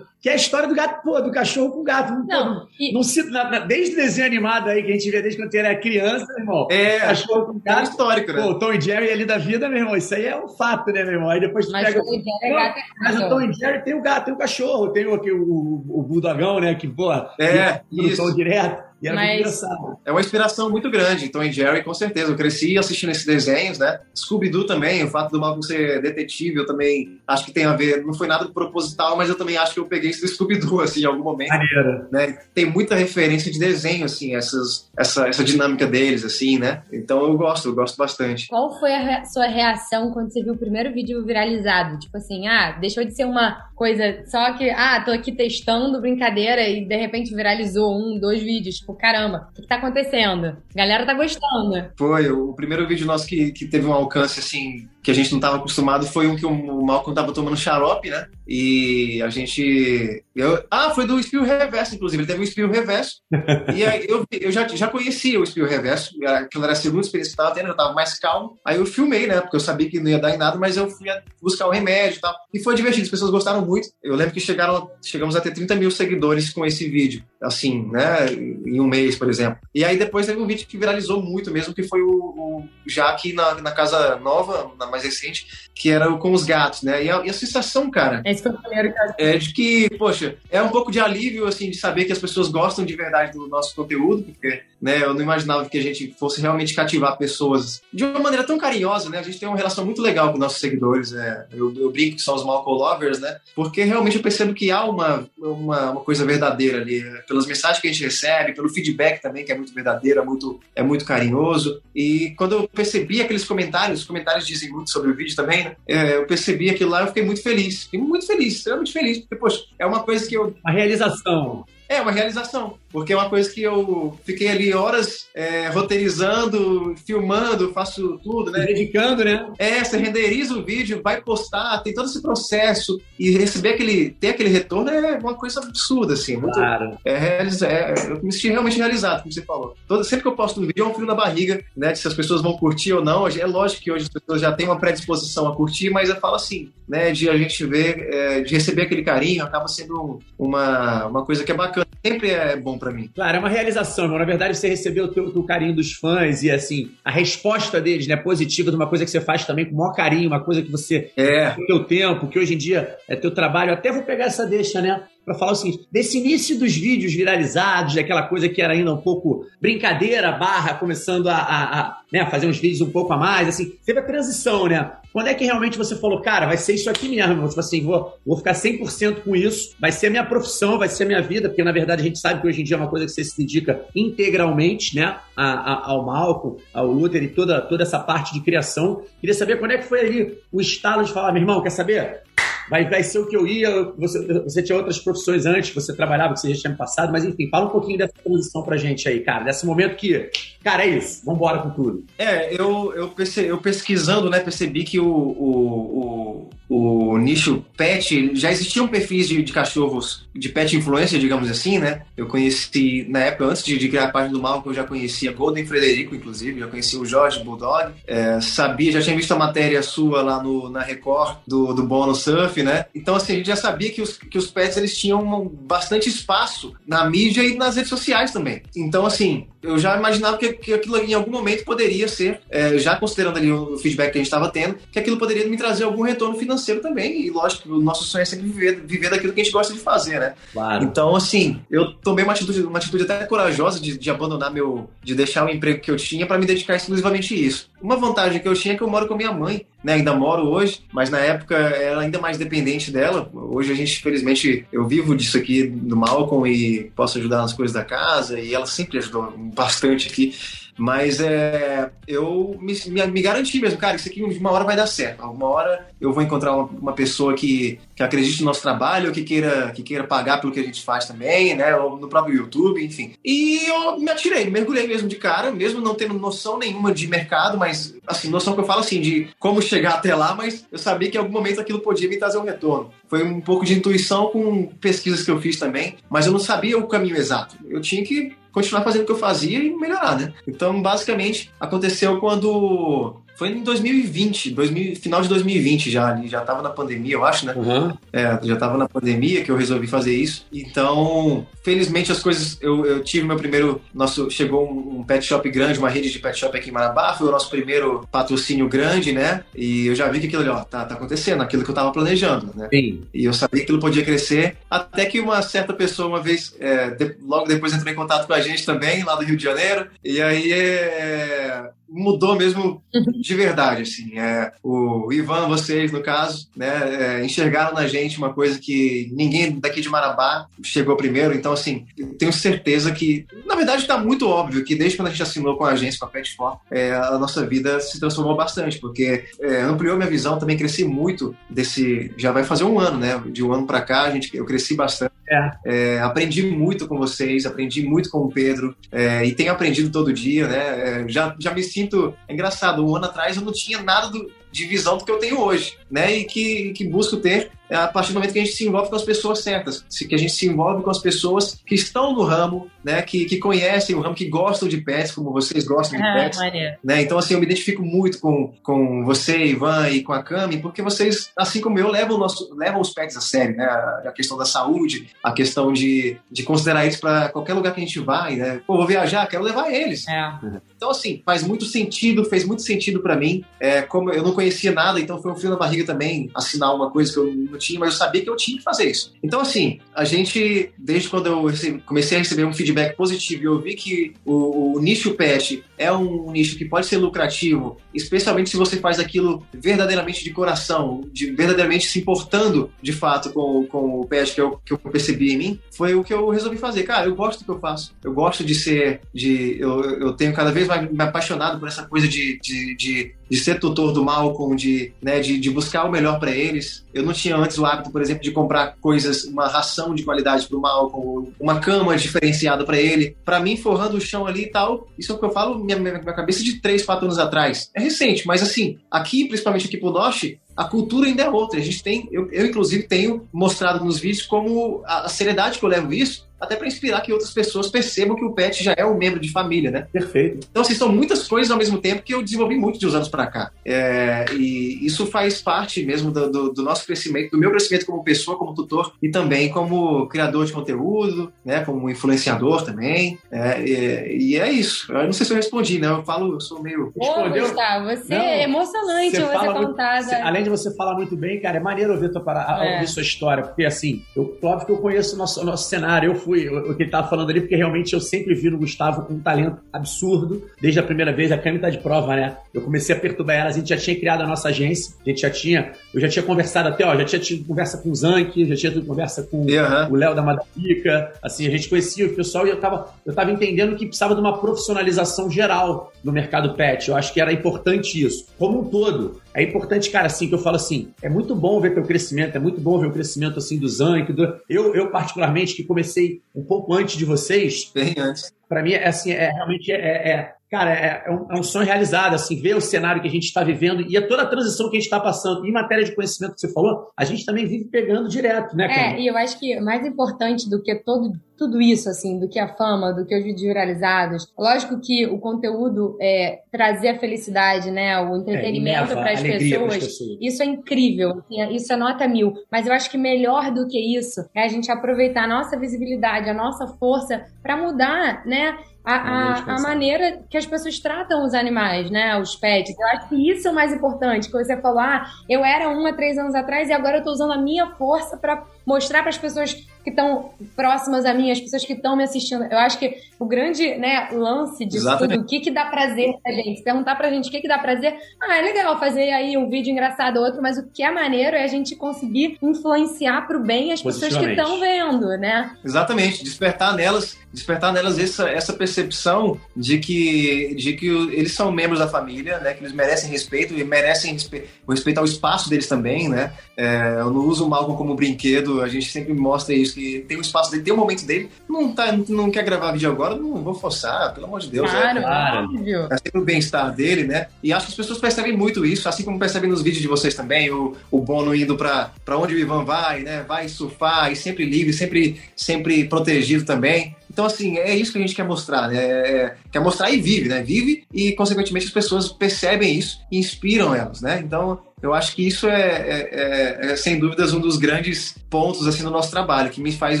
que 0.20 0.28
é 0.28 0.32
a 0.32 0.36
história 0.36 0.66
do 0.68 0.74
gato, 0.74 1.00
pô, 1.04 1.20
do 1.20 1.30
cachorro 1.30 1.70
com 1.70 1.84
gato. 1.84 2.12
Pô, 2.12 2.24
Não, 2.26 2.66
e- 2.78 2.92
não 2.92 3.04
se, 3.04 3.22
na- 3.30 3.60
desde 3.60 3.94
o 3.94 3.96
desenho 3.96 4.26
animado 4.26 4.68
aí 4.68 4.82
que 4.82 4.90
a 4.90 4.94
gente 4.94 5.10
vê 5.12 5.22
desde 5.22 5.40
quando 5.40 5.54
era 5.54 5.74
criança, 5.76 6.26
irmão. 6.38 6.66
É, 6.72 6.98
Cachorro 6.98 7.46
com 7.46 7.58
é 7.58 7.60
gato. 7.64 7.90
histórico, 7.90 8.32
né? 8.32 8.42
Pô, 8.42 8.48
o 8.50 8.58
Tom 8.58 8.72
e 8.72 8.80
Jerry 8.80 9.10
ali 9.10 9.24
da 9.24 9.38
vida, 9.38 9.68
meu 9.68 9.78
irmão. 9.78 9.96
Isso 9.96 10.12
aí 10.14 10.26
é 10.26 10.36
um 10.36 10.48
fato, 10.48 10.90
né, 10.90 11.04
meu 11.04 11.12
irmão? 11.14 11.30
Aí 11.30 11.38
depois 11.40 11.66
tu 11.66 11.72
Mas 11.72 11.86
pega. 11.86 12.02
o 12.02 12.04
Jerry 12.04 12.26
é 12.42 12.50
gato 12.52 12.80
Mas 13.00 13.16
o. 13.20 13.28
Tom 13.28 13.40
e 13.42 13.52
Jerry 13.52 13.84
tem 13.84 13.94
o 13.94 14.02
gato, 14.02 14.24
tem 14.24 14.34
o 14.34 14.38
cachorro, 14.38 14.88
tem 14.88 15.06
o, 15.06 15.14
aqui, 15.14 15.30
o, 15.30 15.40
o, 15.40 16.00
o 16.00 16.02
Bulldogão, 16.02 16.58
né? 16.58 16.74
Que, 16.74 16.88
pô, 16.88 17.12
É, 17.40 17.80
no 17.92 18.02
isso. 18.08 18.34
direto. 18.34 18.87
E 19.00 19.06
era 19.06 19.14
Mas- 19.16 19.28
muito 19.28 19.38
engraçado. 19.40 19.98
É 20.04 20.10
uma 20.10 20.20
inspiração 20.20 20.70
muito 20.70 20.90
grande, 20.90 21.28
Tom 21.28 21.42
e 21.42 21.52
Jerry, 21.52 21.82
com 21.84 21.94
certeza. 21.94 22.32
Eu 22.32 22.36
cresci 22.36 22.76
assistindo 22.78 23.10
esses 23.10 23.24
desenhos, 23.24 23.78
né? 23.78 24.00
Scooby-Doo 24.14 24.66
também, 24.66 25.04
o 25.04 25.08
fato 25.08 25.30
do 25.30 25.38
Malcolm 25.40 25.62
ser 25.62 26.02
detetive, 26.02 26.56
eu 26.56 26.66
também 26.66 27.18
acho 27.26 27.44
que 27.44 27.52
tem 27.52 27.64
a 27.64 27.74
ver. 27.74 28.04
Não 28.04 28.12
foi 28.14 28.26
nada 28.26 28.46
proposital, 28.48 29.16
mas 29.16 29.28
eu 29.28 29.36
também 29.36 29.56
acho 29.56 29.74
que 29.74 29.80
eu 29.80 29.86
peguei 29.86 30.10
isso 30.10 30.22
do 30.22 30.28
Scooby-Doo, 30.28 30.80
assim, 30.82 31.02
em 31.02 31.04
algum 31.04 31.22
momento. 31.22 31.48
Maneiro. 31.50 32.06
né? 32.10 32.38
Tem 32.54 32.64
muita 32.64 32.94
referência 32.96 33.52
de 33.52 33.58
desenho, 33.58 34.04
assim, 34.04 34.34
essas, 34.34 34.90
essa, 34.96 35.28
essa 35.28 35.44
dinâmica 35.44 35.86
deles, 35.86 36.24
assim, 36.24 36.58
né? 36.58 36.82
Então 36.92 37.22
eu 37.22 37.36
gosto, 37.36 37.68
eu 37.68 37.74
gosto 37.74 37.96
bastante. 37.96 38.48
Qual 38.48 38.78
foi 38.80 38.92
a 38.92 38.98
rea- 39.00 39.24
sua 39.26 39.46
reação 39.46 40.10
quando 40.12 40.32
você 40.32 40.42
viu 40.42 40.54
o 40.54 40.58
primeiro 40.58 40.92
vídeo 40.92 41.24
viralizado? 41.24 41.98
Tipo 41.98 42.16
assim, 42.16 42.48
ah, 42.48 42.72
deixou 42.80 43.04
de 43.04 43.14
ser 43.14 43.24
uma 43.26 43.68
coisa 43.76 44.24
só 44.26 44.52
que, 44.54 44.68
ah, 44.70 45.00
tô 45.04 45.12
aqui 45.12 45.30
testando 45.30 46.00
brincadeira 46.00 46.68
e 46.68 46.84
de 46.84 46.96
repente 46.96 47.34
viralizou 47.34 47.94
um, 47.96 48.18
dois 48.18 48.42
vídeos. 48.42 48.80
Tipo, 48.88 48.94
caramba, 48.94 49.48
o 49.50 49.54
que, 49.54 49.62
que 49.62 49.68
tá 49.68 49.76
acontecendo? 49.76 50.46
A 50.46 50.74
galera 50.74 51.04
tá 51.04 51.12
gostando. 51.12 51.92
Foi 51.98 52.30
o 52.30 52.54
primeiro 52.54 52.88
vídeo 52.88 53.06
nosso 53.06 53.26
que, 53.26 53.52
que 53.52 53.66
teve 53.66 53.86
um 53.86 53.92
alcance, 53.92 54.40
assim, 54.40 54.88
que 55.02 55.10
a 55.10 55.14
gente 55.14 55.30
não 55.30 55.38
estava 55.38 55.56
acostumado, 55.56 56.06
foi 56.06 56.26
um 56.26 56.36
que 56.36 56.44
o 56.44 56.82
Malcolm 56.82 57.14
tava 57.14 57.32
tomando 57.32 57.56
xarope, 57.56 58.10
né? 58.10 58.26
E 58.46 59.22
a 59.22 59.28
gente... 59.28 60.24
Eu, 60.34 60.64
ah, 60.70 60.90
foi 60.90 61.06
do 61.06 61.18
espio 61.18 61.44
reverso, 61.44 61.94
inclusive. 61.94 62.22
Ele 62.22 62.26
teve 62.26 62.40
um 62.40 62.44
espio 62.44 62.70
reverso. 62.70 63.20
e 63.74 63.84
aí 63.84 64.06
eu, 64.08 64.24
eu 64.30 64.50
já, 64.50 64.66
já 64.68 64.88
conhecia 64.88 65.38
o 65.38 65.44
espio 65.44 65.66
reverso. 65.66 66.14
Aquilo 66.24 66.64
era 66.64 66.72
a 66.72 66.76
segunda 66.76 67.02
experiência 67.02 67.34
que 67.34 67.40
eu 67.40 67.44
tava 67.44 67.54
tendo, 67.54 67.68
eu 67.68 67.76
tava 67.76 67.92
mais 67.92 68.18
calmo. 68.18 68.58
Aí 68.64 68.76
eu 68.76 68.86
filmei, 68.86 69.26
né? 69.26 69.40
Porque 69.40 69.56
eu 69.56 69.60
sabia 69.60 69.88
que 69.88 70.00
não 70.00 70.10
ia 70.10 70.18
dar 70.18 70.34
em 70.34 70.38
nada, 70.38 70.58
mas 70.58 70.76
eu 70.76 70.88
fui 70.90 71.08
buscar 71.40 71.66
o 71.66 71.70
remédio 71.70 72.18
e 72.18 72.20
tal. 72.20 72.34
E 72.52 72.62
foi 72.62 72.74
divertido, 72.74 73.04
as 73.04 73.10
pessoas 73.10 73.30
gostaram 73.30 73.64
muito. 73.64 73.88
Eu 74.02 74.14
lembro 74.14 74.34
que 74.34 74.40
chegaram, 74.40 74.90
chegamos 75.02 75.36
a 75.36 75.40
ter 75.40 75.52
30 75.52 75.74
mil 75.76 75.90
seguidores 75.90 76.50
com 76.50 76.64
esse 76.64 76.88
vídeo. 76.88 77.22
Assim, 77.42 77.88
né? 77.90 78.26
Em 78.32 78.80
um 78.80 78.86
mês, 78.86 79.16
por 79.16 79.28
exemplo. 79.28 79.58
E 79.74 79.84
aí 79.84 79.96
depois 79.96 80.26
teve 80.26 80.40
um 80.40 80.46
vídeo 80.46 80.66
que 80.66 80.78
viralizou 80.78 81.22
muito 81.22 81.50
mesmo, 81.50 81.74
que 81.74 81.82
foi 81.82 82.02
o, 82.02 82.08
o 82.10 82.68
já 82.86 83.10
aqui 83.10 83.32
na, 83.32 83.54
na 83.60 83.72
casa 83.72 84.16
nova, 84.16 84.72
na 84.78 84.86
mais 84.90 85.02
recente, 85.02 85.46
que 85.74 85.90
era 85.90 86.10
o 86.10 86.18
com 86.18 86.32
os 86.32 86.44
gatos, 86.44 86.82
né? 86.82 87.04
E 87.04 87.10
a, 87.10 87.24
e 87.24 87.30
a 87.30 87.32
sensação, 87.32 87.90
cara, 87.90 88.22
Esse 88.24 88.42
foi 88.42 88.52
o 88.52 88.58
primeiro 88.58 88.92
que 88.92 88.98
eu 88.98 89.28
é 89.28 89.38
de 89.38 89.52
que, 89.52 89.90
poxa, 89.96 90.36
é 90.50 90.62
um 90.62 90.68
pouco 90.68 90.90
de 90.90 91.00
alívio, 91.00 91.46
assim, 91.46 91.70
de 91.70 91.76
saber 91.76 92.04
que 92.04 92.12
as 92.12 92.18
pessoas 92.18 92.48
gostam 92.48 92.84
de 92.84 92.94
verdade 92.94 93.32
do 93.32 93.48
nosso 93.48 93.74
conteúdo, 93.74 94.22
porque, 94.22 94.62
né, 94.80 95.02
eu 95.02 95.14
não 95.14 95.22
imaginava 95.22 95.68
que 95.68 95.78
a 95.78 95.82
gente 95.82 96.14
fosse 96.18 96.40
realmente 96.40 96.74
cativar 96.74 97.18
pessoas 97.18 97.82
de 97.92 98.04
uma 98.04 98.20
maneira 98.20 98.44
tão 98.44 98.58
carinhosa, 98.58 99.10
né? 99.10 99.18
A 99.18 99.22
gente 99.22 99.38
tem 99.38 99.48
uma 99.48 99.56
relação 99.56 99.84
muito 99.84 100.00
legal 100.00 100.32
com 100.32 100.38
nossos 100.38 100.60
seguidores, 100.60 101.12
né? 101.12 101.46
Eu, 101.52 101.74
eu 101.76 101.90
brinco 101.90 102.16
que 102.16 102.22
são 102.22 102.34
os 102.34 102.44
Malcolm 102.44 102.78
Lovers, 102.78 103.18
né? 103.18 103.38
Porque 103.54 103.82
realmente 103.82 104.16
eu 104.16 104.22
percebo 104.22 104.54
que 104.54 104.70
há 104.70 104.84
uma, 104.84 105.28
uma, 105.36 105.90
uma 105.90 106.00
coisa 106.00 106.24
verdadeira 106.24 106.80
ali, 106.80 107.02
né? 107.02 107.22
pelas 107.26 107.46
mensagens 107.46 107.80
que 107.80 107.88
a 107.88 107.92
gente 107.92 108.04
recebe, 108.04 108.54
pelo 108.54 108.68
feedback 108.68 109.20
também, 109.20 109.44
que 109.44 109.52
é 109.52 109.56
muito 109.56 109.74
verdadeiro, 109.74 110.20
é 110.20 110.24
muito, 110.24 110.60
é 110.74 110.82
muito 110.82 111.04
carinhoso. 111.04 111.82
E 111.94 112.34
quando 112.36 112.52
eu 112.52 112.68
percebi 112.68 113.20
aqueles 113.20 113.44
comentários, 113.44 114.00
os 114.00 114.06
comentários 114.06 114.46
dizem 114.46 114.70
muito 114.70 114.90
sobre 114.90 115.10
o 115.10 115.14
vídeo 115.14 115.34
também, 115.34 115.64
né? 115.64 115.76
É, 115.86 116.16
eu 116.16 116.26
percebi 116.26 116.70
aquilo 116.70 116.90
lá, 116.90 117.02
eu 117.02 117.08
fiquei 117.08 117.24
muito 117.24 117.42
feliz. 117.42 117.84
Fiquei 117.84 118.00
muito 118.00 118.26
feliz, 118.26 118.54
extremamente 118.54 118.92
feliz, 118.92 119.18
porque, 119.18 119.36
poxa, 119.36 119.64
é 119.78 119.86
uma 119.86 120.02
coisa 120.02 120.26
que 120.26 120.36
eu 120.36 120.54
A 120.64 120.70
realização. 120.70 121.64
É 121.88 122.00
uma 122.00 122.10
realização, 122.10 122.74
porque 122.92 123.12
é 123.12 123.16
uma 123.16 123.30
coisa 123.30 123.50
que 123.50 123.62
eu 123.62 124.18
fiquei 124.24 124.48
ali 124.48 124.74
horas 124.74 125.28
é, 125.34 125.68
roteirizando, 125.68 126.94
filmando, 127.06 127.72
faço 127.72 128.18
tudo, 128.22 128.50
né? 128.50 128.66
dedicando, 128.66 129.24
né? 129.24 129.46
É, 129.58 129.82
você 129.82 129.96
renderiza 129.96 130.54
o 130.54 130.64
vídeo, 130.64 131.00
vai 131.02 131.20
postar, 131.20 131.78
tem 131.78 131.94
todo 131.94 132.06
esse 132.06 132.20
processo 132.20 133.00
e 133.18 133.30
receber 133.30 133.70
aquele, 133.70 134.10
ter 134.10 134.28
aquele 134.28 134.50
retorno 134.50 134.90
é 134.90 135.18
uma 135.18 135.34
coisa 135.34 135.60
absurda, 135.60 136.14
assim, 136.14 136.36
muito, 136.36 136.54
Claro. 136.54 136.98
é, 137.04 137.12
é, 137.12 137.94
eu 138.10 138.22
me 138.22 138.32
senti 138.32 138.48
realmente 138.50 138.76
realizado, 138.76 139.22
como 139.22 139.32
você 139.32 139.42
falou. 139.42 139.74
Todo, 139.86 140.04
sempre 140.04 140.22
que 140.22 140.28
eu 140.28 140.36
posto 140.36 140.60
um 140.60 140.66
vídeo, 140.66 140.84
é 140.84 140.86
um 140.88 140.94
frio 140.94 141.06
na 141.06 141.14
barriga, 141.14 141.62
né? 141.76 141.92
De 141.92 141.98
se 141.98 142.08
as 142.08 142.14
pessoas 142.14 142.42
vão 142.42 142.56
curtir 142.56 142.92
ou 142.92 143.04
não. 143.04 143.26
É 143.26 143.46
lógico 143.46 143.82
que 143.82 143.92
hoje 143.92 144.04
as 144.04 144.08
pessoas 144.08 144.40
já 144.40 144.52
têm 144.52 144.66
uma 144.66 144.78
predisposição 144.78 145.46
a 145.48 145.54
curtir, 145.54 145.90
mas 145.90 146.08
eu 146.08 146.16
falo 146.16 146.34
assim, 146.34 146.70
né? 146.88 147.10
De 147.12 147.28
a 147.28 147.36
gente 147.36 147.64
ver, 147.64 148.08
é, 148.12 148.40
de 148.40 148.54
receber 148.54 148.82
aquele 148.82 149.02
carinho, 149.02 149.44
acaba 149.44 149.68
sendo 149.68 150.20
uma, 150.38 151.06
uma 151.06 151.24
coisa 151.24 151.44
que 151.44 151.52
é 151.52 151.54
bacana. 151.54 151.77
Sempre 152.04 152.30
é 152.30 152.56
bom 152.56 152.78
pra 152.78 152.90
mim. 152.90 153.10
Claro, 153.14 153.36
é 153.36 153.40
uma 153.40 153.48
realização, 153.48 154.04
irmão. 154.04 154.18
Na 154.18 154.24
verdade, 154.24 154.56
você 154.56 154.68
recebeu 154.68 155.04
o, 155.04 155.08
teu, 155.08 155.24
o 155.24 155.42
carinho 155.44 155.74
dos 155.74 155.92
fãs 155.92 156.42
e, 156.42 156.50
assim, 156.50 156.90
a 157.04 157.10
resposta 157.10 157.80
deles, 157.80 158.06
né, 158.06 158.16
positiva 158.16 158.70
de 158.70 158.76
uma 158.76 158.86
coisa 158.86 159.04
que 159.04 159.10
você 159.10 159.20
faz 159.20 159.44
também 159.44 159.66
com 159.66 159.74
o 159.74 159.78
maior 159.78 159.94
carinho, 159.94 160.28
uma 160.28 160.40
coisa 160.40 160.62
que 160.62 160.70
você 160.70 161.10
É, 161.16 161.54
o 161.58 161.66
teu 161.66 161.84
tempo, 161.84 162.28
que 162.28 162.38
hoje 162.38 162.54
em 162.54 162.58
dia 162.58 162.96
é 163.08 163.16
teu 163.16 163.30
trabalho. 163.30 163.72
Até 163.72 163.90
vou 163.90 164.02
pegar 164.02 164.26
essa 164.26 164.46
deixa, 164.46 164.80
né? 164.80 165.02
Pra 165.28 165.38
falar 165.38 165.52
o 165.52 165.54
seguinte: 165.56 165.86
desse 165.92 166.18
início 166.18 166.58
dos 166.58 166.74
vídeos 166.74 167.12
viralizados, 167.14 167.94
daquela 167.94 168.22
coisa 168.22 168.48
que 168.48 168.62
era 168.62 168.72
ainda 168.72 168.92
um 168.92 168.96
pouco 168.98 169.46
brincadeira, 169.60 170.32
barra, 170.32 170.74
começando 170.74 171.28
a, 171.28 171.36
a- 171.36 171.80
a, 171.80 171.98
né, 172.12 172.24
fazer 172.30 172.46
uns 172.48 172.58
vídeos 172.58 172.80
um 172.80 172.90
pouco 172.90 173.12
a 173.12 173.16
mais, 173.16 173.46
assim, 173.48 173.72
teve 173.84 174.00
a 174.00 174.02
transição, 174.02 174.66
né? 174.66 174.90
Quando 175.12 175.28
é 175.28 175.34
que 175.34 175.44
realmente 175.44 175.76
você 175.78 175.96
falou, 175.96 176.20
cara, 176.20 176.46
vai 176.46 176.56
ser 176.56 176.74
isso 176.74 176.88
aqui 176.88 177.08
mesmo? 177.08 177.48
Tipo 177.48 177.60
assim, 177.60 177.82
vou, 177.82 178.14
vou 178.26 178.36
ficar 178.36 178.52
100% 178.52 179.20
com 179.22 179.34
isso, 179.34 179.74
vai 179.80 179.90
ser 179.90 180.06
a 180.08 180.10
minha 180.10 180.24
profissão, 180.24 180.78
vai 180.78 180.88
ser 180.88 181.04
a 181.04 181.06
minha 181.06 181.22
vida, 181.22 181.48
porque 181.48 181.64
na 181.64 181.72
verdade 181.72 182.02
a 182.02 182.04
gente 182.04 182.18
sabe 182.18 182.40
que 182.40 182.46
hoje 182.46 182.60
em 182.60 182.64
dia 182.64 182.76
é 182.76 182.80
uma 182.80 182.88
coisa 182.88 183.06
que 183.06 183.12
você 183.12 183.24
se 183.24 183.36
dedica 183.36 183.80
integralmente, 183.94 184.94
né, 184.96 185.16
a- 185.36 185.52
a- 185.72 185.90
ao 185.90 186.04
Malcolm, 186.04 186.56
ao 186.74 186.86
Luther 186.86 187.22
e 187.22 187.28
toda, 187.28 187.60
toda 187.60 187.82
essa 187.82 187.98
parte 187.98 188.32
de 188.34 188.40
criação. 188.40 189.02
Queria 189.20 189.34
saber 189.34 189.58
quando 189.58 189.72
é 189.72 189.78
que 189.78 189.84
foi 189.84 190.00
ali 190.00 190.38
o 190.52 190.60
estalo 190.60 191.02
de 191.04 191.12
falar, 191.12 191.32
meu 191.32 191.42
irmão, 191.42 191.62
quer 191.62 191.70
saber? 191.70 192.20
Vai, 192.68 193.02
ser 193.02 193.18
o 193.18 193.26
que 193.26 193.36
eu 193.36 193.46
ia. 193.46 193.92
Você, 193.98 194.42
você 194.42 194.62
tinha 194.62 194.76
outras 194.76 194.98
profissões 194.98 195.46
antes, 195.46 195.74
você 195.74 195.94
trabalhava, 195.94 196.34
que 196.34 196.40
você 196.40 196.54
já 196.54 196.62
tinha 196.62 196.76
passado, 196.76 197.12
mas 197.12 197.24
enfim, 197.24 197.48
fala 197.50 197.66
um 197.66 197.70
pouquinho 197.70 197.98
dessa 197.98 198.14
transição 198.22 198.62
pra 198.62 198.76
gente 198.76 199.08
aí, 199.08 199.20
cara. 199.20 199.44
Desse 199.44 199.66
momento 199.66 199.96
que, 199.96 200.30
cara, 200.62 200.84
é 200.84 200.88
isso, 200.88 201.24
vambora 201.24 201.58
com 201.58 201.70
tudo. 201.70 202.04
É, 202.18 202.52
eu, 202.54 202.92
eu, 202.94 203.08
perce, 203.08 203.44
eu 203.44 203.58
pesquisando, 203.58 204.30
né, 204.30 204.40
percebi 204.40 204.84
que 204.84 204.98
o, 204.98 205.08
o, 205.08 206.50
o 206.68 207.16
nicho 207.16 207.64
pet, 207.76 208.30
já 208.34 208.52
existiam 208.52 208.86
perfis 208.86 209.28
de, 209.28 209.42
de 209.42 209.52
cachorros 209.52 210.28
de 210.34 210.48
pet 210.48 210.76
influencer, 210.76 211.18
digamos 211.18 211.50
assim, 211.50 211.78
né? 211.78 212.02
Eu 212.16 212.26
conheci, 212.26 213.06
na 213.08 213.20
época, 213.20 213.46
antes 213.46 213.64
de, 213.64 213.78
de 213.78 213.88
criar 213.88 214.04
a 214.04 214.10
página 214.10 214.32
do 214.32 214.42
mal, 214.42 214.62
que 214.62 214.68
eu 214.68 214.74
já 214.74 214.84
conhecia 214.84 215.32
Golden 215.32 215.64
Frederico, 215.64 216.14
inclusive, 216.14 216.60
já 216.60 216.66
conhecia 216.66 217.00
o 217.00 217.06
Jorge 217.06 217.42
Bulldog, 217.42 217.92
é, 218.06 218.40
sabia, 218.40 218.92
já 218.92 219.00
tinha 219.00 219.16
visto 219.16 219.32
a 219.32 219.36
matéria 219.36 219.82
sua 219.82 220.22
lá 220.22 220.42
no, 220.42 220.68
na 220.68 220.82
Record 220.82 221.38
do, 221.46 221.72
do 221.72 221.82
Bono 221.84 222.14
Surf, 222.14 222.62
né? 222.62 222.84
Então, 222.94 223.14
assim, 223.14 223.32
a 223.32 223.36
gente 223.36 223.46
já 223.46 223.56
sabia 223.56 223.90
que 223.90 224.02
os, 224.02 224.18
que 224.18 224.36
os 224.36 224.48
pets, 224.48 224.76
eles 224.76 224.96
tinham 224.96 225.50
bastante 225.62 226.08
espaço 226.08 226.74
na 226.86 227.08
mídia 227.08 227.42
e 227.42 227.56
nas 227.56 227.76
redes 227.76 227.88
sociais 227.88 228.30
também. 228.30 228.62
Então, 228.76 229.06
assim, 229.06 229.46
eu 229.62 229.78
já 229.78 229.96
imaginava 229.96 230.36
que, 230.36 230.52
que 230.52 230.74
aquilo 230.74 230.98
em 230.98 231.14
algum 231.14 231.30
momento 231.30 231.64
poderia 231.64 232.06
ser, 232.06 232.40
é, 232.50 232.78
já 232.78 232.96
considerando 232.96 233.38
ali 233.38 233.50
o 233.50 233.78
feedback 233.78 234.12
que 234.12 234.18
a 234.18 234.20
gente 234.20 234.26
estava 234.26 234.48
tendo, 234.50 234.76
que 234.92 234.98
aquilo 234.98 235.16
poderia 235.16 235.46
me 235.48 235.56
trazer 235.56 235.84
algum 235.84 236.02
retorno 236.02 236.36
financeiro 236.36 236.57
também. 236.80 237.26
E 237.26 237.30
lógico, 237.30 237.68
o 237.70 237.80
nosso 237.80 238.04
sonho 238.04 238.22
é 238.22 238.24
sempre 238.24 238.46
viver, 238.46 238.80
viver 238.84 239.10
daquilo 239.10 239.32
que 239.32 239.40
a 239.40 239.44
gente 239.44 239.52
gosta 239.52 239.72
de 239.72 239.80
fazer, 239.80 240.18
né? 240.18 240.34
Claro. 240.52 240.84
Então, 240.84 241.14
assim, 241.14 241.60
eu 241.70 241.92
tomei 241.94 242.24
uma 242.24 242.32
atitude, 242.32 242.62
uma 242.62 242.78
atitude 242.78 243.04
até 243.04 243.24
corajosa 243.24 243.80
de, 243.80 243.96
de 243.96 244.10
abandonar 244.10 244.52
meu. 244.52 244.88
de 245.02 245.14
deixar 245.14 245.46
o 245.46 245.50
emprego 245.50 245.80
que 245.80 245.90
eu 245.90 245.96
tinha 245.96 246.26
para 246.26 246.38
me 246.38 246.46
dedicar 246.46 246.76
exclusivamente 246.76 247.34
a 247.34 247.36
isso. 247.36 247.70
Uma 247.80 247.96
vantagem 247.96 248.40
que 248.40 248.48
eu 248.48 248.54
tinha 248.54 248.74
é 248.74 248.76
que 248.76 248.82
eu 248.82 248.90
moro 248.90 249.06
com 249.06 249.14
a 249.14 249.16
minha 249.16 249.32
mãe, 249.32 249.64
né? 249.82 249.94
Ainda 249.94 250.14
moro 250.14 250.48
hoje, 250.48 250.82
mas 250.92 251.10
na 251.10 251.18
época 251.18 251.56
era 251.56 252.00
ainda 252.00 252.18
mais 252.18 252.36
dependente 252.36 252.90
dela. 252.90 253.30
Hoje 253.32 253.72
a 253.72 253.74
gente, 253.74 254.00
felizmente, 254.00 254.66
eu 254.72 254.86
vivo 254.86 255.14
disso 255.14 255.36
aqui 255.36 255.64
do 255.64 255.96
Malcolm 255.96 256.50
e 256.50 256.90
posso 256.96 257.18
ajudar 257.18 257.38
nas 257.38 257.52
coisas 257.52 257.74
da 257.74 257.84
casa 257.84 258.40
e 258.40 258.54
ela 258.54 258.66
sempre 258.66 258.98
ajudou 258.98 259.32
bastante 259.54 260.08
aqui. 260.08 260.34
Mas 260.78 261.20
é, 261.20 261.90
eu 262.06 262.56
me, 262.60 262.72
me, 262.86 263.06
me, 263.08 263.20
garanti 263.20 263.60
mesmo, 263.60 263.78
cara, 263.78 263.96
isso 263.96 264.08
aqui 264.08 264.22
uma 264.22 264.52
hora 264.52 264.64
vai 264.64 264.76
dar 264.76 264.86
certo. 264.86 265.24
Uma 265.24 265.48
hora 265.48 265.88
eu 266.00 266.12
vou 266.12 266.22
encontrar 266.22 266.54
uma, 266.54 266.64
uma, 266.66 266.92
pessoa 266.92 267.34
que, 267.34 267.80
que 267.96 268.02
acredite 268.02 268.40
no 268.40 268.46
nosso 268.46 268.62
trabalho, 268.62 269.10
que 269.10 269.24
queira, 269.24 269.72
que 269.72 269.82
queira 269.82 270.04
pagar 270.04 270.40
pelo 270.40 270.52
que 270.52 270.60
a 270.60 270.62
gente 270.62 270.84
faz 270.84 271.04
também, 271.06 271.56
né? 271.56 271.74
Ou 271.76 271.98
no 271.98 272.08
próprio 272.08 272.36
YouTube, 272.36 272.84
enfim. 272.84 273.14
E 273.24 273.66
eu 273.66 273.98
me 273.98 274.08
atirei, 274.08 274.48
mergulhei 274.48 274.86
mesmo 274.86 275.08
de 275.08 275.16
cara, 275.16 275.50
mesmo 275.50 275.80
não 275.80 275.96
tendo 275.96 276.14
noção 276.14 276.58
nenhuma 276.58 276.94
de 276.94 277.08
mercado, 277.08 277.58
mas 277.58 277.96
assim, 278.06 278.30
noção 278.30 278.54
que 278.54 278.60
eu 278.60 278.64
falo 278.64 278.80
assim, 278.80 279.00
de 279.00 279.28
como 279.38 279.60
chegar 279.60 279.94
até 279.94 280.14
lá, 280.14 280.34
mas 280.34 280.64
eu 280.70 280.78
sabia 280.78 281.10
que 281.10 281.16
em 281.16 281.20
algum 281.20 281.32
momento 281.32 281.60
aquilo 281.60 281.80
podia 281.80 282.08
me 282.08 282.16
trazer 282.16 282.38
um 282.38 282.44
retorno. 282.44 282.92
Foi 283.08 283.24
um 283.24 283.40
pouco 283.40 283.64
de 283.64 283.74
intuição 283.74 284.28
com 284.28 284.66
pesquisas 284.80 285.24
que 285.24 285.30
eu 285.30 285.40
fiz 285.40 285.58
também, 285.58 285.96
mas 286.08 286.26
eu 286.26 286.32
não 286.32 286.38
sabia 286.38 286.78
o 286.78 286.86
caminho 286.86 287.16
exato. 287.16 287.56
Eu 287.68 287.80
tinha 287.80 288.04
que 288.04 288.36
continuar 288.58 288.82
fazendo 288.82 289.02
o 289.02 289.06
que 289.06 289.12
eu 289.12 289.18
fazia 289.18 289.60
e 289.60 289.70
melhorar, 289.70 290.18
né? 290.18 290.32
Então, 290.46 290.82
basicamente, 290.82 291.52
aconteceu 291.60 292.18
quando 292.18 293.14
foi 293.38 293.50
em 293.50 293.62
2020, 293.62 294.50
2000, 294.50 294.96
final 294.96 295.22
de 295.22 295.28
2020 295.28 295.92
já, 295.92 296.08
ali, 296.08 296.26
já 296.26 296.40
tava 296.40 296.60
na 296.60 296.70
pandemia, 296.70 297.14
eu 297.14 297.24
acho, 297.24 297.46
né? 297.46 297.54
Uhum. 297.54 297.96
É, 298.12 298.36
já 298.42 298.56
tava 298.56 298.76
na 298.76 298.88
pandemia 298.88 299.44
que 299.44 299.50
eu 299.50 299.56
resolvi 299.56 299.86
fazer 299.86 300.12
isso. 300.12 300.44
Então, 300.52 301.46
felizmente 301.62 302.10
as 302.10 302.18
coisas, 302.18 302.58
eu, 302.60 302.84
eu 302.84 303.04
tive 303.04 303.24
meu 303.24 303.36
primeiro, 303.36 303.80
nosso, 303.94 304.28
chegou 304.28 304.68
um, 304.68 304.98
um, 304.98 305.04
pet 305.04 305.24
shop 305.24 305.48
grande, 305.50 305.78
uma 305.78 305.88
rede 305.88 306.10
de 306.10 306.18
pet 306.18 306.36
shop 306.36 306.58
aqui 306.58 306.70
em 306.70 306.72
Marabá, 306.72 307.14
foi 307.14 307.28
o 307.28 307.30
nosso 307.30 307.48
primeiro 307.48 308.04
patrocínio 308.10 308.68
grande, 308.68 309.12
né? 309.12 309.44
E 309.54 309.86
eu 309.86 309.94
já 309.94 310.08
vi 310.08 310.18
que 310.18 310.26
aquilo 310.26 310.42
ali, 310.42 310.50
ó, 310.50 310.64
tá, 310.64 310.84
tá 310.84 310.96
acontecendo, 310.96 311.40
aquilo 311.40 311.62
que 311.62 311.70
eu 311.70 311.74
tava 311.76 311.92
planejando, 311.92 312.52
né? 312.56 312.68
Sim. 312.74 313.04
E 313.14 313.24
eu 313.24 313.32
sabia 313.32 313.60
que 313.60 313.66
aquilo 313.66 313.78
podia 313.78 314.04
crescer, 314.04 314.56
até 314.68 315.06
que 315.06 315.20
uma 315.20 315.42
certa 315.42 315.72
pessoa 315.72 316.08
uma 316.08 316.20
vez, 316.20 316.56
é, 316.58 316.90
de, 316.90 317.14
logo 317.22 317.46
depois 317.46 317.72
entrou 317.72 317.92
em 317.92 317.96
contato 317.96 318.26
com 318.26 318.32
a 318.32 318.40
gente 318.40 318.66
também, 318.66 319.04
lá 319.04 319.14
do 319.14 319.24
Rio 319.24 319.36
de 319.36 319.44
Janeiro, 319.44 319.86
e 320.04 320.20
aí 320.20 320.52
é, 320.52 321.70
mudou 321.88 322.36
mesmo 322.36 322.82
de 323.20 323.34
verdade, 323.34 323.82
assim. 323.82 324.18
É, 324.18 324.52
o 324.62 325.12
Ivan, 325.12 325.48
vocês, 325.48 325.90
no 325.92 326.02
caso, 326.02 326.48
né, 326.56 327.18
é, 327.20 327.24
enxergaram 327.24 327.74
na 327.74 327.86
gente 327.86 328.18
uma 328.18 328.32
coisa 328.32 328.58
que 328.58 329.10
ninguém 329.12 329.58
daqui 329.58 329.80
de 329.80 329.88
Marabá 329.88 330.46
chegou 330.62 330.96
primeiro. 330.96 331.34
Então, 331.34 331.52
assim, 331.52 331.86
tenho 332.18 332.32
certeza 332.32 332.92
que, 332.92 333.26
na 333.46 333.54
verdade, 333.54 333.82
está 333.82 333.98
muito 333.98 334.28
óbvio 334.28 334.64
que 334.64 334.74
desde 334.74 334.96
quando 334.96 335.08
a 335.08 335.10
gente 335.10 335.22
assinou 335.22 335.56
com 335.56 335.64
a 335.64 335.70
agência, 335.70 335.98
com 335.98 336.06
a 336.06 336.08
Pet 336.08 336.36
é, 336.70 336.94
a 336.94 337.18
nossa 337.18 337.46
vida 337.46 337.80
se 337.80 337.98
transformou 337.98 338.36
bastante, 338.36 338.78
porque 338.78 339.24
é, 339.40 339.62
ampliou 339.62 339.96
minha 339.96 340.08
visão, 340.08 340.38
também 340.38 340.56
cresci 340.56 340.84
muito 340.84 341.34
desse. 341.48 342.12
Já 342.16 342.32
vai 342.32 342.44
fazer 342.44 342.64
um 342.64 342.78
ano, 342.78 342.98
né? 342.98 343.22
De 343.30 343.42
um 343.42 343.52
ano 343.52 343.66
para 343.66 343.80
cá, 343.80 344.02
a 344.02 344.10
gente, 344.10 344.34
eu 344.36 344.44
cresci 344.44 344.74
bastante. 344.74 345.12
É. 345.30 345.50
É, 345.64 346.00
aprendi 346.00 346.42
muito 346.42 346.88
com 346.88 346.96
vocês, 346.96 347.44
aprendi 347.44 347.82
muito 347.82 348.10
com 348.10 348.18
o 348.20 348.32
Pedro 348.32 348.74
é, 348.90 349.24
e 349.26 349.34
tenho 349.34 349.52
aprendido 349.52 349.90
todo 349.90 350.12
dia, 350.12 350.48
né? 350.48 351.02
É, 351.02 351.08
já, 351.08 351.34
já 351.38 351.52
me 351.52 351.62
sinto. 351.62 351.77
É 352.26 352.32
engraçado, 352.32 352.84
um 352.84 352.96
ano 352.96 353.06
atrás 353.06 353.36
eu 353.36 353.42
não 353.42 353.52
tinha 353.52 353.82
nada 353.82 354.08
do, 354.08 354.30
de 354.50 354.66
visão 354.66 354.96
do 354.98 355.04
que 355.04 355.10
eu 355.10 355.18
tenho 355.18 355.40
hoje, 355.40 355.76
né? 355.90 356.16
E 356.16 356.24
que, 356.24 356.72
que 356.72 356.84
busco 356.84 357.16
ter 357.16 357.50
a 357.70 357.86
partir 357.86 358.12
do 358.12 358.14
momento 358.14 358.32
que 358.32 358.38
a 358.38 358.44
gente 358.44 358.54
se 358.54 358.66
envolve 358.66 358.88
com 358.88 358.96
as 358.96 359.02
pessoas 359.02 359.40
certas, 359.40 359.84
que 360.08 360.14
a 360.14 360.18
gente 360.18 360.32
se 360.32 360.46
envolve 360.46 360.82
com 360.82 360.90
as 360.90 360.98
pessoas 360.98 361.60
que 361.66 361.74
estão 361.74 362.14
no 362.14 362.22
ramo, 362.22 362.70
né, 362.82 363.02
que, 363.02 363.26
que 363.26 363.38
conhecem 363.38 363.94
o 363.94 364.00
ramo, 364.00 364.14
que 364.14 364.26
gostam 364.26 364.68
de 364.68 364.78
pets, 364.78 365.12
como 365.12 365.32
vocês 365.32 365.64
gostam 365.64 365.98
de 365.98 366.06
Ah, 366.06 366.14
pets. 366.14 366.38
Maria. 366.38 366.78
Né? 366.82 367.02
Então, 367.02 367.18
assim, 367.18 367.34
eu 367.34 367.40
me 367.40 367.46
identifico 367.46 367.82
muito 367.82 368.20
com, 368.20 368.54
com 368.62 369.04
você, 369.04 369.46
Ivan, 369.46 369.90
e 369.90 370.02
com 370.02 370.12
a 370.12 370.22
Cami, 370.22 370.58
porque 370.58 370.80
vocês, 370.80 371.30
assim 371.36 371.60
como 371.60 371.78
eu, 371.78 371.90
levam, 371.90 372.18
nosso, 372.18 372.54
levam 372.54 372.80
os 372.80 372.90
pets 372.90 373.16
a 373.16 373.20
sério, 373.20 373.56
né? 373.56 373.64
A, 373.64 374.02
a 374.06 374.12
questão 374.12 374.36
da 374.36 374.44
saúde, 374.44 375.08
a 375.22 375.32
questão 375.32 375.72
de, 375.72 376.16
de 376.30 376.42
considerar 376.42 376.84
eles 376.84 376.96
para 376.96 377.28
qualquer 377.28 377.54
lugar 377.54 377.74
que 377.74 377.80
a 377.80 377.84
gente 377.84 378.00
vai, 378.00 378.36
né? 378.36 378.60
Pô, 378.66 378.76
vou 378.76 378.86
viajar, 378.86 379.26
quero 379.26 379.42
levar 379.42 379.70
eles. 379.70 380.06
É. 380.08 380.32
Então, 380.76 380.90
assim, 380.90 381.22
faz 381.24 381.42
muito 381.42 381.64
sentido, 381.64 382.24
fez 382.24 382.44
muito 382.44 382.62
sentido 382.62 383.00
para 383.00 383.16
mim. 383.16 383.44
É, 383.60 383.82
como 383.82 384.10
eu 384.10 384.22
não 384.22 384.32
conhecia 384.38 384.70
nada, 384.70 385.00
então 385.00 385.20
foi 385.20 385.32
um 385.32 385.34
frio 385.34 385.50
na 385.50 385.56
barriga 385.56 385.84
também 385.84 386.30
assinar 386.32 386.72
uma 386.72 386.92
coisa 386.92 387.12
que 387.12 387.18
eu 387.18 387.34
não 387.34 387.58
tinha, 387.58 387.80
mas 387.80 387.94
eu 387.94 387.98
sabia 387.98 388.22
que 388.22 388.30
eu 388.30 388.36
tinha 388.36 388.56
que 388.56 388.62
fazer 388.62 388.88
isso. 388.88 389.12
Então, 389.20 389.40
assim, 389.40 389.80
a 389.92 390.04
gente, 390.04 390.70
desde 390.78 391.08
quando 391.08 391.26
eu 391.26 391.82
comecei 391.84 392.16
a 392.16 392.20
receber 392.20 392.44
um 392.44 392.52
feedback 392.52 392.96
positivo 392.96 393.42
e 393.42 393.46
eu 393.46 393.60
vi 393.60 393.74
que 393.74 394.14
o, 394.24 394.76
o 394.76 394.80
nicho 394.80 395.14
pet 395.14 395.64
é 395.76 395.92
um 395.92 396.30
nicho 396.30 396.56
que 396.56 396.64
pode 396.64 396.86
ser 396.86 396.98
lucrativo, 396.98 397.78
especialmente 397.92 398.50
se 398.50 398.56
você 398.56 398.76
faz 398.76 399.00
aquilo 399.00 399.44
verdadeiramente 399.52 400.22
de 400.22 400.30
coração, 400.30 401.02
de 401.12 401.32
verdadeiramente 401.32 401.88
se 401.88 401.98
importando 401.98 402.70
de 402.80 402.92
fato 402.92 403.32
com, 403.32 403.66
com 403.66 404.00
o 404.00 404.06
pet 404.06 404.34
que 404.34 404.40
eu, 404.40 404.60
que 404.64 404.72
eu 404.72 404.78
percebi 404.78 405.32
em 405.32 405.36
mim, 405.36 405.60
foi 405.72 405.96
o 405.96 406.04
que 406.04 406.14
eu 406.14 406.28
resolvi 406.28 406.58
fazer. 406.58 406.84
Cara, 406.84 407.06
eu 407.06 407.16
gosto 407.16 407.40
do 407.40 407.44
que 407.44 407.50
eu 407.50 407.58
faço. 407.58 407.92
Eu 408.04 408.12
gosto 408.12 408.44
de 408.44 408.54
ser, 408.54 409.00
de 409.12 409.58
eu, 409.58 409.82
eu 409.82 410.12
tenho 410.12 410.32
cada 410.32 410.52
vez 410.52 410.68
mais 410.68 410.88
me 410.88 411.02
apaixonado 411.02 411.58
por 411.58 411.66
essa 411.66 411.82
coisa 411.82 412.06
de, 412.06 412.38
de, 412.40 412.76
de, 412.76 413.14
de 413.28 413.36
ser 413.36 413.58
tutor 413.58 413.92
do 413.92 414.04
Malcolm, 414.28 414.54
de, 414.54 414.92
né, 415.02 415.20
de, 415.20 415.38
de 415.38 415.50
buscar 415.50 415.84
o 415.84 415.90
melhor 415.90 416.18
para 416.18 416.30
eles. 416.30 416.84
Eu 416.92 417.02
não 417.02 417.12
tinha 417.12 417.36
antes 417.36 417.58
o 417.58 417.64
hábito, 417.64 417.90
por 417.90 418.00
exemplo, 418.00 418.22
de 418.22 418.30
comprar 418.30 418.76
coisas, 418.80 419.24
uma 419.24 419.48
ração 419.48 419.94
de 419.94 420.02
qualidade 420.02 420.46
pro 420.46 420.60
Malcolm, 420.60 421.32
uma 421.40 421.60
cama 421.60 421.96
diferenciada 421.96 422.64
para 422.64 422.78
ele. 422.78 423.16
Para 423.24 423.40
mim, 423.40 423.56
forrando 423.56 423.96
o 423.96 424.00
chão 424.00 424.26
ali 424.26 424.42
e 424.42 424.50
tal, 424.50 424.88
isso 424.98 425.12
é 425.12 425.14
o 425.14 425.18
que 425.18 425.24
eu 425.24 425.30
falo, 425.30 425.58
minha, 425.58 425.78
minha, 425.78 425.98
cabeça 425.98 426.42
de 426.42 426.60
três, 426.60 426.84
quatro 426.84 427.06
anos 427.06 427.18
atrás. 427.18 427.70
É 427.74 427.80
recente, 427.80 428.26
mas 428.26 428.42
assim, 428.42 428.78
aqui, 428.90 429.26
principalmente 429.26 429.66
aqui 429.66 429.76
pro 429.76 429.90
Norte, 429.90 430.40
a 430.56 430.64
cultura 430.64 431.06
ainda 431.06 431.22
é 431.22 431.30
outra. 431.30 431.58
A 431.58 431.62
gente 431.62 431.82
tem, 431.82 432.08
eu, 432.10 432.28
eu 432.32 432.46
inclusive 432.46 432.82
tenho 432.82 433.28
mostrado 433.32 433.84
nos 433.84 433.98
vídeos 433.98 434.26
como 434.26 434.82
a, 434.84 435.06
a 435.06 435.08
seriedade 435.08 435.58
que 435.58 435.64
eu 435.64 435.68
levo 435.68 435.92
isso, 435.92 436.27
até 436.40 436.56
para 436.56 436.66
inspirar 436.66 437.00
que 437.00 437.12
outras 437.12 437.30
pessoas 437.32 437.68
percebam 437.68 438.16
que 438.16 438.24
o 438.24 438.32
pet 438.32 438.62
já 438.62 438.74
é 438.76 438.84
um 438.84 438.96
membro 438.96 439.20
de 439.20 439.30
família, 439.30 439.70
né? 439.70 439.86
Perfeito. 439.92 440.46
Então, 440.50 440.62
assim, 440.62 440.74
são 440.74 440.88
muitas 440.90 441.26
coisas 441.26 441.50
ao 441.50 441.58
mesmo 441.58 441.78
tempo 441.78 442.02
que 442.02 442.14
eu 442.14 442.22
desenvolvi 442.22 442.56
muito 442.56 442.78
de 442.78 442.86
uns 442.86 442.94
anos 442.94 443.08
para 443.08 443.26
cá. 443.26 443.50
É, 443.64 444.24
e 444.34 444.84
isso 444.84 445.06
faz 445.06 445.40
parte 445.42 445.84
mesmo 445.84 446.10
do, 446.10 446.30
do- 446.30 446.52
do 446.52 446.62
nosso 446.62 446.86
crescimento, 446.86 447.32
do 447.32 447.38
meu 447.38 447.50
crescimento 447.50 447.86
como 447.86 448.02
pessoa, 448.04 448.36
como 448.38 448.54
tutor 448.54 448.92
e 449.02 449.10
também 449.10 449.48
como 449.50 450.06
criador 450.08 450.44
de 450.46 450.52
conteúdo, 450.52 451.32
né? 451.44 451.60
Como 451.64 451.88
influenciador 451.90 452.64
também. 452.64 453.18
É, 453.30 453.60
e, 453.62 454.32
e 454.32 454.36
é 454.38 454.50
isso. 454.50 454.92
Eu 454.92 455.04
não 455.04 455.12
sei 455.12 455.26
se 455.26 455.32
eu 455.32 455.36
respondi, 455.36 455.78
né? 455.78 455.88
Eu 455.88 456.02
falo, 456.04 456.34
eu 456.34 456.40
sou 456.40 456.62
meio. 456.62 456.92
Respondeu? 456.96 457.44
Gustavo, 457.46 457.86
você 457.86 458.14
Não, 458.14 458.22
é 458.24 458.42
emocionante 458.44 459.16
você, 459.16 459.20
muito- 459.48 459.66
contar. 459.68 460.02
você- 460.02 460.14
além 460.14 460.42
de 460.42 460.50
você 460.50 460.74
falar 460.74 460.94
muito 460.94 461.16
bem, 461.16 461.40
cara, 461.40 461.56
é 461.56 461.60
maneiro 461.60 461.92
ouvir, 461.94 462.10
tua, 462.10 462.20
para- 462.22 462.64
É. 462.64 462.74
ouvir 462.74 462.86
sua 462.88 463.02
história, 463.02 463.42
porque 463.42 463.64
assim, 463.64 464.02
eu, 464.16 464.36
óbvio 464.42 464.66
que 464.66 464.72
eu 464.72 464.76
conheço 464.78 465.14
o 465.14 465.18
nosso, 465.18 465.44
nosso 465.44 465.68
cenário, 465.68 466.12
eu 466.12 466.14
fui, 466.28 466.46
o, 466.46 466.74
que 466.74 466.82
ele 466.82 466.90
tava 466.90 467.08
falando 467.08 467.30
ali, 467.30 467.40
porque 467.40 467.56
realmente 467.56 467.94
eu 467.94 468.00
sempre 468.00 468.34
vi 468.34 468.50
no 468.50 468.58
Gustavo 468.58 469.02
com 469.02 469.14
um 469.14 469.20
talento 469.20 469.56
absurdo, 469.72 470.44
desde 470.60 470.78
a 470.78 470.82
primeira 470.82 471.10
vez, 471.10 471.32
a 471.32 471.38
Cami 471.38 471.58
tá 471.58 471.70
de 471.70 471.78
prova, 471.78 472.14
né? 472.14 472.36
Eu 472.52 472.60
comecei 472.60 472.94
a 472.94 472.98
perturbar 472.98 473.36
ela, 473.36 473.48
a 473.48 473.52
gente 473.52 473.70
já 473.70 473.78
tinha 473.78 473.98
criado 473.98 474.22
a 474.22 474.26
nossa 474.26 474.48
agência, 474.48 474.94
a 475.04 475.08
gente 475.08 475.22
já 475.22 475.30
tinha, 475.30 475.72
eu 475.94 476.00
já 476.00 476.08
tinha 476.08 476.22
conversado 476.22 476.68
até, 476.68 476.84
ó, 476.84 476.94
já 476.96 477.04
tinha 477.04 477.20
tido 477.20 477.46
conversa 477.46 477.78
com 477.78 477.90
o 477.90 477.94
Zank, 477.94 478.44
já 478.44 478.56
tinha 478.56 478.72
tido 478.72 478.84
conversa 478.84 479.22
com 479.22 479.46
aham. 479.50 479.88
o 479.90 479.94
Léo 479.96 480.14
da 480.14 480.20
Madapica, 480.20 481.12
assim, 481.22 481.46
a 481.46 481.50
gente 481.50 481.68
conhecia 481.68 482.06
o 482.06 482.14
pessoal 482.14 482.46
e 482.46 482.50
eu 482.50 482.60
tava, 482.60 482.92
eu 483.06 483.14
tava 483.14 483.32
entendendo 483.32 483.74
que 483.74 483.86
precisava 483.86 484.14
de 484.14 484.20
uma 484.20 484.38
profissionalização 484.38 485.30
geral 485.30 485.92
no 486.04 486.12
mercado 486.12 486.54
pet. 486.54 486.88
Eu 486.88 486.96
acho 486.96 487.12
que 487.12 487.20
era 487.20 487.32
importante 487.32 488.04
isso. 488.04 488.26
Como 488.38 488.60
um 488.60 488.64
todo, 488.64 489.20
É 489.34 489.42
importante, 489.42 489.90
cara, 489.90 490.06
assim, 490.06 490.28
que 490.28 490.34
eu 490.34 490.38
falo 490.38 490.56
assim, 490.56 490.92
é 491.02 491.08
muito 491.08 491.34
bom 491.34 491.60
ver 491.60 491.74
teu 491.74 491.84
crescimento, 491.84 492.36
é 492.36 492.38
muito 492.38 492.60
bom 492.60 492.78
ver 492.78 492.86
o 492.88 492.92
crescimento, 492.92 493.38
assim, 493.38 493.58
do 493.58 493.68
Zank, 493.68 494.12
do... 494.12 494.40
Eu, 494.48 494.74
eu, 494.74 494.90
particularmente, 494.90 495.54
que 495.54 495.64
comecei 495.64 496.22
um 496.34 496.42
pouco 496.42 496.74
antes 496.74 496.96
de 496.96 497.04
vocês... 497.04 497.70
Bem 497.74 497.94
antes. 497.98 498.32
Pra 498.48 498.62
mim, 498.62 498.72
é 498.72 498.88
assim, 498.88 499.12
é 499.12 499.30
realmente, 499.30 499.70
é, 499.70 499.76
é 499.76 500.34
cara, 500.50 500.72
é, 500.72 501.04
é, 501.06 501.10
um, 501.10 501.26
é, 501.30 501.38
um, 501.38 501.42
sonho 501.42 501.66
realizado, 501.66 502.14
assim, 502.14 502.40
ver 502.40 502.56
o 502.56 502.60
cenário 502.60 503.02
que 503.02 503.08
a 503.08 503.10
gente 503.10 503.24
está 503.24 503.44
vivendo 503.44 503.82
e 503.82 503.96
a 503.96 504.06
toda 504.06 504.22
a 504.22 504.26
transição 504.26 504.70
que 504.70 504.76
a 504.76 504.80
gente 504.80 504.86
está 504.86 504.98
passando. 504.98 505.46
em 505.46 505.52
matéria 505.52 505.84
de 505.84 505.94
conhecimento 505.94 506.34
que 506.34 506.40
você 506.40 506.52
falou, 506.52 506.88
a 506.96 507.04
gente 507.04 507.24
também 507.24 507.46
vive 507.46 507.66
pegando 507.66 508.08
direto, 508.08 508.56
né, 508.56 508.68
cara? 508.68 508.96
É, 508.96 509.00
e 509.00 509.06
eu 509.06 509.16
acho 509.16 509.38
que 509.38 509.60
mais 509.60 509.84
importante 509.84 510.48
do 510.48 510.62
que 510.62 510.74
todo, 510.74 511.12
tudo 511.36 511.60
isso, 511.60 511.88
assim, 511.88 512.18
do 512.18 512.28
que 512.28 512.38
a 512.38 512.48
fama, 512.48 512.92
do 512.92 513.04
que 513.04 513.16
os 513.16 513.22
vídeos 513.22 513.42
viralizados, 513.42 514.32
lógico 514.38 514.80
que 514.80 515.06
o 515.06 515.18
conteúdo 515.18 515.96
é 516.00 516.40
trazer 516.50 516.88
a 516.88 516.98
felicidade, 516.98 517.70
né, 517.70 518.00
o 518.00 518.16
entretenimento 518.16 518.92
é, 518.92 518.96
para 518.96 519.12
as 519.12 519.22
pessoas, 519.22 519.74
pessoas, 519.74 520.18
isso 520.20 520.42
é 520.42 520.46
incrível, 520.46 521.22
isso 521.50 521.72
é 521.72 521.76
nota 521.76 522.08
mil. 522.08 522.32
Mas 522.50 522.66
eu 522.66 522.72
acho 522.72 522.90
que 522.90 522.96
melhor 522.96 523.52
do 523.52 523.68
que 523.68 523.78
isso 523.78 524.28
é 524.34 524.44
a 524.44 524.48
gente 524.48 524.70
aproveitar 524.70 525.24
a 525.24 525.28
nossa 525.28 525.58
visibilidade, 525.58 526.30
a 526.30 526.34
nossa 526.34 526.66
força 526.66 527.26
para 527.42 527.56
mudar, 527.56 528.24
né? 528.26 528.56
A, 528.88 528.94
a, 528.94 529.56
a, 529.56 529.60
maneira 529.60 530.22
que 530.30 530.38
as 530.38 530.46
pessoas 530.46 530.78
tratam 530.78 531.22
os 531.22 531.34
animais, 531.34 531.90
né? 531.90 532.18
Os 532.18 532.34
pets. 532.34 532.74
Eu 532.78 532.86
acho 532.86 533.08
que 533.10 533.30
isso 533.30 533.46
é 533.46 533.50
o 533.50 533.54
mais 533.54 533.70
importante. 533.70 534.28
Que 534.28 534.32
você 534.32 534.58
falou, 534.62 534.80
ah, 534.80 535.04
eu 535.28 535.44
era 535.44 535.68
um 535.68 535.86
há 535.86 535.92
três 535.92 536.16
anos 536.16 536.34
atrás 536.34 536.70
e 536.70 536.72
agora 536.72 536.96
eu 536.96 537.04
tô 537.04 537.10
usando 537.10 537.34
a 537.34 537.38
minha 537.38 537.66
força 537.72 538.16
para 538.16 538.42
mostrar 538.64 539.00
para 539.00 539.10
as 539.10 539.18
pessoas 539.18 539.68
que 539.82 539.90
estão 539.90 540.30
próximas 540.54 541.04
a 541.04 541.14
mim, 541.14 541.30
as 541.30 541.40
pessoas 541.40 541.64
que 541.64 541.72
estão 541.72 541.96
me 541.96 542.04
assistindo. 542.04 542.44
Eu 542.44 542.58
acho 542.58 542.78
que 542.78 542.96
o 543.18 543.26
grande 543.26 543.76
né, 543.76 544.08
lance 544.12 544.64
disso 544.64 544.84
Exatamente. 544.84 545.16
tudo, 545.16 545.24
o 545.24 545.26
que, 545.26 545.40
que 545.40 545.50
dá 545.50 545.66
prazer 545.66 546.14
pra 546.22 546.32
gente? 546.32 546.62
Perguntar 546.62 546.96
pra 546.96 547.10
gente 547.10 547.28
o 547.28 547.32
que, 547.32 547.40
que 547.40 547.48
dá 547.48 547.58
prazer. 547.58 547.94
Ah, 548.20 548.38
é 548.38 548.42
legal 548.42 548.78
fazer 548.78 549.10
aí 549.10 549.36
um 549.36 549.48
vídeo 549.48 549.70
engraçado 549.70 550.18
ou 550.18 550.24
outro, 550.24 550.42
mas 550.42 550.58
o 550.58 550.68
que 550.68 550.82
é 550.82 550.90
maneiro 550.90 551.36
é 551.36 551.44
a 551.44 551.48
gente 551.48 551.74
conseguir 551.74 552.38
influenciar 552.42 553.26
pro 553.26 553.42
bem 553.42 553.72
as 553.72 553.82
pessoas 553.82 554.16
que 554.16 554.24
estão 554.24 554.60
vendo, 554.60 555.06
né? 555.18 555.56
Exatamente, 555.64 556.22
despertar 556.22 556.74
nelas, 556.74 557.16
despertar 557.32 557.72
nelas 557.72 557.98
essa, 557.98 558.28
essa 558.28 558.52
percepção 558.52 559.40
de 559.56 559.78
que, 559.78 560.54
de 560.54 560.74
que 560.74 560.86
eles 560.86 561.32
são 561.32 561.50
membros 561.50 561.78
da 561.78 561.88
família, 561.88 562.38
né? 562.38 562.54
Que 562.54 562.62
eles 562.62 562.72
merecem 562.72 563.10
respeito 563.10 563.54
e 563.54 563.64
merecem 563.64 564.12
respe 564.12 564.44
o 564.66 564.72
respeito 564.72 564.98
ao 564.98 565.04
espaço 565.04 565.48
deles 565.48 565.66
também, 565.66 566.08
né? 566.08 566.32
É, 566.56 566.96
eu 566.98 567.10
não 567.10 567.20
uso 567.20 567.46
o 567.46 567.48
Malcolm 567.48 567.76
como 567.76 567.94
brinquedo, 567.94 568.60
a 568.60 568.68
gente 568.68 568.90
sempre 568.90 569.14
mostra 569.14 569.54
isso, 569.54 569.67
que 569.72 570.00
tem 570.08 570.16
um 570.16 570.20
espaço 570.20 570.50
dele, 570.50 570.62
tem 570.62 570.72
um 570.72 570.76
momento 570.76 571.04
dele. 571.04 571.30
Não, 571.48 571.72
tá, 571.72 571.92
não 572.08 572.30
quer 572.30 572.44
gravar 572.44 572.72
vídeo 572.72 572.90
agora, 572.90 573.14
não 573.14 573.42
vou 573.42 573.54
forçar, 573.54 574.14
pelo 574.14 574.26
amor 574.26 574.40
de 574.40 574.48
Deus. 574.48 574.70
Claro, 574.70 574.98
é, 574.98 575.02
claro. 575.02 575.48
É 575.90 575.96
sempre 575.96 576.20
o 576.20 576.24
bem-estar 576.24 576.74
dele, 576.74 577.04
né? 577.04 577.26
E 577.42 577.52
acho 577.52 577.66
que 577.66 577.72
as 577.72 577.76
pessoas 577.76 577.98
percebem 577.98 578.36
muito 578.36 578.64
isso, 578.64 578.88
assim 578.88 579.02
como 579.02 579.18
percebem 579.18 579.50
nos 579.50 579.62
vídeos 579.62 579.82
de 579.82 579.88
vocês 579.88 580.14
também, 580.14 580.50
o, 580.50 580.76
o 580.90 581.00
Bono 581.00 581.34
indo 581.34 581.56
para 581.56 582.18
onde 582.18 582.34
o 582.34 582.38
Ivan 582.38 582.64
vai, 582.64 583.00
né? 583.02 583.24
Vai 583.26 583.48
surfar 583.48 584.10
e 584.12 584.16
sempre 584.16 584.44
livre, 584.44 584.72
sempre, 584.72 585.20
sempre 585.36 585.84
protegido 585.84 586.44
também. 586.44 586.96
Então, 587.10 587.24
assim, 587.24 587.58
é 587.58 587.74
isso 587.74 587.90
que 587.90 587.98
a 587.98 588.00
gente 588.00 588.14
quer 588.14 588.24
mostrar, 588.24 588.68
né? 588.68 588.78
É, 588.78 589.34
quer 589.50 589.60
mostrar 589.60 589.90
e 589.90 590.00
vive, 590.00 590.28
né? 590.28 590.42
Vive 590.42 590.84
e, 590.92 591.12
consequentemente, 591.12 591.66
as 591.66 591.72
pessoas 591.72 592.08
percebem 592.08 592.78
isso 592.78 593.00
e 593.10 593.18
inspiram 593.18 593.74
elas, 593.74 594.00
né? 594.00 594.20
Então, 594.22 594.60
eu 594.82 594.94
acho 594.94 595.14
que 595.14 595.26
isso 595.26 595.48
é, 595.48 595.60
é, 595.60 596.08
é, 596.12 596.72
é, 596.72 596.76
sem 596.76 596.98
dúvidas 596.98 597.32
um 597.32 597.40
dos 597.40 597.56
grandes 597.56 598.14
pontos 598.30 598.66
assim 598.66 598.82
no 598.82 598.90
nosso 598.90 599.10
trabalho 599.10 599.50
que 599.50 599.60
me 599.60 599.72
faz 599.72 600.00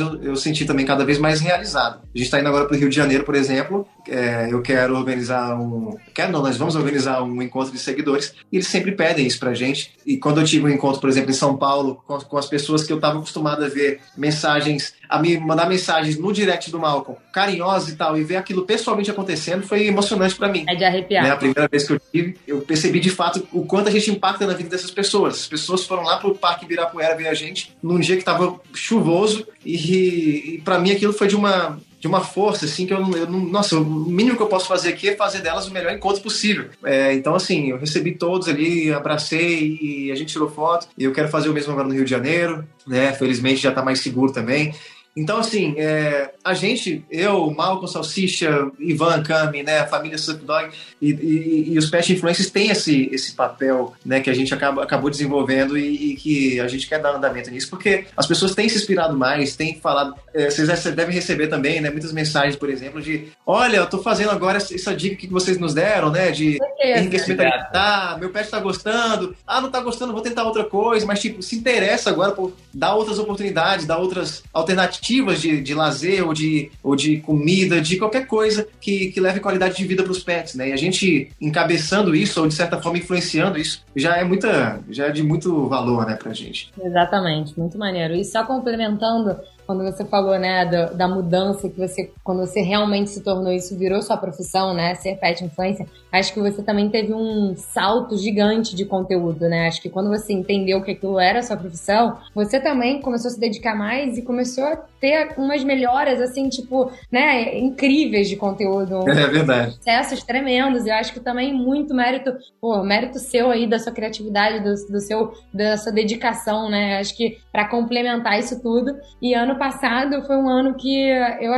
eu, 0.00 0.22
eu 0.22 0.36
sentir 0.36 0.66
também 0.66 0.86
cada 0.86 1.04
vez 1.04 1.18
mais 1.18 1.40
realizado. 1.40 2.00
A 2.02 2.18
gente 2.18 2.26
está 2.26 2.38
indo 2.38 2.48
agora 2.48 2.66
para 2.66 2.76
o 2.76 2.78
Rio 2.78 2.88
de 2.88 2.96
Janeiro, 2.96 3.24
por 3.24 3.34
exemplo. 3.34 3.86
É, 4.08 4.48
eu 4.50 4.62
quero 4.62 4.96
organizar 4.96 5.58
um, 5.58 5.96
quero 6.14 6.32
não, 6.32 6.42
nós 6.42 6.56
vamos 6.56 6.76
organizar 6.76 7.22
um 7.22 7.42
encontro 7.42 7.72
de 7.72 7.78
seguidores. 7.78 8.34
E 8.52 8.56
eles 8.56 8.68
sempre 8.68 8.92
pedem 8.92 9.26
isso 9.26 9.38
para 9.38 9.54
gente. 9.54 9.92
E 10.06 10.16
quando 10.16 10.40
eu 10.40 10.44
tive 10.44 10.66
um 10.66 10.68
encontro, 10.68 11.00
por 11.00 11.08
exemplo, 11.08 11.30
em 11.30 11.34
São 11.34 11.56
Paulo, 11.56 12.02
com, 12.06 12.18
com 12.18 12.38
as 12.38 12.46
pessoas 12.46 12.84
que 12.84 12.92
eu 12.92 12.96
estava 12.96 13.18
acostumado 13.18 13.64
a 13.64 13.68
ver 13.68 14.00
mensagens, 14.16 14.94
a 15.08 15.18
me 15.20 15.38
mandar 15.38 15.68
mensagens 15.68 16.18
no 16.18 16.32
direct 16.32 16.70
do 16.70 16.78
Malcolm, 16.78 17.18
carinhosas 17.32 17.88
e 17.88 17.96
tal, 17.96 18.18
e 18.18 18.24
ver 18.24 18.36
aquilo 18.36 18.64
pessoalmente 18.64 19.10
acontecendo, 19.10 19.66
foi 19.66 19.86
emocionante 19.86 20.34
para 20.34 20.48
mim. 20.48 20.64
É 20.68 20.74
de 20.74 20.84
arrepiar. 20.84 21.24
Né? 21.24 21.30
A 21.30 21.36
primeira 21.36 21.68
vez 21.68 21.86
que 21.86 21.92
eu 21.92 22.00
tive, 22.12 22.36
eu 22.46 22.60
percebi 22.60 23.00
de 23.00 23.10
fato 23.10 23.46
o 23.52 23.64
quanto 23.64 23.88
a 23.88 23.90
gente 23.90 24.10
impacta 24.10 24.46
na 24.46 24.54
vida 24.54 24.68
dessas 24.68 24.90
pessoas. 24.90 25.34
As 25.34 25.46
pessoas 25.46 25.84
foram 25.84 26.02
lá 26.02 26.18
pro 26.18 26.34
Parque 26.34 26.64
Ibirapuera 26.64 27.16
ver 27.16 27.28
a 27.28 27.34
gente 27.34 27.76
num 27.82 27.98
dia 27.98 28.16
que 28.16 28.22
estava 28.22 28.60
chuvoso 28.74 29.46
e, 29.64 30.54
e 30.54 30.60
para 30.64 30.78
mim 30.78 30.90
aquilo 30.90 31.12
foi 31.12 31.28
de 31.28 31.36
uma 31.36 31.78
de 32.00 32.06
uma 32.06 32.20
força, 32.20 32.64
assim, 32.64 32.86
que 32.86 32.94
eu, 32.94 33.00
eu 33.16 33.28
não. 33.28 33.40
Nossa, 33.40 33.76
o 33.76 33.84
mínimo 33.84 34.36
que 34.36 34.42
eu 34.42 34.46
posso 34.46 34.68
fazer 34.68 34.90
aqui 34.90 35.08
é 35.08 35.16
fazer 35.16 35.40
delas 35.40 35.66
o 35.66 35.72
melhor 35.72 35.92
encontro 35.92 36.22
possível. 36.22 36.66
É, 36.84 37.12
então, 37.12 37.34
assim, 37.34 37.70
eu 37.70 37.78
recebi 37.78 38.12
todos 38.12 38.48
ali, 38.48 38.92
abracei 38.92 39.78
e 39.80 40.12
a 40.12 40.14
gente 40.14 40.32
tirou 40.32 40.48
foto. 40.48 40.88
E 40.96 41.04
eu 41.04 41.12
quero 41.12 41.28
fazer 41.28 41.48
o 41.48 41.52
mesmo 41.52 41.72
agora 41.72 41.88
no 41.88 41.94
Rio 41.94 42.04
de 42.04 42.10
Janeiro, 42.10 42.64
né? 42.86 43.12
Felizmente 43.12 43.62
já 43.62 43.70
está 43.70 43.82
mais 43.82 44.00
seguro 44.00 44.32
também. 44.32 44.72
Então, 45.18 45.38
assim, 45.38 45.74
é, 45.76 46.30
a 46.44 46.54
gente, 46.54 47.04
eu, 47.10 47.50
Malcolm 47.50 47.88
Salsicha, 47.88 48.70
Ivan 48.78 49.20
Kami, 49.24 49.64
né, 49.64 49.80
a 49.80 49.86
família 49.86 50.16
Surf 50.16 50.44
Dog 50.44 50.70
e, 51.02 51.10
e, 51.10 51.72
e, 51.72 51.78
os 51.78 51.90
Pet 51.90 52.12
Influencers 52.12 52.50
têm 52.50 52.70
esse, 52.70 53.08
esse 53.12 53.32
papel 53.32 53.92
né, 54.06 54.20
que 54.20 54.30
a 54.30 54.32
gente 54.32 54.54
acaba, 54.54 54.84
acabou 54.84 55.10
desenvolvendo 55.10 55.76
e, 55.76 56.12
e, 56.12 56.16
que 56.16 56.60
a 56.60 56.68
gente 56.68 56.88
quer 56.88 57.00
dar 57.00 57.16
andamento 57.16 57.50
nisso, 57.50 57.68
porque 57.68 58.04
as 58.16 58.28
pessoas 58.28 58.54
têm 58.54 58.68
se 58.68 58.76
inspirado 58.76 59.18
mais, 59.18 59.56
têm 59.56 59.80
falado. 59.80 60.14
É, 60.32 60.48
vocês 60.48 60.68
devem 60.94 61.12
receber 61.12 61.48
também 61.48 61.80
né, 61.80 61.90
muitas 61.90 62.12
mensagens, 62.12 62.54
por 62.54 62.70
exemplo, 62.70 63.02
de: 63.02 63.26
olha, 63.44 63.78
eu 63.78 63.86
tô 63.86 63.98
fazendo 63.98 64.30
agora 64.30 64.58
essa 64.58 64.94
dica 64.94 65.16
que 65.16 65.26
vocês 65.26 65.58
nos 65.58 65.74
deram, 65.74 66.10
né, 66.10 66.30
de 66.30 66.58
enriquecimento 66.80 67.42
alimentar, 67.42 68.18
meu 68.20 68.30
pet 68.30 68.48
tá 68.48 68.60
gostando, 68.60 69.34
ah, 69.44 69.60
não 69.60 69.68
tá 69.68 69.80
gostando, 69.80 70.12
vou 70.12 70.22
tentar 70.22 70.44
outra 70.44 70.62
coisa, 70.62 71.04
mas, 71.04 71.18
tipo, 71.18 71.42
se 71.42 71.56
interessa 71.56 72.08
agora 72.08 72.30
por 72.30 72.52
dar 72.72 72.94
outras 72.94 73.18
oportunidades, 73.18 73.84
dar 73.84 73.98
outras 73.98 74.44
alternativas 74.52 75.07
de, 75.14 75.60
de 75.60 75.74
lazer 75.74 76.26
ou 76.26 76.32
de, 76.32 76.70
ou 76.82 76.94
de 76.94 77.18
comida, 77.18 77.80
de 77.80 77.96
qualquer 77.96 78.26
coisa 78.26 78.66
que, 78.80 79.10
que 79.10 79.20
leve 79.20 79.40
qualidade 79.40 79.76
de 79.76 79.84
vida 79.84 80.02
para 80.02 80.12
os 80.12 80.22
pets, 80.22 80.54
né? 80.54 80.70
E 80.70 80.72
a 80.72 80.76
gente 80.76 81.30
encabeçando 81.40 82.14
isso 82.14 82.40
ou 82.40 82.46
de 82.46 82.54
certa 82.54 82.80
forma 82.80 82.98
influenciando 82.98 83.58
isso 83.58 83.82
já 83.94 84.16
é 84.16 84.24
muita, 84.24 84.80
já 84.88 85.06
é 85.06 85.10
de 85.10 85.22
muito 85.22 85.68
valor, 85.68 86.06
né, 86.06 86.16
pra 86.16 86.32
gente. 86.32 86.72
Exatamente, 86.80 87.58
muito 87.58 87.78
maneiro. 87.78 88.14
E 88.14 88.24
só 88.24 88.44
complementando 88.44 89.36
quando 89.68 89.84
você 89.84 90.02
falou, 90.02 90.38
né, 90.38 90.64
da, 90.64 90.86
da, 90.86 91.06
mudança 91.06 91.68
que 91.68 91.78
você, 91.78 92.10
quando 92.24 92.38
você 92.38 92.62
realmente 92.62 93.10
se 93.10 93.22
tornou 93.22 93.52
isso, 93.52 93.76
virou 93.76 94.00
sua 94.00 94.16
profissão, 94.16 94.72
né, 94.72 94.94
ser 94.94 95.16
pet 95.16 95.44
influencer, 95.44 95.86
acho 96.10 96.32
que 96.32 96.40
você 96.40 96.62
também 96.62 96.88
teve 96.88 97.12
um 97.12 97.54
salto 97.54 98.16
gigante 98.16 98.74
de 98.74 98.86
conteúdo, 98.86 99.46
né? 99.46 99.68
Acho 99.68 99.82
que 99.82 99.90
quando 99.90 100.08
você 100.08 100.32
entendeu 100.32 100.82
que 100.82 100.92
aquilo 100.92 101.20
era 101.20 101.42
sua 101.42 101.58
profissão, 101.58 102.16
você 102.34 102.58
também 102.58 103.02
começou 103.02 103.28
a 103.28 103.34
se 103.34 103.38
dedicar 103.38 103.76
mais 103.76 104.16
e 104.16 104.22
começou 104.22 104.64
a 104.64 104.76
ter 105.00 105.34
umas 105.36 105.62
melhoras, 105.64 106.20
assim, 106.20 106.48
tipo, 106.48 106.90
né, 107.10 107.58
incríveis 107.58 108.28
de 108.28 108.36
conteúdo. 108.36 109.04
É 109.18 109.26
verdade. 109.26 109.74
Sucessos 109.74 110.22
tremendos. 110.22 110.86
Eu 110.86 110.94
acho 110.94 111.12
que 111.12 111.18
também 111.18 111.52
muito 111.52 111.92
mérito, 111.92 112.32
pô, 112.60 112.82
mérito 112.84 113.18
seu 113.18 113.50
aí, 113.50 113.66
da 113.66 113.78
sua 113.78 113.92
criatividade, 113.92 114.60
do, 114.60 114.74
do 114.92 115.00
seu, 115.00 115.32
da 115.52 115.76
sua 115.76 115.90
dedicação, 115.90 116.70
né? 116.70 116.98
Acho 116.98 117.16
que 117.16 117.38
para 117.52 117.66
complementar 117.66 118.38
isso 118.38 118.62
tudo. 118.62 118.96
E 119.20 119.34
ano 119.34 119.56
passado 119.56 120.22
foi 120.22 120.36
um 120.36 120.48
ano 120.48 120.74
que 120.74 121.08
eu 121.40 121.52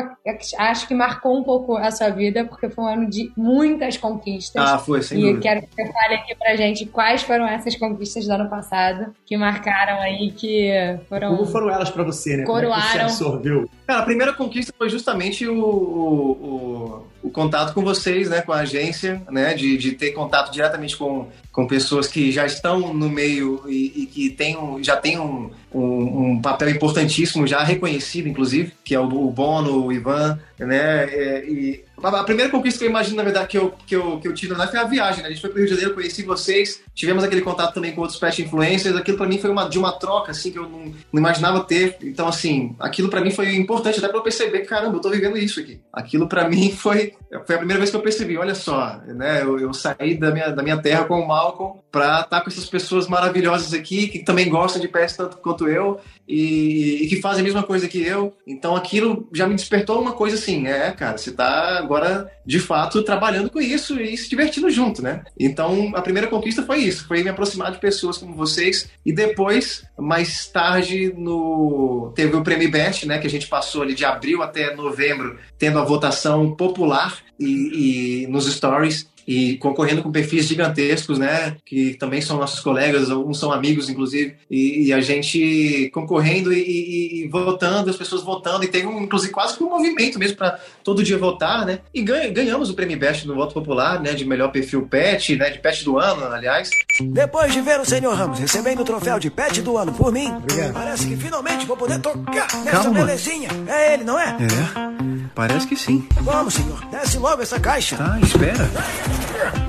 acho 0.59 0.89
que 0.89 0.95
marcou 0.95 1.39
um 1.39 1.43
pouco 1.43 1.77
a 1.77 1.91
sua 1.91 2.09
vida, 2.09 2.45
porque 2.45 2.71
foi 2.71 2.85
um 2.85 2.89
ano 2.89 3.11
de 3.11 3.31
muitas 3.37 3.97
conquistas. 3.99 4.63
Ah, 4.65 4.79
foi, 4.79 5.03
sem 5.03 5.19
e 5.19 5.23
dúvida. 5.23 5.41
Quero 5.41 5.61
que 5.63 5.75
você 5.75 5.93
fale 5.93 6.15
aqui 6.15 6.35
pra 6.35 6.57
gente 6.57 6.87
quais 6.87 7.23
foram 7.23 7.47
essas 7.47 7.77
conquistas 7.77 8.27
do 8.27 8.33
ano 8.33 8.49
passado, 8.49 9.13
que 9.27 9.37
marcaram 9.37 10.01
aí, 10.01 10.31
que 10.33 10.71
foram... 11.09 11.37
Como 11.37 11.47
foram 11.47 11.71
elas 11.71 11.91
para 11.91 12.05
você, 12.05 12.39
né? 12.39 12.45
Coroaram. 12.45 12.91
Como 12.91 13.03
é 13.03 13.09
você 13.09 13.25
absorveu? 13.31 13.69
Cara, 13.87 14.01
a 14.01 14.05
primeira 14.05 14.33
conquista 14.33 14.73
foi 14.77 14.89
justamente 14.89 15.47
o, 15.47 15.59
o, 15.59 17.07
o, 17.23 17.31
contato 17.31 17.73
com 17.73 17.83
vocês, 17.83 18.29
né? 18.29 18.41
Com 18.41 18.53
a 18.53 18.61
agência, 18.61 19.23
né? 19.31 19.55
De, 19.55 19.77
de 19.77 19.93
ter 19.93 20.13
contato 20.13 20.53
diretamente 20.53 20.97
com, 20.97 21.29
com 21.53 21.67
pessoas 21.67 22.07
que 22.07 22.31
já 22.31 22.47
estão 22.47 22.93
no 22.93 23.09
meio 23.09 23.63
e, 23.69 24.03
e 24.03 24.07
que 24.07 24.31
tem 24.31 24.57
um, 24.57 24.83
já 24.83 24.97
tem 24.97 25.19
um, 25.19 25.51
um, 25.73 26.31
um, 26.31 26.43
papel 26.43 26.71
importantíssimo, 26.71 27.47
já 27.47 27.63
reconhecido, 27.63 28.29
inclusive, 28.29 28.73
que 28.85 28.95
é 28.95 29.01
o, 29.01 29.05
o 29.05 29.31
Bono, 29.31 29.87
o 29.87 29.93
Ivan, 29.93 30.39
né? 30.59 31.05
É, 31.05 31.45
e 31.47 31.85
a 32.03 32.25
primeira 32.25 32.51
conquista 32.51 32.79
que 32.79 32.85
eu 32.85 32.91
imagino, 32.91 33.17
na 33.17 33.23
verdade, 33.23 33.49
que 33.49 33.59
eu, 33.59 33.75
que 33.87 33.97
eu, 33.97 34.19
que 34.19 34.29
eu 34.29 34.35
tive 34.35 34.55
na 34.55 34.67
foi 34.67 34.79
a 34.79 34.85
viagem, 34.85 35.23
né? 35.23 35.29
A 35.29 35.31
gente 35.31 35.41
foi 35.41 35.51
para 35.51 35.57
o 35.57 35.61
Rio 35.61 35.69
de 35.69 35.75
Janeiro, 35.75 35.95
conheci 35.95 36.23
vocês, 36.23 36.83
tivemos 36.95 37.25
aquele 37.25 37.41
contato 37.41 37.75
também 37.75 37.93
com 37.93 38.01
outros 38.01 38.19
pet 38.19 38.43
influencers. 38.43 38.97
Aquilo 38.97 39.17
para 39.17 39.27
mim 39.27 39.39
foi 39.39 39.51
uma, 39.51 39.69
de 39.69 39.79
uma 39.79 39.93
troca, 39.93 40.31
assim, 40.31 40.51
que 40.51 40.59
eu 40.59 40.69
não, 40.69 40.93
não 41.13 41.21
imaginava 41.21 41.61
ter. 41.65 41.97
Então, 42.03 42.29
assim, 42.29 42.75
aquilo 42.79 43.09
para 43.09 43.21
mim 43.21 43.31
foi 43.31 43.55
importante 43.55 43.99
até 43.99 44.09
para 44.09 44.19
eu 44.19 44.23
perceber 44.23 44.61
caramba, 44.61 44.97
eu 44.97 45.01
tô 45.01 45.11
vivendo 45.11 45.37
isso 45.37 45.61
aqui. 45.61 45.81
Aquilo 45.93 46.29
para 46.29 46.49
mim 46.49 46.71
foi, 46.77 47.15
foi 47.47 47.55
a 47.57 47.59
primeira 47.59 47.79
vez 47.79 47.91
que 47.91 47.97
eu 47.97 48.03
percebi, 48.03 48.37
olha 48.37 48.55
só, 48.55 49.01
né? 49.07 49.43
Eu, 49.43 49.59
eu 49.59 49.73
saí 49.73 50.19
da 50.19 50.31
minha, 50.31 50.51
da 50.51 50.63
minha 50.63 50.81
terra 50.81 51.05
com 51.05 51.21
o 51.21 51.27
Malcolm 51.27 51.81
para 51.91 52.21
estar 52.21 52.25
tá 52.25 52.41
com 52.41 52.49
essas 52.49 52.67
pessoas 52.67 53.09
maravilhosas 53.09 53.75
aqui, 53.75 54.09
que 54.09 54.21
também 54.21 54.49
gostam 54.49 54.81
de 54.81 54.89
pets 54.89 55.17
tanto 55.17 55.39
quanto 55.39 55.69
eu, 55.69 56.01
e, 56.31 57.03
e, 57.03 57.09
que 57.09 57.21
fazem 57.21 57.41
a 57.41 57.45
mesma 57.45 57.65
coisa 57.65 57.89
que 57.89 58.01
eu. 58.01 58.33
Então 58.47 58.77
aquilo 58.77 59.29
já 59.33 59.49
me 59.49 59.57
despertou 59.57 60.01
uma 60.01 60.13
coisa 60.13 60.37
assim, 60.37 60.69
é, 60.69 60.93
cara, 60.93 61.19
você 61.19 61.33
tá 61.33 61.77
agora 61.77 62.31
de 62.47 62.61
fato 62.61 63.03
trabalhando 63.03 63.51
com 63.51 63.61
isso 63.61 64.01
e 64.01 64.17
se 64.17 64.31
divertindo 64.31 64.71
junto, 64.71 65.03
né? 65.03 65.25
Então 65.39 65.91
a 65.95 66.01
primeira 66.01 66.29
conquista 66.29 66.63
foi 66.63 66.79
isso, 66.79 67.07
foi 67.09 67.25
me 67.25 67.31
aproximar 67.31 67.73
de 67.73 67.81
pessoas 67.81 68.17
como 68.17 68.33
vocês 68.33 68.89
e 69.05 69.13
depois, 69.13 69.85
mais 69.99 70.47
tarde, 70.47 71.13
no 71.17 72.13
teve 72.15 72.37
o 72.37 72.43
Prêmio 72.43 72.71
Best, 72.71 73.07
né, 73.07 73.19
que 73.19 73.27
a 73.27 73.31
gente 73.31 73.49
passou 73.49 73.83
ali 73.83 73.95
de 73.95 74.05
abril 74.05 74.43
até 74.43 74.75
novembro, 74.75 75.37
tendo 75.59 75.81
a 75.81 75.85
votação 75.85 76.55
popular 76.55 77.19
e, 77.39 78.23
e 78.25 78.27
nos 78.29 78.47
stories 78.47 79.11
e 79.31 79.57
concorrendo 79.59 80.03
com 80.03 80.11
perfis 80.11 80.45
gigantescos, 80.45 81.17
né? 81.17 81.57
Que 81.65 81.95
também 81.95 82.21
são 82.21 82.37
nossos 82.37 82.59
colegas, 82.59 83.13
alguns 83.13 83.39
são 83.39 83.53
amigos, 83.53 83.89
inclusive, 83.89 84.35
e, 84.51 84.89
e 84.89 84.93
a 84.93 85.01
gente 85.01 85.89
concorrendo 85.95 86.53
e, 86.53 86.59
e, 86.59 87.25
e, 87.25 87.29
votando, 87.29 87.91
as 87.91 87.97
pessoas 87.97 88.25
votando, 88.25 88.65
e 88.65 88.67
tem 88.69 88.85
um, 88.85 89.03
inclusive 89.03 89.33
quase 89.33 89.57
que 89.57 89.63
um 89.63 89.71
movimento 89.71 90.19
mesmo 90.19 90.37
para 90.37 90.59
todo 90.83 91.05
dia 91.05 91.17
votar, 91.17 91.65
né? 91.65 91.79
E 91.95 92.03
ganha, 92.03 92.29
ganhamos 92.29 92.71
o 92.71 92.75
Prêmio 92.75 92.99
Best 92.99 93.25
no 93.25 93.37
voto 93.37 93.55
popular, 93.55 94.03
né? 94.03 94.15
De 94.15 94.25
melhor 94.25 94.51
perfil 94.51 94.83
pet, 94.83 95.37
né? 95.37 95.49
De 95.49 95.61
pet 95.61 95.85
do 95.85 95.97
ano, 95.97 96.25
aliás. 96.25 96.69
Depois 97.01 97.53
de 97.53 97.61
ver 97.61 97.79
o 97.79 97.85
senhor 97.85 98.13
Ramos 98.13 98.41
recebendo 98.41 98.81
o 98.81 98.85
troféu 98.85 99.21
de 99.21 99.31
pet 99.31 99.63
do 99.63 99.77
ano 99.77 99.93
por 99.93 100.11
mim, 100.11 100.29
Obrigado. 100.39 100.73
parece 100.73 101.07
que 101.07 101.17
finalmente 101.17 101.65
vou 101.67 101.77
poder 101.77 102.01
tocar 102.01 102.49
nessa 102.65 102.83
Calma. 102.83 102.99
belezinha. 102.99 103.49
É 103.69 103.95
ele, 103.95 104.03
não 104.03 104.19
é? 104.19 104.37
É, 104.41 105.20
parece 105.35 105.67
que 105.67 105.77
sim. 105.77 106.07
Vamos, 106.21 106.55
senhor, 106.55 106.85
desce 106.87 107.19
logo 107.19 107.43
essa 107.43 107.59
caixa. 107.59 107.97
Tá, 107.97 108.19
espera. 108.21 108.71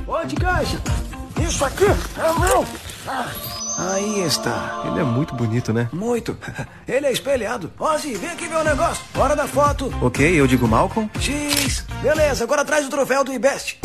Onde 0.07 0.35
caixa? 0.35 0.79
Isso 1.45 1.65
aqui 1.65 1.85
é 1.85 2.39
meu. 2.39 2.65
Aí 3.77 4.21
está. 4.23 4.83
Ele 4.85 4.99
é 4.99 5.03
muito 5.03 5.33
bonito, 5.33 5.73
né? 5.73 5.89
Muito. 5.91 6.37
Ele 6.87 7.07
é 7.07 7.11
espelhado. 7.11 7.71
Ozzy, 7.79 8.13
vem 8.15 8.29
aqui 8.29 8.47
ver 8.47 8.57
o 8.57 8.63
negócio. 8.63 9.03
Hora 9.15 9.35
da 9.35 9.47
foto. 9.47 9.91
Ok, 10.01 10.39
eu 10.39 10.45
digo 10.45 10.67
Malcolm. 10.67 11.09
X. 11.19 11.85
Beleza, 12.01 12.43
agora 12.43 12.65
traz 12.65 12.85
o 12.85 12.89
troféu 12.89 13.23
do 13.23 13.33
IBEST. 13.33 13.79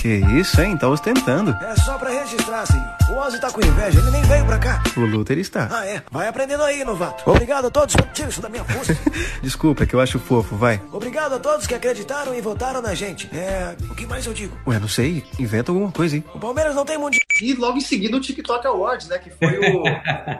Que 0.00 0.08
isso, 0.38 0.60
hein? 0.60 0.76
Tá 0.76 0.88
ostentando. 0.88 1.50
É 1.50 1.74
só 1.76 1.98
pra 1.98 2.10
registrar, 2.10 2.64
senhor. 2.66 2.97
O 3.10 3.14
Ozzy 3.14 3.40
tá 3.40 3.50
com 3.50 3.64
inveja, 3.64 4.00
ele 4.00 4.10
nem 4.10 4.22
veio 4.22 4.44
pra 4.44 4.58
cá. 4.58 4.82
O 4.94 5.00
Luther 5.00 5.38
está. 5.38 5.66
Ah, 5.70 5.86
é? 5.86 6.02
Vai 6.10 6.28
aprendendo 6.28 6.62
aí, 6.62 6.84
novato. 6.84 7.28
Obrigado 7.28 7.68
a 7.68 7.70
todos. 7.70 7.96
Tira 8.12 8.28
isso 8.28 8.42
da 8.42 8.50
minha 8.50 8.62
fuça. 8.64 8.94
Desculpa, 9.42 9.84
é 9.84 9.86
que 9.86 9.94
eu 9.94 10.00
acho 10.00 10.18
fofo, 10.18 10.56
vai. 10.56 10.78
Obrigado 10.92 11.32
a 11.32 11.38
todos 11.38 11.66
que 11.66 11.74
acreditaram 11.74 12.34
e 12.34 12.40
votaram 12.42 12.82
na 12.82 12.94
gente. 12.94 13.26
É. 13.34 13.74
O 13.90 13.94
que 13.94 14.04
mais 14.04 14.26
eu 14.26 14.34
digo? 14.34 14.54
Ué, 14.66 14.78
não 14.78 14.88
sei. 14.88 15.24
Inventa 15.38 15.72
alguma 15.72 15.90
coisa, 15.90 16.16
hein? 16.16 16.24
O 16.34 16.38
Palmeiras 16.38 16.74
não 16.74 16.84
tem 16.84 16.98
mundial. 16.98 17.22
E 17.40 17.54
logo 17.54 17.78
em 17.78 17.80
seguida 17.80 18.14
o 18.14 18.20
TikTok 18.20 18.66
Awards, 18.66 19.08
né? 19.08 19.18
Que 19.18 19.30
foi 19.30 19.58
o, 19.58 19.82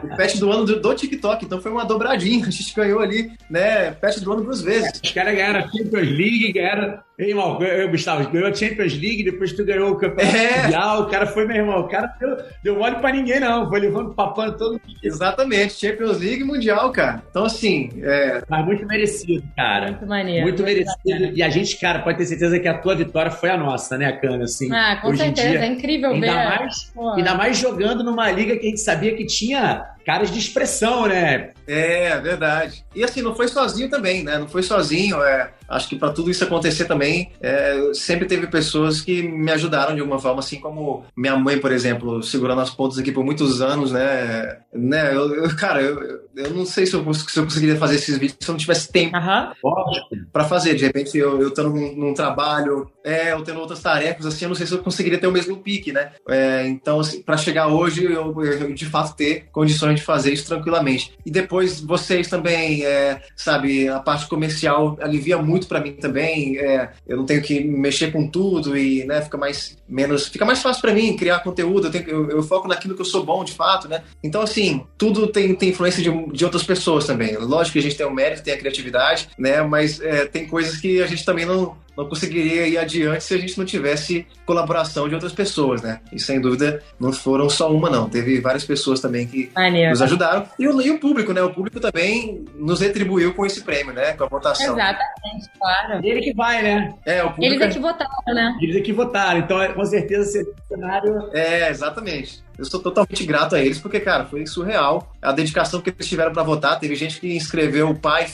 o 0.03 0.15
pet 0.15 0.37
do 0.39 0.51
ano 0.51 0.63
do, 0.63 0.79
do, 0.79 0.93
TikTok. 0.93 1.45
Então 1.45 1.59
foi 1.59 1.71
uma 1.71 1.85
dobradinha. 1.85 2.45
A 2.45 2.51
gente 2.51 2.75
ganhou 2.75 2.99
ali, 2.99 3.31
né? 3.49 3.91
Pet 3.91 4.19
do 4.19 4.31
ano 4.31 4.43
duas 4.43 4.61
vezes. 4.61 5.01
Os 5.03 5.11
caras 5.11 5.33
ganharam 5.33 5.61
a 5.61 5.63
Champions 5.63 6.07
League, 6.07 6.53
ganharam. 6.53 6.99
Ei, 7.19 7.31
irmão, 7.31 7.61
eu, 7.61 7.89
Gustavo, 7.89 8.29
ganhou 8.29 8.47
a 8.47 8.53
Champions 8.53 8.93
League, 8.93 9.25
depois 9.25 9.51
tu 9.51 9.65
ganhou 9.65 9.91
o 9.91 9.97
Campeonato 9.97 10.37
é. 10.37 10.63
Mundial. 10.63 11.01
O 11.01 11.05
cara 11.07 11.27
foi, 11.27 11.45
meu 11.45 11.57
irmão, 11.57 11.81
o 11.81 11.87
cara 11.89 12.15
deu, 12.17 12.37
deu 12.63 12.79
mole 12.79 12.95
pra 12.95 13.11
ninguém, 13.11 13.41
não. 13.41 13.67
Foi 13.67 13.81
levando 13.81 14.13
papando 14.13 14.57
todo 14.57 14.71
mundo. 14.71 14.99
Exatamente, 15.03 15.73
Champions 15.73 16.17
League 16.17 16.45
Mundial, 16.45 16.89
cara. 16.93 17.21
Então, 17.29 17.43
assim. 17.43 17.89
É... 18.01 18.41
Mas 18.47 18.65
muito 18.65 18.87
merecido, 18.87 19.43
cara. 19.53 19.87
Muito 19.87 20.07
maneiro. 20.07 20.43
Muito, 20.43 20.63
muito 20.63 20.77
merecido. 20.77 21.37
E 21.37 21.43
a 21.43 21.49
gente, 21.49 21.77
cara, 21.77 21.99
pode 21.99 22.19
ter 22.19 22.25
certeza 22.25 22.57
que 22.57 22.69
a 22.69 22.77
tua 22.77 22.95
vitória 22.95 23.31
foi 23.31 23.49
a 23.49 23.57
nossa, 23.57 23.97
né, 23.97 24.13
Cana? 24.13 24.45
Assim, 24.45 24.71
ah, 24.71 24.97
com 25.01 25.13
certeza. 25.13 25.49
Dia, 25.49 25.59
é 25.59 25.67
incrível 25.67 26.11
ainda 26.11 26.25
ver. 26.25 26.33
Mais, 26.33 26.93
ainda 27.17 27.35
mais 27.35 27.57
jogando 27.57 28.01
numa 28.01 28.31
liga 28.31 28.55
que 28.55 28.65
a 28.65 28.69
gente 28.69 28.79
sabia 28.79 29.13
que 29.13 29.25
tinha 29.25 29.85
caras 30.09 30.31
de 30.31 30.39
expressão, 30.39 31.05
né? 31.05 31.51
É, 31.67 32.19
verdade. 32.19 32.83
E 32.95 33.03
assim, 33.03 33.21
não 33.21 33.35
foi 33.35 33.47
sozinho 33.47 33.87
também, 33.91 34.23
né? 34.23 34.39
Não 34.39 34.47
foi 34.47 34.63
sozinho. 34.63 35.21
É, 35.21 35.51
acho 35.69 35.87
que 35.87 35.95
para 35.95 36.11
tudo 36.11 36.31
isso 36.31 36.43
acontecer 36.43 36.85
também, 36.85 37.31
é, 37.39 37.91
sempre 37.93 38.25
teve 38.25 38.47
pessoas 38.47 39.01
que 39.01 39.21
me 39.21 39.51
ajudaram 39.51 39.93
de 39.93 40.01
alguma 40.01 40.17
forma, 40.17 40.39
assim 40.39 40.59
como 40.59 41.05
minha 41.15 41.35
mãe, 41.37 41.59
por 41.59 41.71
exemplo, 41.71 42.23
segurando 42.23 42.61
as 42.61 42.71
pontas 42.71 42.97
aqui 42.97 43.11
por 43.11 43.23
muitos 43.23 43.61
anos, 43.61 43.91
né? 43.91 44.57
né 44.73 45.15
eu, 45.15 45.43
eu 45.43 45.55
cara, 45.55 45.79
eu, 45.79 46.21
eu 46.35 46.49
não 46.55 46.65
sei 46.65 46.87
se 46.87 46.95
eu, 46.95 47.13
se 47.13 47.37
eu 47.37 47.43
conseguiria 47.43 47.75
fazer 47.75 47.95
esses 47.95 48.17
vídeos 48.17 48.37
se 48.39 48.49
eu 48.49 48.53
não 48.53 48.59
tivesse 48.59 48.91
tempo 48.91 49.15
uhum. 49.15 50.25
para 50.33 50.45
fazer. 50.45 50.73
De 50.73 50.85
repente, 50.85 51.15
eu, 51.17 51.39
eu 51.39 51.49
estando 51.49 51.69
num, 51.69 51.95
num, 51.95 52.13
trabalho, 52.15 52.89
é, 53.03 53.33
eu 53.33 53.43
tendo 53.43 53.59
outras 53.59 53.81
tarefas, 53.81 54.25
assim, 54.25 54.45
eu 54.45 54.49
não 54.49 54.55
sei 54.55 54.65
se 54.65 54.73
eu 54.73 54.79
conseguiria 54.79 55.19
ter 55.19 55.27
o 55.27 55.31
mesmo 55.31 55.57
pique, 55.57 55.91
né? 55.91 56.13
É, 56.27 56.67
então, 56.67 56.99
assim, 56.99 57.21
para 57.21 57.37
chegar 57.37 57.67
hoje, 57.67 58.05
eu, 58.05 58.43
eu, 58.43 58.73
de 58.73 58.85
fato 58.85 59.15
ter 59.15 59.47
condições 59.51 59.98
fazer 60.01 60.33
isso 60.33 60.45
tranquilamente. 60.45 61.13
E 61.25 61.31
depois 61.31 61.79
vocês 61.79 62.27
também, 62.27 62.85
é, 62.85 63.21
sabe, 63.35 63.87
a 63.87 63.99
parte 63.99 64.27
comercial 64.27 64.97
alivia 65.01 65.37
muito 65.37 65.67
para 65.67 65.79
mim 65.79 65.93
também. 65.93 66.57
É, 66.57 66.89
eu 67.07 67.17
não 67.17 67.25
tenho 67.25 67.41
que 67.41 67.59
mexer 67.61 68.11
com 68.11 68.27
tudo 68.27 68.77
e, 68.77 69.05
né, 69.05 69.21
fica 69.21 69.37
mais 69.37 69.77
menos, 69.87 70.27
fica 70.27 70.45
mais 70.45 70.61
fácil 70.61 70.81
para 70.81 70.93
mim 70.93 71.15
criar 71.15 71.39
conteúdo. 71.39 71.87
Eu, 71.87 71.91
tenho, 71.91 72.09
eu, 72.09 72.29
eu, 72.29 72.43
foco 72.43 72.67
naquilo 72.67 72.95
que 72.95 73.01
eu 73.01 73.05
sou 73.05 73.23
bom 73.23 73.43
de 73.43 73.53
fato, 73.53 73.87
né? 73.87 74.03
Então 74.23 74.41
assim, 74.41 74.85
tudo 74.97 75.27
tem, 75.27 75.55
tem 75.55 75.69
influência 75.69 76.01
de, 76.01 76.09
de 76.31 76.45
outras 76.45 76.63
pessoas 76.63 77.05
também. 77.05 77.37
Lógico 77.37 77.73
que 77.73 77.79
a 77.79 77.83
gente 77.83 77.95
tem 77.95 78.05
o 78.05 78.13
mérito, 78.13 78.43
tem 78.43 78.53
a 78.53 78.57
criatividade, 78.57 79.29
né? 79.37 79.61
Mas 79.61 79.99
é, 80.01 80.25
tem 80.25 80.47
coisas 80.47 80.77
que 80.77 81.01
a 81.01 81.07
gente 81.07 81.25
também 81.25 81.45
não 81.45 81.77
não 81.99 82.07
conseguiria 82.07 82.65
ir 82.67 82.77
adiante 82.77 83.23
se 83.23 83.33
a 83.33 83.37
gente 83.37 83.57
não 83.57 83.65
tivesse 83.65 84.25
colaboração 84.45 85.07
de 85.07 85.13
outras 85.13 85.33
pessoas, 85.33 85.81
né? 85.81 85.99
E 86.13 86.19
sem 86.19 86.39
dúvida 86.39 86.81
não 86.99 87.11
foram 87.11 87.49
só 87.49 87.71
uma, 87.71 87.89
não. 87.89 88.09
Teve 88.09 88.39
várias 88.39 88.63
pessoas 88.63 89.01
também 89.01 89.27
que 89.27 89.51
Maneiro. 89.53 89.89
nos 89.89 90.01
ajudaram. 90.01 90.45
E 90.57 90.67
o, 90.67 90.81
e 90.81 90.91
o, 90.91 90.99
público, 90.99 91.33
né? 91.33 91.41
O 91.41 91.53
público 91.53 91.79
também 91.79 92.45
nos 92.55 92.79
retribuiu 92.79 93.33
com 93.33 93.45
esse 93.45 93.61
prêmio, 93.63 93.93
né? 93.93 94.13
Com 94.13 94.23
a 94.23 94.27
votação. 94.27 94.73
Exatamente, 94.73 95.49
claro. 95.59 96.05
Ele 96.05 96.21
que 96.21 96.33
vai, 96.33 96.61
né? 96.63 96.93
É, 97.05 97.21
o 97.23 97.31
público. 97.31 97.53
Eles 97.53 97.61
é 97.61 97.67
que 97.67 97.79
votaram, 97.79 98.11
né? 98.27 98.57
Eles 98.61 98.75
é 98.77 98.81
que 98.81 98.93
votaram. 98.93 99.39
Então, 99.39 99.73
com 99.73 99.85
certeza, 99.85 100.39
esse 100.39 100.53
cenário. 100.67 101.29
É, 101.33 101.69
exatamente. 101.69 102.41
Eu 102.59 102.65
sou 102.65 102.79
totalmente 102.79 103.25
grato 103.25 103.55
a 103.55 103.59
eles, 103.59 103.79
porque, 103.79 104.01
cara, 104.01 104.25
foi 104.25 104.45
surreal 104.45 105.15
a 105.21 105.31
dedicação 105.31 105.79
que 105.79 105.89
eles 105.89 106.07
tiveram 106.07 106.33
para 106.33 106.43
votar. 106.43 106.77
Teve 106.77 106.93
gente 106.93 107.19
que 107.19 107.33
inscreveu 107.33 107.89
o 107.89 107.95
pai, 107.95 108.27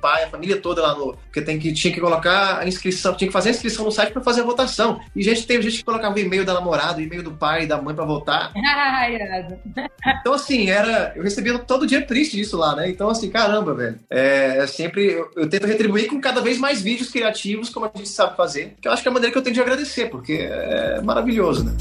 pai, 0.00 0.24
a 0.24 0.28
família 0.28 0.56
toda 0.56 0.82
lá 0.82 0.94
no. 0.94 1.14
Porque 1.14 1.42
tem 1.42 1.58
que, 1.58 1.72
tinha 1.72 1.92
que 1.92 2.00
colocar 2.00 2.58
a 2.58 2.66
inscrição, 2.66 3.14
tinha 3.14 3.28
que 3.28 3.32
fazer 3.32 3.50
a 3.50 3.52
inscrição 3.52 3.84
no 3.84 3.92
site 3.92 4.12
para 4.12 4.22
fazer 4.22 4.40
a 4.40 4.44
votação. 4.44 5.00
E 5.14 5.22
gente, 5.22 5.46
teve 5.46 5.62
gente 5.62 5.78
que 5.78 5.84
colocava 5.84 6.14
o 6.14 6.18
e-mail 6.18 6.44
da 6.44 6.54
namorada, 6.54 6.98
o 6.98 7.02
e-mail 7.02 7.22
do 7.22 7.32
pai, 7.32 7.66
da 7.66 7.80
mãe 7.80 7.94
para 7.94 8.04
votar. 8.04 8.52
então, 10.20 10.32
assim, 10.32 10.70
era. 10.70 11.12
Eu 11.14 11.22
recebia 11.22 11.58
todo 11.58 11.86
dia 11.86 12.04
triste 12.04 12.36
disso 12.36 12.56
lá, 12.56 12.74
né? 12.74 12.88
Então, 12.88 13.08
assim, 13.08 13.30
caramba, 13.30 13.74
velho. 13.74 13.98
É, 14.08 14.58
é 14.58 14.66
sempre. 14.66 15.12
Eu, 15.12 15.30
eu, 15.36 15.48
tento 15.48 15.66
retribuir 15.66 16.08
com 16.08 16.20
cada 16.20 16.40
vez 16.40 16.58
mais 16.58 16.80
vídeos 16.82 17.10
criativos, 17.10 17.68
como 17.68 17.86
a 17.86 17.92
gente 17.96 18.08
sabe 18.08 18.36
fazer. 18.36 18.74
Que 18.80 18.88
eu 18.88 18.92
acho 18.92 19.02
que 19.02 19.08
é 19.08 19.10
a 19.10 19.14
maneira 19.14 19.32
que 19.32 19.38
eu 19.38 19.42
tenho 19.42 19.54
de 19.54 19.60
agradecer, 19.60 20.10
porque 20.10 20.48
é 20.50 21.00
maravilhoso, 21.02 21.64
né? 21.64 21.72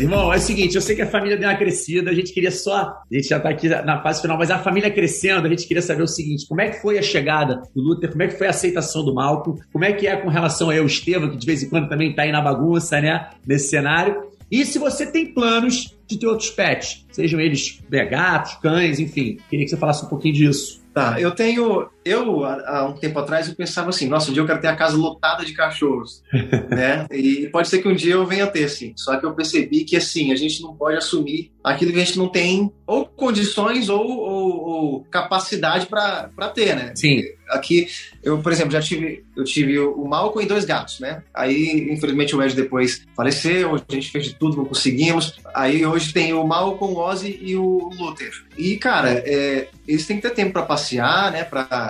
Irmão, 0.00 0.32
é 0.32 0.36
o 0.36 0.40
seguinte, 0.40 0.74
eu 0.74 0.80
sei 0.80 0.96
que 0.96 1.02
a 1.02 1.06
família 1.06 1.36
deu 1.36 1.48
uma 1.48 1.56
crescida, 1.56 2.10
a 2.10 2.14
gente 2.14 2.32
queria 2.32 2.50
só. 2.50 3.02
A 3.10 3.14
gente 3.14 3.28
já 3.28 3.38
tá 3.38 3.50
aqui 3.50 3.68
na 3.68 4.02
fase 4.02 4.22
final, 4.22 4.38
mas 4.38 4.50
a 4.50 4.58
família 4.58 4.90
crescendo, 4.90 5.46
a 5.46 5.50
gente 5.50 5.66
queria 5.66 5.82
saber 5.82 6.02
o 6.02 6.06
seguinte: 6.06 6.46
como 6.48 6.60
é 6.60 6.70
que 6.70 6.80
foi 6.80 6.98
a 6.98 7.02
chegada 7.02 7.62
do 7.74 7.82
Luther, 7.82 8.10
como 8.10 8.22
é 8.22 8.28
que 8.28 8.38
foi 8.38 8.46
a 8.46 8.50
aceitação 8.50 9.04
do 9.04 9.14
Malco, 9.14 9.58
como 9.72 9.84
é 9.84 9.92
que 9.92 10.06
é 10.06 10.16
com 10.16 10.28
relação 10.28 10.70
ao 10.70 10.86
Estevam, 10.86 11.30
que 11.30 11.36
de 11.36 11.46
vez 11.46 11.62
em 11.62 11.68
quando 11.68 11.88
também 11.88 12.14
tá 12.14 12.22
aí 12.22 12.32
na 12.32 12.40
bagunça, 12.40 13.00
né? 13.00 13.28
Nesse 13.46 13.68
cenário. 13.68 14.30
E 14.50 14.64
se 14.64 14.78
você 14.78 15.06
tem 15.06 15.32
planos 15.32 15.96
de 16.08 16.18
ter 16.18 16.26
outros 16.26 16.50
pets, 16.50 17.06
sejam 17.12 17.40
eles 17.40 17.80
gatos, 18.10 18.54
cães, 18.56 18.98
enfim, 18.98 19.38
queria 19.48 19.64
que 19.64 19.70
você 19.70 19.76
falasse 19.76 20.04
um 20.04 20.08
pouquinho 20.08 20.34
disso. 20.34 20.80
Tá, 20.92 21.20
eu 21.20 21.30
tenho 21.30 21.88
eu, 22.04 22.44
há 22.44 22.86
um 22.86 22.94
tempo 22.94 23.18
atrás, 23.18 23.48
eu 23.48 23.54
pensava 23.54 23.90
assim, 23.90 24.08
nossa, 24.08 24.30
um 24.30 24.34
dia 24.34 24.42
eu 24.42 24.46
quero 24.46 24.60
ter 24.60 24.68
a 24.68 24.76
casa 24.76 24.96
lotada 24.96 25.44
de 25.44 25.52
cachorros, 25.52 26.22
né? 26.70 27.06
E 27.10 27.48
pode 27.48 27.68
ser 27.68 27.80
que 27.80 27.88
um 27.88 27.94
dia 27.94 28.14
eu 28.14 28.26
venha 28.26 28.46
ter, 28.46 28.68
sim. 28.68 28.92
Só 28.96 29.16
que 29.18 29.26
eu 29.26 29.34
percebi 29.34 29.84
que, 29.84 29.96
assim, 29.96 30.32
a 30.32 30.36
gente 30.36 30.62
não 30.62 30.74
pode 30.74 30.96
assumir 30.96 31.52
aquilo 31.62 31.92
que 31.92 32.00
a 32.00 32.04
gente 32.04 32.18
não 32.18 32.28
tem 32.28 32.72
ou 32.86 33.04
condições 33.04 33.88
ou, 33.88 34.04
ou, 34.04 34.60
ou 34.60 35.04
capacidade 35.10 35.86
para 35.86 36.48
ter, 36.54 36.74
né? 36.74 36.92
Sim. 36.96 37.22
Aqui, 37.50 37.88
eu, 38.22 38.38
por 38.38 38.52
exemplo, 38.52 38.70
já 38.70 38.80
tive, 38.80 39.24
eu 39.36 39.44
tive 39.44 39.78
o 39.78 40.04
Malcolm 40.04 40.44
e 40.44 40.48
dois 40.48 40.64
gatos, 40.64 41.00
né? 41.00 41.22
Aí, 41.34 41.88
infelizmente, 41.90 42.34
o 42.34 42.42
Ed 42.42 42.54
depois 42.54 43.04
faleceu, 43.14 43.74
a 43.74 43.92
gente 43.92 44.10
fez 44.10 44.24
de 44.24 44.34
tudo, 44.34 44.56
não 44.56 44.64
conseguimos. 44.64 45.38
Aí, 45.54 45.84
hoje 45.84 46.12
tem 46.12 46.32
o 46.32 46.46
Malcolm, 46.46 46.94
o 46.94 46.98
Ozzy 46.98 47.38
e 47.42 47.56
o 47.56 47.90
Luther. 47.98 48.30
E, 48.56 48.76
cara, 48.76 49.10
é, 49.26 49.68
eles 49.86 50.06
têm 50.06 50.16
que 50.16 50.22
ter 50.22 50.30
tempo 50.30 50.52
para 50.52 50.62
passear, 50.62 51.32
né? 51.32 51.42
Para 51.42 51.89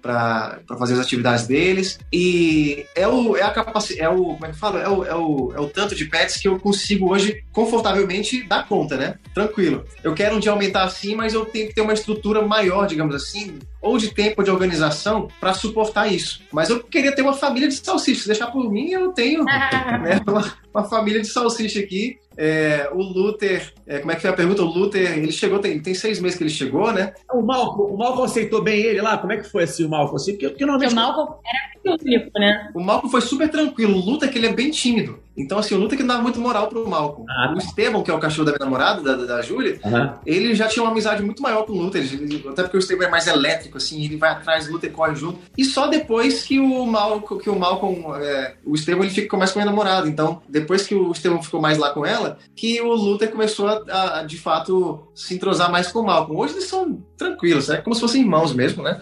para 0.01 0.59
fazer 0.77 0.93
as 0.93 0.99
atividades 0.99 1.47
deles. 1.47 1.99
E 2.11 2.85
é 2.95 3.07
o 3.07 3.35
é 3.37 3.43
a 3.43 3.51
capacidade, 3.51 4.01
é 4.01 4.09
o 4.09 4.23
como 4.33 4.45
é 4.45 4.49
que 4.49 4.57
fala? 4.57 4.79
É 4.79 4.87
o, 4.87 5.05
é 5.05 5.15
o, 5.15 5.53
é 5.55 5.59
o 5.59 5.67
tanto 5.67 5.95
de 5.95 6.05
pets 6.05 6.37
que 6.37 6.47
eu 6.47 6.59
consigo 6.59 7.11
hoje 7.11 7.43
confortavelmente 7.51 8.43
dar 8.43 8.67
conta, 8.67 8.97
né? 8.97 9.15
Tranquilo. 9.33 9.85
Eu 10.03 10.13
quero 10.13 10.35
um 10.35 10.39
dia 10.39 10.51
aumentar 10.51 10.83
assim, 10.83 11.15
mas 11.15 11.33
eu 11.33 11.45
tenho 11.45 11.67
que 11.67 11.75
ter 11.75 11.81
uma 11.81 11.93
estrutura 11.93 12.41
maior, 12.41 12.87
digamos 12.87 13.13
assim, 13.13 13.59
ou 13.81 13.97
de 13.97 14.13
tempo 14.13 14.43
de 14.43 14.51
organização 14.51 15.27
para 15.39 15.53
suportar 15.53 16.11
isso. 16.11 16.41
Mas 16.51 16.69
eu 16.69 16.83
queria 16.83 17.13
ter 17.13 17.23
uma 17.23 17.33
família 17.33 17.67
de 17.67 17.75
salsichas. 17.75 18.27
Deixar 18.27 18.47
por 18.47 18.71
mim, 18.71 18.91
eu 18.91 19.11
tenho 19.11 19.43
né, 19.45 20.21
uma, 20.27 20.53
uma, 20.73 20.83
família 20.83 21.21
de 21.21 21.27
salsicha 21.27 21.79
aqui. 21.79 22.17
É, 22.37 22.89
o 22.93 23.01
Luther, 23.01 23.73
é, 23.85 23.99
como 23.99 24.11
é 24.11 24.15
que 24.15 24.21
foi 24.21 24.29
a 24.29 24.33
pergunta? 24.33 24.61
O 24.61 24.65
Luther, 24.65 25.17
ele 25.17 25.31
chegou, 25.31 25.59
tem, 25.59 25.79
tem 25.79 25.93
seis 25.93 26.19
meses 26.19 26.37
que 26.37 26.43
ele 26.43 26.49
chegou, 26.49 26.91
né? 26.93 27.13
O 27.33 27.41
Malcolm, 27.41 27.93
o 27.93 27.97
Malcolm 27.97 28.23
aceitou 28.23 28.61
bem 28.61 28.81
ele 28.81 29.01
lá? 29.01 29.17
Como 29.17 29.33
é 29.33 29.37
que 29.37 29.49
foi 29.49 29.63
assim 29.63 29.83
o 29.83 29.89
Malcolm? 29.91 30.15
Assim, 30.15 30.31
porque, 30.31 30.49
porque 30.49 30.65
normalmente... 30.65 30.93
O 30.93 30.95
Malcolm 30.95 31.35
era 31.45 31.97
único, 32.01 32.39
né? 32.39 32.71
O 32.73 32.79
Malcolm 32.79 33.11
foi 33.11 33.21
super 33.21 33.49
tranquilo. 33.49 33.95
O 33.95 34.05
Luther, 34.05 34.31
que 34.31 34.37
ele 34.37 34.47
é 34.47 34.53
bem 34.53 34.71
tímido. 34.71 35.19
Então, 35.35 35.57
assim, 35.57 35.73
o 35.73 35.77
Luther 35.77 35.97
que 35.97 36.03
não 36.03 36.09
dava 36.09 36.23
muito 36.23 36.39
moral 36.39 36.67
pro 36.67 36.87
Malcolm. 36.87 37.25
Ah, 37.29 37.47
tá. 37.47 37.53
O 37.53 37.57
Esteban, 37.57 38.03
que 38.03 38.11
é 38.11 38.13
o 38.13 38.19
cachorro 38.19 38.45
da 38.45 38.51
minha 38.51 38.65
namorada, 38.65 39.01
da, 39.01 39.25
da 39.25 39.41
Júlia, 39.41 39.79
uhum. 39.83 40.13
ele 40.25 40.53
já 40.53 40.67
tinha 40.67 40.83
uma 40.83 40.91
amizade 40.91 41.23
muito 41.23 41.41
maior 41.41 41.65
com 41.65 41.73
o 41.73 41.81
Luther. 41.81 42.03
até 42.49 42.63
porque 42.63 42.77
o 42.77 42.79
Esteban 42.79 43.05
é 43.05 43.09
mais 43.09 43.27
elétrico, 43.27 43.77
assim, 43.77 44.03
ele 44.03 44.17
vai 44.17 44.31
atrás, 44.31 44.67
o 44.67 44.73
Luther 44.73 44.91
corre 44.91 45.15
junto. 45.15 45.39
E 45.57 45.63
só 45.63 45.87
depois 45.87 46.43
que 46.43 46.59
o 46.59 46.85
Malcolm, 46.85 47.41
que 47.41 47.49
o 47.49 47.57
Malcolm, 47.57 48.13
é, 48.17 48.55
o 48.65 48.75
Esteban, 48.75 49.03
ele 49.03 49.09
fica 49.09 49.37
mais 49.37 49.51
com 49.51 49.59
a 49.59 49.61
minha 49.61 49.71
namorada. 49.71 50.07
Então, 50.07 50.41
depois 50.49 50.85
que 50.85 50.93
o 50.93 51.11
Esteban 51.11 51.41
ficou 51.41 51.61
mais 51.61 51.77
lá 51.77 51.91
com 51.91 52.05
ela, 52.05 52.37
que 52.55 52.81
o 52.81 52.93
Luther 52.93 53.31
começou 53.31 53.67
a, 53.67 54.19
a 54.19 54.23
de 54.23 54.37
fato, 54.37 55.07
se 55.15 55.33
entrosar 55.33 55.71
mais 55.71 55.91
com 55.91 55.99
o 55.99 56.05
Malcolm. 56.05 56.39
Hoje 56.39 56.55
eles 56.55 56.65
são 56.65 57.01
tranquilos, 57.17 57.69
é 57.69 57.77
como 57.77 57.95
se 57.95 58.01
fossem 58.01 58.21
irmãos 58.21 58.53
mesmo, 58.53 58.83
né? 58.83 58.99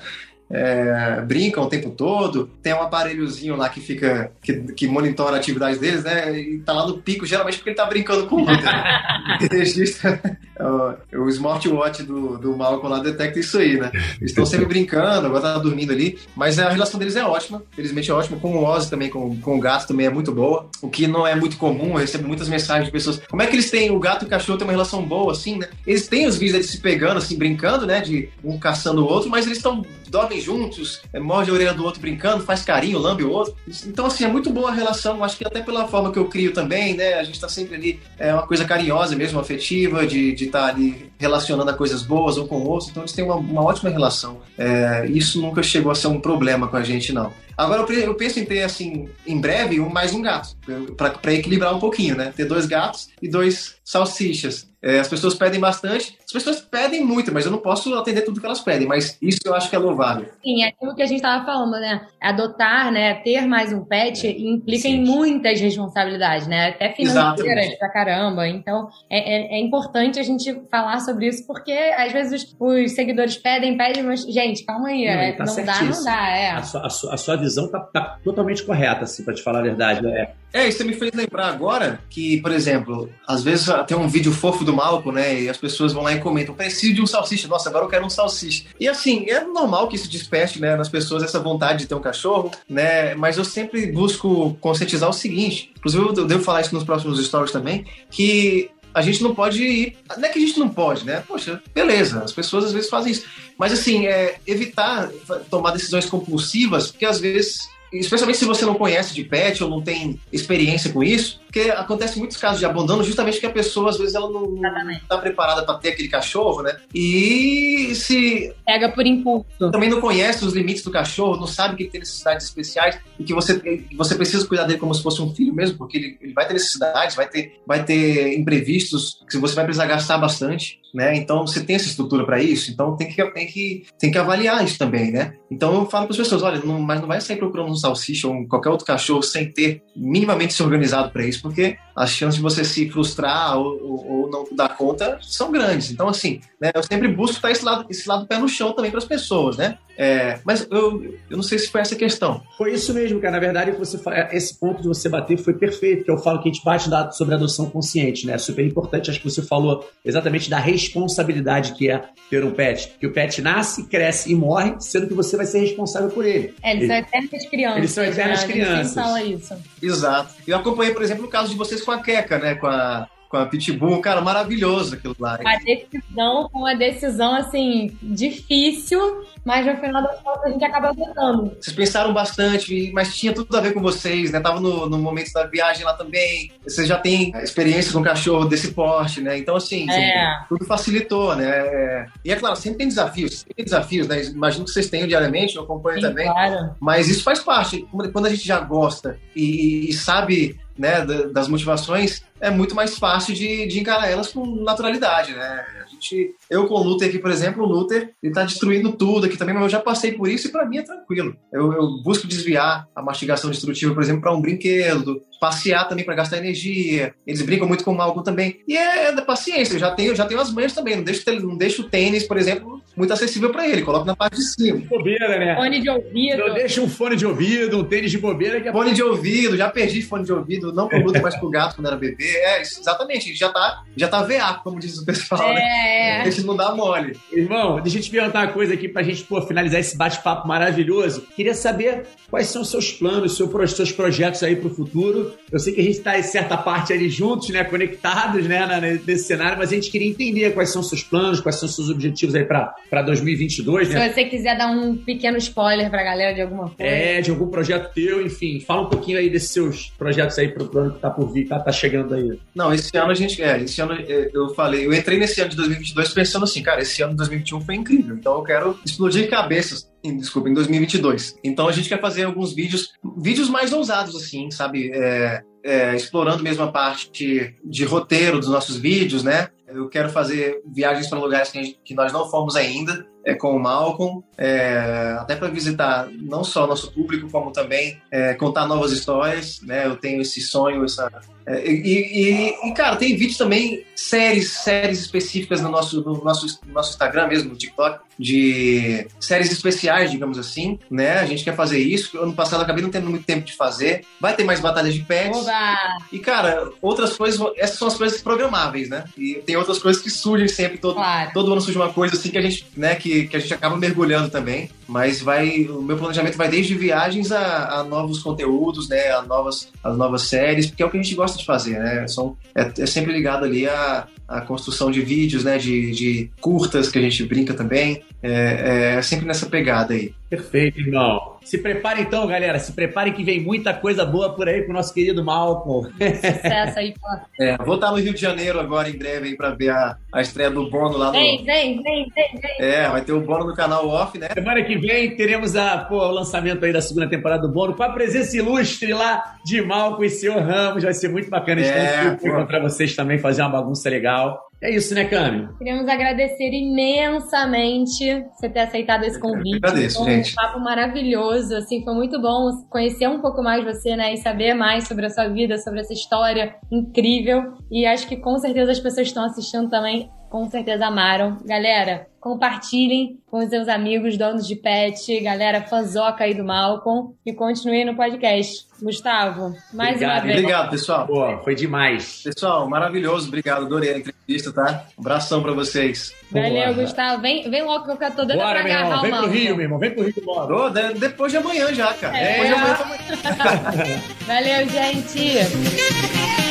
É, 0.50 1.22
brincam 1.22 1.64
o 1.64 1.70
tempo 1.70 1.92
todo. 1.92 2.50
Tem 2.62 2.74
um 2.74 2.82
aparelhozinho 2.82 3.56
lá 3.56 3.70
que 3.70 3.80
fica 3.80 4.32
que, 4.42 4.54
que 4.74 4.88
monitora 4.88 5.36
a 5.36 5.40
atividade 5.40 5.78
deles, 5.78 6.04
né? 6.04 6.40
E 6.40 6.60
tá 6.60 6.74
lá 6.74 6.88
no 6.88 6.98
pico, 6.98 7.26
geralmente 7.26 7.58
porque 7.58 7.70
ele 7.70 7.78
tá 7.78 7.86
brincando 7.86 8.28
com 8.28 8.38
o 8.38 8.40
outro. 8.40 8.56
registra 9.52 10.20
o, 10.60 11.24
o 11.24 11.30
smartwatch 11.30 12.04
do, 12.04 12.38
do 12.38 12.58
Malcolm 12.58 12.90
lá 12.90 13.02
detecta 13.02 13.40
isso 13.40 13.58
aí, 13.58 13.78
né? 13.78 13.92
Eles 14.20 14.32
estão 14.32 14.46
sempre 14.46 14.66
brincando, 14.66 15.28
agora 15.28 15.42
tá 15.42 15.58
dormindo 15.58 15.92
ali, 15.92 16.18
mas 16.36 16.60
a 16.60 16.70
relação 16.70 17.00
deles 17.00 17.16
é 17.16 17.24
ótima, 17.24 17.64
felizmente 17.72 18.12
é 18.12 18.14
ótima. 18.14 18.40
Com 18.40 18.58
o 18.58 18.64
Ozzy 18.64 18.90
também, 18.90 19.10
com, 19.10 19.40
com 19.40 19.58
o 19.58 19.60
gato 19.60 19.88
também 19.88 20.06
é 20.06 20.10
muito 20.10 20.32
boa, 20.32 20.70
o 20.82 20.90
que 20.90 21.08
não 21.08 21.26
é 21.26 21.36
muito 21.36 21.58
comum. 21.58 21.92
Eu 21.92 21.98
recebo 21.98 22.28
muitas 22.28 22.50
mensagens 22.50 22.86
de 22.86 22.92
pessoas. 22.92 23.22
Como 23.30 23.42
é 23.42 23.48
que 23.48 23.56
eles 23.56 23.72
têm 23.72 23.92
o 23.92 24.00
gato 24.00 24.26
e 24.26 24.28
o 24.28 24.30
cachorro 24.30 24.58
têm 24.58 24.68
uma 24.68 24.74
relação 24.74 25.04
boa 25.04 25.32
assim, 25.32 25.58
né? 25.58 25.70
Eles 25.86 26.08
têm 26.08 26.28
os 26.28 26.36
vídeos 26.36 26.54
deles 26.54 26.70
se 26.70 26.80
pegando, 26.80 27.18
assim, 27.18 27.38
brincando, 27.38 27.86
né? 27.86 28.02
De 28.02 28.30
um 28.44 28.58
caçando 28.58 29.04
o 29.04 29.08
outro, 29.08 29.30
mas 29.30 29.46
eles 29.46 29.58
estão 29.58 29.86
dormem 30.10 30.40
juntos, 30.40 31.02
é, 31.14 31.20
morde 31.20 31.50
a 31.50 31.54
orelha 31.54 31.74
do 31.74 31.84
outro 31.84 32.02
brincando, 32.02 32.44
faz 32.44 32.64
carinho, 32.64 33.00
lambe 33.00 33.24
o 33.24 33.32
outro. 33.32 33.56
Então, 33.86 34.06
assim, 34.06 34.24
é 34.24 34.28
muito 34.28 34.50
boa 34.50 34.70
a 34.70 34.74
relação. 34.74 35.24
Acho 35.24 35.38
que 35.38 35.46
até 35.46 35.62
pela 35.62 35.88
forma 35.88 36.12
que 36.12 36.20
eu 36.20 36.26
crio 36.26 36.54
também, 36.54 36.96
né? 36.96 37.16
A 37.16 37.24
gente 37.24 37.40
tá 37.40 37.50
sempre 37.50 37.76
ali, 37.76 38.00
é 38.18 38.34
uma 38.34 38.46
coisa 38.46 38.66
carinhosa 38.66 39.16
mesmo, 39.16 39.40
afetiva, 39.40 40.06
de 40.06 40.34
estar 40.34 40.62
tá 40.62 40.68
ali 40.68 41.12
relacionando 41.18 41.70
a 41.70 41.74
coisas 41.74 42.02
boas 42.02 42.38
um 42.38 42.48
com 42.48 42.58
o 42.58 42.68
outro. 42.68 42.90
Então, 42.90 43.04
eles 43.04 43.14
têm 43.14 43.26
uma, 43.26 43.36
uma 43.36 43.64
ótima 43.64 43.90
relação. 43.90 44.42
É, 44.58 45.06
isso 45.10 45.42
nunca 45.42 45.62
chegou 45.64 45.92
a 45.92 45.96
ser 45.96 46.08
um 46.08 46.20
problema 46.20 46.68
com 46.68 46.78
a 46.78 46.84
gente, 46.84 47.14
não. 47.14 47.32
Agora 47.60 47.82
eu 47.92 48.16
penso 48.16 48.40
em 48.40 48.46
ter, 48.46 48.64
assim, 48.64 49.10
em 49.28 49.42
breve, 49.42 49.78
mais 49.82 50.14
um 50.14 50.22
gato, 50.22 50.56
para 50.96 51.34
equilibrar 51.34 51.76
um 51.76 51.80
pouquinho, 51.80 52.16
né? 52.16 52.32
Ter 52.34 52.46
dois 52.46 52.66
gatos 52.66 53.10
e 53.22 53.28
dois 53.28 53.76
salsichas. 53.84 54.70
É, 54.82 55.00
as 55.00 55.10
pessoas 55.10 55.36
pedem 55.36 55.60
bastante, 55.60 56.18
as 56.26 56.32
pessoas 56.32 56.62
pedem 56.62 57.04
muito, 57.04 57.34
mas 57.34 57.46
eu 57.46 57.52
não 57.52 57.58
posso 57.58 57.94
atender 57.96 58.22
tudo 58.22 58.40
que 58.40 58.46
elas 58.46 58.62
pedem, 58.62 58.88
mas 58.88 59.18
isso 59.22 59.40
eu 59.44 59.54
acho 59.54 59.70
que 59.70 59.76
é 59.76 59.80
louvável. 59.80 60.30
Sim, 60.42 60.64
é 60.64 60.70
aquilo 60.70 60.96
que 60.96 61.02
a 61.02 61.06
gente 61.06 61.18
estava 61.18 61.46
falando, 61.46 61.72
né? 61.72 62.08
Adotar, 62.22 62.90
né? 62.90 63.16
Ter 63.16 63.46
mais 63.46 63.74
um 63.74 63.84
pet 63.84 64.26
implica 64.26 64.84
Sim. 64.84 64.96
em 64.96 65.04
muitas 65.04 65.60
responsabilidades, 65.60 66.48
né? 66.48 66.70
Até 66.70 66.94
financeiras 66.94 67.78
pra 67.78 67.90
caramba. 67.90 68.48
Então, 68.48 68.88
é, 69.10 69.18
é, 69.20 69.58
é, 69.58 69.60
importante 69.60 70.18
a 70.18 70.24
gente 70.24 70.62
falar 70.72 71.02
sobre 71.02 71.28
isso, 71.28 71.46
porque 71.46 71.74
às 71.74 72.14
vezes 72.14 72.44
os, 72.44 72.56
os 72.58 72.92
seguidores 72.94 73.36
pedem, 73.36 73.76
pedem, 73.76 74.04
mas, 74.04 74.22
gente, 74.22 74.64
calma 74.64 74.88
aí, 74.88 75.06
não, 75.06 75.12
é, 75.12 75.32
tá 75.34 75.44
não 75.44 75.66
dá, 75.66 75.82
não 75.82 76.04
dá, 76.06 76.30
é. 76.30 76.52
A 76.52 76.64
sua, 76.64 76.86
a 76.86 76.90
sua, 76.90 77.14
a 77.16 77.18
sua 77.18 77.36
visão 77.50 77.68
tá, 77.68 77.80
tá, 77.80 78.18
totalmente 78.24 78.64
correta, 78.64 79.04
assim, 79.04 79.24
pra 79.24 79.34
te 79.34 79.42
falar 79.42 79.60
a 79.60 79.64
verdade. 79.64 80.06
É, 80.08 80.32
é, 80.54 80.68
isso 80.68 80.86
me 80.86 80.94
fez 80.94 81.12
lembrar 81.14 81.48
agora 81.48 82.00
que, 82.10 82.42
por 82.42 82.52
exemplo, 82.52 83.10
às 83.28 83.44
vezes 83.44 83.68
tem 83.88 83.98
um 83.98 84.08
vídeo 84.08 84.32
fofo 84.32 84.64
do 84.64 84.74
Malco, 84.74 85.12
né? 85.12 85.42
E 85.42 85.50
as 85.50 85.58
pessoas 85.58 85.94
vão 85.94 86.04
lá 86.04 86.14
e 86.14 86.20
comentam: 86.20 86.56
preciso 86.56 86.94
de 86.94 87.02
um 87.02 87.08
salsicha. 87.08 87.48
Nossa, 87.48 87.70
agora 87.70 87.86
eu 87.86 87.90
quero 87.90 88.06
um 88.06 88.10
salsicha. 88.10 88.66
E 88.80 88.88
assim, 88.88 89.30
é 89.30 89.44
normal 89.44 89.88
que 89.88 89.96
isso 89.96 90.10
desperte 90.10 90.62
né, 90.62 90.76
nas 90.76 90.90
pessoas 90.90 91.24
essa 91.24 91.40
vontade 91.40 91.80
de 91.80 91.88
ter 91.88 91.96
um 91.96 92.02
cachorro, 92.02 92.52
né? 92.68 93.14
Mas 93.16 93.38
eu 93.38 93.46
sempre 93.46 93.92
busco 93.92 94.56
conscientizar 94.62 95.10
o 95.10 95.14
seguinte: 95.14 95.72
inclusive 95.78 96.04
eu 96.04 96.26
devo 96.26 96.44
falar 96.44 96.62
isso 96.62 96.74
nos 96.74 96.84
próximos 96.84 97.24
stories 97.24 97.52
também, 97.52 97.86
que 98.10 98.72
a 98.94 99.02
gente 99.02 99.22
não 99.24 99.36
pode 99.36 99.64
ir. 99.64 99.98
Não 100.18 100.26
é 100.26 100.30
que 100.30 100.40
a 100.40 100.42
gente 100.46 100.60
não 100.60 100.70
pode, 100.70 101.06
né? 101.06 101.24
Poxa, 101.28 101.62
beleza, 101.74 102.24
as 102.24 102.32
pessoas 102.32 102.66
às 102.66 102.74
vezes 102.74 102.90
fazem 102.90 103.12
isso. 103.12 103.26
Mas 103.58 103.72
assim, 103.74 104.08
é 104.08 104.40
evitar 104.48 105.10
tomar 105.50 105.72
decisões 105.72 106.06
compulsivas, 106.06 106.92
porque 106.92 107.06
às 107.06 107.20
vezes 107.20 107.70
especialmente 107.92 108.38
se 108.38 108.46
você 108.46 108.66
não 108.66 108.76
conhece 108.76 109.14
de 109.14 109.24
pet 109.24 109.64
ou 109.64 109.70
não 109.70 109.82
tem 109.82 110.20
experiência 110.32 110.92
com 110.92 111.04
isso, 111.04 111.40
porque 111.46 111.72
acontece 111.72 112.20
muitos 112.20 112.38
casos 112.38 112.60
de 112.60 112.66
abandono 112.66 113.04
justamente 113.04 113.36
porque 113.36 113.48
a 113.48 113.52
pessoa 113.52 113.90
às 113.90 113.98
vezes 113.98 114.16
ela 114.16 114.30
não 114.30 114.56
está 114.92 115.18
preparada 115.18 115.66
para 115.66 115.76
ter 115.76 115.90
aquele 115.90 116.08
cachorro, 116.08 116.62
né? 116.62 116.78
E 116.94 117.94
se 117.96 118.54
pega 118.66 118.90
por 118.90 119.06
impulso. 119.06 119.72
Também 119.72 119.90
não 119.90 120.00
conhece 120.00 120.46
os 120.46 120.54
limites 120.54 120.84
do 120.84 120.92
cachorro, 120.92 121.38
não 121.38 121.48
sabe 121.48 121.76
que 121.76 121.84
ele 121.84 121.90
tem 121.90 122.00
necessidades 122.00 122.46
especiais 122.46 123.00
e 123.18 123.24
que 123.24 123.34
você 123.34 123.84
você 123.96 124.16
precisa 124.16 124.46
cuidar 124.46 124.66
dele 124.66 124.80
como 124.80 124.94
se 124.94 125.02
fosse 125.02 125.22
um 125.22 125.34
filho 125.34 125.54
mesmo, 125.54 125.78
porque 125.78 125.98
ele, 125.98 126.18
ele 126.22 126.34
vai 126.34 126.48
ter 126.48 126.54
necessidades, 126.54 127.16
vai 127.16 127.28
ter 127.28 127.60
vai 127.66 127.84
ter 127.84 128.38
imprevistos 128.38 129.20
que 129.30 129.38
você 129.38 129.56
vai 129.56 129.66
precisar 129.66 129.86
gastar 129.86 130.18
bastante 130.18 130.80
né? 130.94 131.16
Então 131.16 131.46
você 131.46 131.64
tem 131.64 131.76
essa 131.76 131.88
estrutura 131.88 132.26
para 132.26 132.42
isso, 132.42 132.72
então 132.72 132.96
tem 132.96 133.08
que, 133.08 133.24
tem, 133.32 133.48
que, 133.48 133.86
tem 134.00 134.12
que 134.12 134.18
avaliar 134.18 134.64
isso 134.64 134.78
também, 134.78 135.12
né? 135.12 135.36
Então 135.50 135.74
eu 135.74 135.86
falo 135.86 136.06
para 136.06 136.14
as 136.14 136.18
pessoas, 136.18 136.44
olha, 136.44 136.60
não, 136.64 136.82
mas 136.82 137.00
não 137.00 137.08
vai 137.08 137.22
sair 137.22 137.38
procurando 137.38 137.79
salsicha 137.80 138.28
ou 138.28 138.48
qualquer 138.48 138.70
outro 138.70 138.86
cachorro 138.86 139.22
sem 139.24 139.52
ter 139.52 139.84
minimamente 139.96 140.54
se 140.54 140.62
organizado 140.64 141.12
para 141.12 141.26
isso, 141.26 141.42
porque 141.42 141.78
as 141.96 142.12
chances 142.12 142.36
de 142.36 142.42
você 142.42 142.64
se 142.64 142.90
frustrar 142.90 143.58
ou, 143.58 143.82
ou, 143.82 144.12
ou, 144.12 144.30
não 144.30 144.46
dar 144.56 144.76
conta 144.78 145.18
são 145.22 145.52
grandes. 145.52 145.92
Então 145.92 146.08
assim, 146.08 146.42
né? 146.62 146.72
Eu 146.74 146.84
sempre 146.84 147.08
busco 147.08 147.38
estar 147.38 147.52
esse 147.52 147.64
lado, 147.64 147.86
esse 147.90 148.08
lado 148.08 148.28
pé 148.28 148.38
no 148.38 148.48
chão 148.48 148.74
também 148.74 148.92
para 148.92 149.00
as 149.00 149.06
pessoas, 149.06 149.58
né? 149.58 149.78
É, 150.00 150.40
mas 150.46 150.66
eu, 150.72 151.04
eu 151.30 151.36
não 151.36 151.44
sei 151.44 151.60
se 151.60 151.70
foi 151.70 151.82
essa 151.82 151.94
questão. 151.94 152.42
Foi 152.58 152.74
isso 152.74 152.94
mesmo, 152.94 153.20
cara. 153.20 153.34
Na 153.34 153.40
verdade, 153.40 153.72
você, 153.72 154.00
esse 154.32 154.58
ponto 154.58 154.82
de 154.82 154.88
você 154.88 155.10
bater 155.10 155.38
foi 155.38 155.54
perfeito, 155.54 156.06
que 156.06 156.12
eu 156.12 156.18
falo 156.18 156.42
que 156.42 156.48
a 156.48 156.54
gente 156.54 156.64
bate 156.64 156.90
sobre 157.18 157.34
a 157.34 157.38
adoção 157.38 157.70
consciente, 157.70 158.26
né? 158.26 158.34
É 158.34 158.38
super 158.38 158.66
importante. 158.66 159.10
Acho 159.10 159.20
que 159.20 159.30
você 159.30 159.42
falou 159.42 159.86
exatamente 160.06 160.50
da 160.50 160.58
responsabilidade 160.58 161.74
que 161.74 161.92
é 161.92 162.02
ter 162.30 162.46
um 162.46 162.52
pet. 162.52 162.96
Que 162.98 163.08
o 163.08 163.12
pet 163.12 163.42
nasce, 163.42 163.88
cresce 163.88 164.32
e 164.32 164.36
morre, 164.36 164.76
sendo 164.80 165.06
que 165.06 165.14
você 165.14 165.36
vai 165.36 165.46
ser 165.46 165.60
responsável 165.60 166.10
por 166.10 166.26
ele. 166.26 166.54
É, 166.64 166.72
eles 166.72 166.84
ele, 166.84 166.88
são 166.88 166.98
eternas 166.98 167.50
crianças. 167.50 167.78
Eles 167.78 167.92
são 167.92 168.04
eternas 168.06 168.42
né? 168.42 168.48
crianças. 168.48 168.94
fala 168.94 169.22
isso. 169.22 169.56
Exato. 169.84 170.34
Eu 170.48 170.58
acompanhei, 170.58 170.94
por 170.94 171.04
exemplo, 171.04 171.26
o 171.26 171.30
caso 171.30 171.50
de 171.50 171.58
vocês 171.58 171.82
com 171.82 171.92
a 171.92 172.02
Queca, 172.02 172.40
né? 172.40 172.56
Com 172.56 172.68
a 172.68 173.06
com 173.30 173.38
a 173.38 173.46
Pitbull, 173.46 174.02
cara, 174.02 174.22
maravilhoso 174.22 174.96
aquilo 174.96 175.16
lá. 175.20 175.38
A 175.46 175.58
decisão, 175.58 176.50
uma 176.52 176.76
decisão 176.76 177.36
assim, 177.36 177.96
difícil, 178.02 179.24
mas 179.46 179.66
no 179.68 179.78
final 179.78 180.02
das 180.02 180.20
contas 180.20 180.46
a 180.46 180.50
gente 180.50 180.66
acaba 180.66 180.90
adotando. 180.90 181.56
Vocês 181.62 181.76
pensaram 181.76 182.12
bastante, 182.12 182.92
mas 182.92 183.16
tinha 183.16 183.32
tudo 183.32 183.56
a 183.56 183.62
ver 183.62 183.74
com 183.74 183.82
vocês, 183.82 184.32
né? 184.32 184.40
Tava 184.40 184.60
no, 184.60 184.90
no 184.90 184.98
momento 184.98 185.32
da 185.32 185.46
viagem 185.46 185.86
lá 185.86 185.94
também. 185.94 186.52
Vocês 186.64 186.88
já 186.88 186.98
têm 186.98 187.32
experiência 187.38 187.94
com 187.94 188.02
cachorro 188.02 188.46
desse 188.46 188.74
porte, 188.74 189.22
né? 189.22 189.38
Então, 189.38 189.56
assim, 189.56 189.88
é. 189.92 190.40
tudo 190.50 190.66
facilitou, 190.66 191.36
né? 191.36 192.08
E 192.26 192.32
é 192.32 192.36
claro, 192.36 192.56
sempre 192.56 192.80
tem 192.80 192.88
desafios, 192.88 193.40
sempre 193.40 193.54
tem 193.54 193.66
desafios, 193.66 194.08
né? 194.08 194.24
Imagino 194.24 194.66
que 194.66 194.72
vocês 194.72 194.90
tenham 194.90 195.08
diariamente, 195.08 195.56
eu 195.56 195.64
acompanho 195.64 196.02
Sim, 196.02 196.08
também. 196.08 196.28
Claro. 196.28 196.76
Mas 196.80 197.08
isso 197.08 197.24
faz 197.24 197.40
parte. 197.40 197.88
Quando 198.12 198.26
a 198.26 198.30
gente 198.30 198.48
já 198.48 198.60
gosta 198.60 199.20
e, 199.36 199.88
e 199.88 199.94
sabe 199.94 200.60
né, 200.80 201.06
das 201.34 201.50
motivações, 201.50 202.24
é 202.40 202.50
muito 202.50 202.74
mais 202.74 202.98
fácil 202.98 203.36
de, 203.36 203.68
de 203.68 203.80
encarar 203.80 204.10
elas 204.10 204.30
com 204.30 204.46
naturalidade, 204.64 205.34
né? 205.34 205.66
A 205.84 205.90
gente, 205.90 206.34
eu 206.50 206.66
com 206.68 206.76
o 206.76 206.84
Luther 206.84 207.10
aqui, 207.10 207.20
por 207.20 207.30
exemplo, 207.30 207.64
o 207.64 207.68
Luther, 207.68 208.14
ele 208.24 208.34
tá 208.34 208.46
destruindo 208.46 208.94
tudo 208.94 209.26
aqui 209.26 209.38
também, 209.38 209.54
mas 209.54 209.64
eu 209.64 209.70
já 209.70 209.80
passei 209.82 210.14
por 210.14 210.30
isso 210.30 210.48
e 210.48 210.52
para 210.52 210.66
mim 210.66 210.78
é 210.78 210.84
tranquilo. 210.84 211.36
Eu, 211.52 211.74
eu, 211.74 212.02
busco 212.02 212.26
desviar 212.26 212.88
a 212.96 213.02
mastigação 213.02 213.50
destrutiva, 213.50 213.94
por 213.94 214.02
exemplo, 214.02 214.22
para 214.22 214.34
um 214.34 214.42
brinquedo, 214.42 215.22
passear 215.40 215.88
também 215.88 216.04
para 216.06 216.16
gastar 216.16 216.38
energia. 216.38 217.14
Eles 217.26 217.42
brincam 217.42 217.68
muito 217.68 217.84
com 217.84 217.92
o 217.92 217.96
Malcolm 217.98 218.24
também. 218.24 218.60
E 218.68 218.76
é 218.78 219.12
da 219.12 219.22
paciência, 219.22 219.76
eu 219.76 219.80
já 219.80 219.92
tenho, 219.92 220.16
já 220.16 220.26
tenho 220.26 220.40
as 220.40 220.52
manhas 220.52 220.74
também, 220.74 220.96
não 220.96 221.04
deixo, 221.04 221.24
não 221.42 221.58
deixo 221.58 221.82
o 221.84 221.90
tênis, 221.90 222.24
por 222.24 222.38
exemplo, 222.38 222.82
muito 222.96 223.14
acessível 223.14 223.50
para 223.52 223.68
ele. 223.68 223.82
Coloca 223.82 224.06
na 224.06 224.16
parte 224.16 224.36
de 224.36 224.44
cima. 224.44 224.80
Bobeira, 224.90 225.40
né? 225.40 225.56
Fone 225.56 225.82
de 225.82 225.90
ouvido. 225.90 226.42
Eu 226.42 226.54
deixo 226.54 226.84
um 226.84 226.90
fone 226.90 227.16
de 227.16 227.26
ouvido, 227.26 227.80
um 227.80 227.84
tênis 227.84 228.12
de 228.12 228.18
bobeira. 228.18 228.60
Que 228.60 228.70
é... 228.70 228.72
Fone 228.72 228.94
de 228.94 229.02
ouvido, 229.04 229.56
já 229.56 229.70
perdi 229.70 230.02
fone 230.02 230.26
de 230.26 230.34
ouvido, 230.34 230.74
não 230.74 230.88
pro 230.88 231.02
Luto, 231.02 231.22
mas 231.22 231.36
pro 231.36 231.50
gato 231.50 231.76
quando 231.76 231.88
era 231.88 231.96
bebê. 231.96 232.26
É, 232.26 232.62
isso, 232.62 232.80
exatamente, 232.80 233.34
já 233.34 233.50
tá, 233.50 233.84
já 233.96 234.08
tá 234.08 234.22
veaco, 234.24 234.64
como 234.64 234.80
diz 234.80 234.98
o 234.98 235.06
pessoal, 235.06 235.50
É, 235.52 235.56
né? 235.56 235.62
é. 235.62 236.22
A 236.22 236.30
gente 236.30 236.46
não 236.46 236.56
dá 236.56 236.74
mole. 236.76 237.18
Irmão, 237.32 237.80
deixa 237.82 237.98
eu 237.98 238.02
te 238.02 238.10
perguntar 238.10 238.46
uma 238.46 238.54
coisa 238.54 238.74
aqui 238.74 238.88
pra 238.90 239.04
gente 239.04 239.24
pô, 239.24 239.42
finalizar 239.42 239.80
esse 239.80 239.96
bate-papo 239.98 240.48
maravilhoso. 240.48 241.26
Queria 241.36 241.54
saber 241.54 242.04
quais 242.30 242.48
são 242.48 242.62
os 242.62 242.70
seus 242.70 242.92
planos, 242.92 243.38
seus 243.38 243.92
projetos 243.92 244.44
aí 244.44 244.56
pro 244.56 244.70
futuro. 244.70 245.29
Eu 245.52 245.60
sei 245.60 245.74
que 245.74 245.82
a 245.82 245.84
gente 245.84 246.00
tá 246.02 246.18
em 246.18 246.24
certa 246.24 246.56
parte 246.58 246.94
ali 246.94 247.10
juntos, 247.10 247.50
né? 247.50 247.64
Conectados, 247.64 248.46
né? 248.46 248.66
na- 248.66 248.80
nesse 248.80 249.26
cenário, 249.26 249.58
mas 249.58 249.72
a 249.72 249.76
gente 249.76 249.90
queria 249.90 250.08
entender 250.10 250.52
quais 250.54 250.70
são 250.70 250.82
os 250.82 250.90
seus 250.90 251.04
planos, 251.04 251.40
quais 251.40 251.56
são 251.58 251.68
os 251.68 251.76
seus 251.76 251.90
objetivos 251.90 252.36
aí 252.36 252.44
pra, 252.46 252.74
pra 252.90 253.02
2022, 253.02 253.90
né? 253.90 254.08
Se 254.10 254.14
você 254.14 254.26
quiser 254.26 254.58
dar 254.58 254.68
um 254.68 254.96
pequeno 254.96 255.38
spoiler 255.38 255.90
pra 255.90 256.04
galera 256.04 256.34
de 256.34 256.42
alguma 256.42 256.70
coisa. 256.70 256.92
É, 256.92 257.22
de 257.22 257.32
algum 257.32 257.48
projeto 257.48 257.94
teu, 257.94 258.26
enfim. 258.26 258.60
Fala 258.60 258.82
um 258.84 258.90
pouquinho 258.90 259.18
aí 259.18 259.30
desses 259.30 259.52
seus 259.52 259.92
projetos 259.98 260.38
aí 260.38 260.50
pro 260.50 260.66
plano 260.68 260.94
que 260.94 261.00
tá 261.00 261.10
por 261.10 261.32
vir, 261.32 261.48
tá, 261.48 261.60
tá 261.60 261.72
chegando 261.72 262.14
aí. 262.16 262.40
Não, 262.54 262.74
esse 262.74 262.96
ano 262.98 263.12
a 263.12 263.16
gente. 263.16 263.42
É, 263.42 263.62
esse 263.62 263.82
ano 263.82 263.94
é, 263.94 264.30
eu 264.34 264.50
falei, 264.54 264.86
eu 264.86 264.94
entrei 264.94 265.18
nesse 265.18 265.40
ano 265.42 265.50
de 265.50 265.56
2022 265.56 266.10
pensando 266.14 266.44
assim, 266.44 266.62
cara, 266.62 266.82
esse 266.82 267.02
ano 267.02 267.12
de 267.12 267.18
2021 267.18 267.62
foi 267.62 267.76
incrível, 267.76 268.16
então 268.16 268.34
eu 268.36 268.44
quero 268.44 268.80
explodir 268.86 269.30
cabeças. 269.30 269.89
Desculpa, 270.04 270.50
em 270.50 270.54
2022. 270.54 271.36
Então 271.44 271.68
a 271.68 271.72
gente 271.72 271.90
quer 271.90 272.00
fazer 272.00 272.24
alguns 272.24 272.54
vídeos, 272.54 272.94
vídeos 273.18 273.50
mais 273.50 273.74
ousados, 273.74 274.16
assim, 274.16 274.50
sabe? 274.50 274.92
É, 274.94 275.42
é, 275.64 275.96
explorando 275.96 276.42
mesmo 276.42 276.64
a 276.64 276.72
parte 276.72 277.56
de 277.64 277.84
roteiro 277.84 278.40
dos 278.40 278.50
nossos 278.50 278.78
vídeos, 278.78 279.24
né? 279.24 279.50
Eu 279.68 279.90
quero 279.90 280.10
fazer 280.10 280.62
viagens 280.66 281.08
para 281.08 281.20
lugares 281.20 281.52
que, 281.52 281.62
gente- 281.64 281.80
que 281.84 281.94
nós 281.94 282.14
não 282.14 282.30
fomos 282.30 282.56
ainda, 282.56 283.06
é, 283.32 283.36
com 283.36 283.56
o 283.56 283.60
Malcolm, 283.60 284.24
é, 284.38 285.16
até 285.20 285.36
para 285.36 285.48
visitar 285.50 286.08
não 286.22 286.44
só 286.44 286.66
nosso 286.68 286.92
público, 286.92 287.30
como 287.32 287.52
também 287.52 287.98
é, 288.12 288.34
contar 288.34 288.66
novas 288.68 288.92
histórias, 288.92 289.62
né? 289.62 289.86
Eu 289.86 289.96
tenho 289.96 290.22
esse 290.22 290.42
sonho, 290.42 290.84
essa, 290.86 291.10
é, 291.46 291.66
e, 291.70 292.52
e- 292.54 292.68
e, 292.70 292.74
cara, 292.74 292.96
tem 292.96 293.16
vídeos 293.16 293.38
também, 293.38 293.84
séries, 293.96 294.52
séries 294.54 295.00
específicas 295.00 295.62
no 295.62 295.70
nosso, 295.70 296.02
no 296.02 296.24
nosso, 296.24 296.60
no 296.66 296.74
nosso 296.74 296.92
Instagram 296.92 297.28
mesmo, 297.28 297.50
no 297.50 297.56
TikTok, 297.58 298.00
de 298.18 299.08
séries 299.20 299.52
especiais, 299.52 300.12
digamos 300.12 300.38
assim, 300.38 300.78
né? 300.92 301.20
A 301.20 301.26
gente 301.26 301.44
quer 301.44 301.56
fazer 301.56 301.80
isso. 301.80 302.18
Ano 302.20 302.34
passado 302.34 302.60
eu 302.60 302.64
acabei 302.66 302.84
não 302.84 302.90
tendo 302.90 303.10
muito 303.10 303.24
tempo 303.26 303.46
de 303.46 303.54
fazer. 303.56 304.04
Vai 304.20 304.36
ter 304.36 304.44
mais 304.44 304.60
batalhas 304.60 304.94
de 304.94 305.02
pets. 305.04 305.38
Oba! 305.38 305.78
E, 306.12 306.20
cara, 306.20 306.70
outras 306.82 307.16
coisas, 307.16 307.40
essas 307.58 307.78
são 307.78 307.88
as 307.88 307.96
coisas 307.98 308.22
programáveis, 308.22 308.90
né? 308.90 309.06
E 309.18 309.36
tem 309.46 309.56
outras 309.56 309.80
coisas 309.80 310.02
que 310.02 310.10
surgem 310.10 310.48
sempre, 310.50 310.78
todo, 310.78 310.96
Claro. 310.96 311.32
todo 311.34 311.52
ano 311.52 311.62
surge 311.62 311.78
uma 311.80 311.94
coisa 311.94 312.16
assim 312.16 312.30
que 312.30 312.38
a 312.38 312.42
gente, 312.42 312.66
né, 312.76 312.96
que, 312.96 313.19
que 313.28 313.38
a 313.38 313.40
gente 313.40 313.54
acaba 313.54 313.76
mergulhando 313.76 314.30
também. 314.30 314.70
Mas 314.90 315.22
vai, 315.22 315.68
o 315.70 315.84
meu 315.84 315.98
planejamento 315.98 316.36
vai 316.36 316.50
desde 316.50 316.74
viagens 316.74 317.32
a, 317.32 317.80
a 317.80 317.84
novos 317.84 318.24
conteúdos, 318.24 318.90
né, 318.90 319.12
a 319.12 319.22
novas, 319.22 319.72
as 319.84 319.96
novas 319.96 320.24
séries, 320.24 320.66
porque 320.66 320.82
é 320.82 320.86
o 320.86 320.90
que 320.90 320.98
a 320.98 321.02
gente 321.02 321.14
gosta 321.14 321.38
de 321.38 321.46
fazer, 321.46 321.78
né? 321.78 322.08
São, 322.08 322.36
é, 322.56 322.72
é 322.82 322.86
sempre 322.88 323.14
ligado 323.14 323.46
ali 323.46 323.68
a, 323.68 324.08
a 324.28 324.42
construção 324.42 324.90
de 324.90 325.02
vídeos, 325.02 325.44
né, 325.44 325.60
de, 325.60 325.92
de 325.92 326.32
curtas 326.42 326.90
que 326.90 326.98
a 326.98 327.02
gente 327.02 327.24
brinca 327.24 327.54
também. 327.54 328.04
É, 328.22 328.96
é 328.98 329.02
sempre 329.02 329.26
nessa 329.26 329.46
pegada 329.46 329.94
aí. 329.94 330.12
Perfeito, 330.30 330.80
irmão. 330.80 331.38
Se 331.44 331.58
prepare 331.58 332.02
então, 332.02 332.28
galera. 332.28 332.60
Se 332.60 332.74
prepare 332.74 333.12
que 333.12 333.24
vem 333.24 333.40
muita 333.40 333.74
coisa 333.74 334.06
boa 334.06 334.36
por 334.36 334.48
aí 334.48 334.62
com 334.62 334.72
o 334.72 334.76
nosso 334.76 334.94
querido 334.94 335.26
Malcolm. 335.26 335.90
Sucesso 335.92 336.78
aí, 336.78 336.94
pô. 336.94 337.44
É, 337.44 337.58
vou 337.58 337.76
estar 337.76 337.90
no 337.90 337.98
Rio 337.98 338.14
de 338.14 338.22
Janeiro 338.22 338.60
agora 338.60 338.88
em 338.88 338.98
breve 338.98 339.30
aí 339.30 339.36
pra 339.36 339.50
ver 339.52 339.70
a, 339.70 339.98
a 340.14 340.22
estreia 340.22 340.52
do 340.52 340.70
Bono 340.70 340.98
lá 340.98 341.08
no. 341.08 341.14
Vem, 341.14 341.44
vem, 341.44 341.82
vem, 341.82 342.08
vem, 342.14 342.40
vem. 342.40 342.56
É, 342.60 342.88
vai 342.88 343.02
ter 343.02 343.14
o 343.14 343.22
Bono 343.22 343.48
no 343.48 343.56
canal 343.56 343.88
off, 343.88 344.16
né? 344.20 344.28
Semana 344.32 344.62
que 344.62 344.78
vem 344.80 345.16
teremos 345.16 345.56
a, 345.56 345.78
pô, 345.80 345.98
o 345.98 346.12
lançamento 346.12 346.64
aí 346.66 346.74
da 346.74 346.82
segunda 346.82 347.10
temporada 347.10 347.48
do 347.48 347.54
Bono 347.54 347.76
com 347.76 347.84
a 347.84 347.90
presença 347.90 348.36
ilustre 348.38 348.94
lá 348.94 349.36
de 349.46 349.62
Malcolm 349.62 350.06
e 350.06 350.10
seu 350.10 350.34
Ramos. 350.40 350.84
Vai 350.84 350.94
ser 350.94 351.10
muito 351.10 351.30
bacana 351.30 351.62
estar 351.62 351.76
É, 351.76 352.18
encontrar 352.28 352.60
vocês 352.60 352.96
também, 352.96 353.18
fazer 353.18 353.42
uma 353.42 353.50
bagunça 353.50 353.90
legal. 353.90 354.50
É 354.62 354.70
isso, 354.76 354.94
né, 354.94 355.06
Cami? 355.06 355.48
Queremos 355.58 355.88
agradecer 355.88 356.52
imensamente 356.52 358.26
você 358.36 358.50
ter 358.50 358.60
aceitado 358.60 359.04
esse 359.06 359.18
convite. 359.18 359.56
agradeço, 359.56 360.04
Foi 360.04 360.12
um 360.12 360.16
gente. 360.18 360.36
papo 360.36 360.60
maravilhoso, 360.60 361.56
assim, 361.56 361.82
foi 361.84 361.94
muito 361.94 362.22
bom 362.22 362.50
conhecer 362.70 363.08
um 363.08 363.22
pouco 363.22 363.42
mais 363.42 363.64
você, 363.64 363.96
né, 363.96 364.14
e 364.14 364.18
saber 364.18 364.54
mais 364.54 364.86
sobre 364.86 365.06
a 365.06 365.10
sua 365.10 365.30
vida, 365.30 365.58
sobre 365.58 365.80
essa 365.80 365.94
história 365.94 366.56
incrível. 366.70 367.54
E 367.72 367.86
acho 367.86 368.06
que 368.08 368.18
com 368.18 368.38
certeza 368.38 368.72
as 368.72 368.80
pessoas 368.80 369.04
que 369.08 369.12
estão 369.12 369.24
assistindo 369.24 369.70
também, 369.70 370.10
com 370.30 370.50
certeza 370.50 370.86
amaram. 370.88 371.38
Galera, 371.46 372.08
compartilhem 372.20 373.20
com 373.30 373.40
os 373.40 373.50
seus 373.50 373.68
amigos, 373.68 374.18
donos 374.18 374.48
de 374.48 374.56
pet, 374.56 375.20
galera 375.22 375.62
fãzoca 375.64 376.24
aí 376.24 376.34
do 376.34 376.44
Malcolm 376.44 377.14
e 377.26 377.34
continuem 377.34 377.86
no 377.86 377.96
podcast. 377.96 378.68
Gustavo, 378.82 379.54
mais 379.74 379.96
Obrigado, 379.96 380.14
uma 380.16 380.22
vez. 380.24 380.38
Obrigado, 380.40 380.70
pessoal. 380.70 381.06
Pô, 381.08 381.38
foi 381.44 381.54
demais. 381.54 382.22
Pessoal, 382.24 382.70
maravilhoso. 382.70 383.28
Obrigado. 383.28 383.66
Adorei 383.66 383.94
a 383.94 383.98
entrevista, 383.98 384.54
tá? 384.54 384.86
Um 384.98 385.02
abração 385.02 385.42
pra 385.44 385.52
vocês. 385.52 386.14
Valeu, 386.32 386.74
Boa. 386.74 386.74
Gustavo. 386.86 387.22
Vem, 387.22 387.50
vem 387.50 387.62
logo 387.64 387.84
que 387.86 387.92
eu 387.92 387.98
quero 387.98 388.16
toda 388.16 388.34
pra 388.38 388.46
Bora, 388.46 388.64
meu 388.64 388.72
agarrar 388.74 388.86
irmão. 388.86 389.00
o 389.00 389.02
Vem 389.02 389.12
pro. 389.12 389.30
Rio, 389.30 389.56
meu 389.56 389.64
irmão. 389.66 389.80
Vem 389.80 389.92
pro 389.92 390.04
Rio 390.04 390.14
logo. 390.26 390.54
Ô, 390.54 390.70
de- 390.70 390.94
depois 390.94 391.32
de 391.32 391.38
amanhã 391.40 391.74
já, 391.74 391.94
cara. 391.94 392.18
É. 392.18 392.32
Depois 392.32 392.48
de 392.48 392.84
amanhã 392.84 393.00
também. 393.22 393.98
Valeu, 394.26 394.70
gente. 394.70 396.49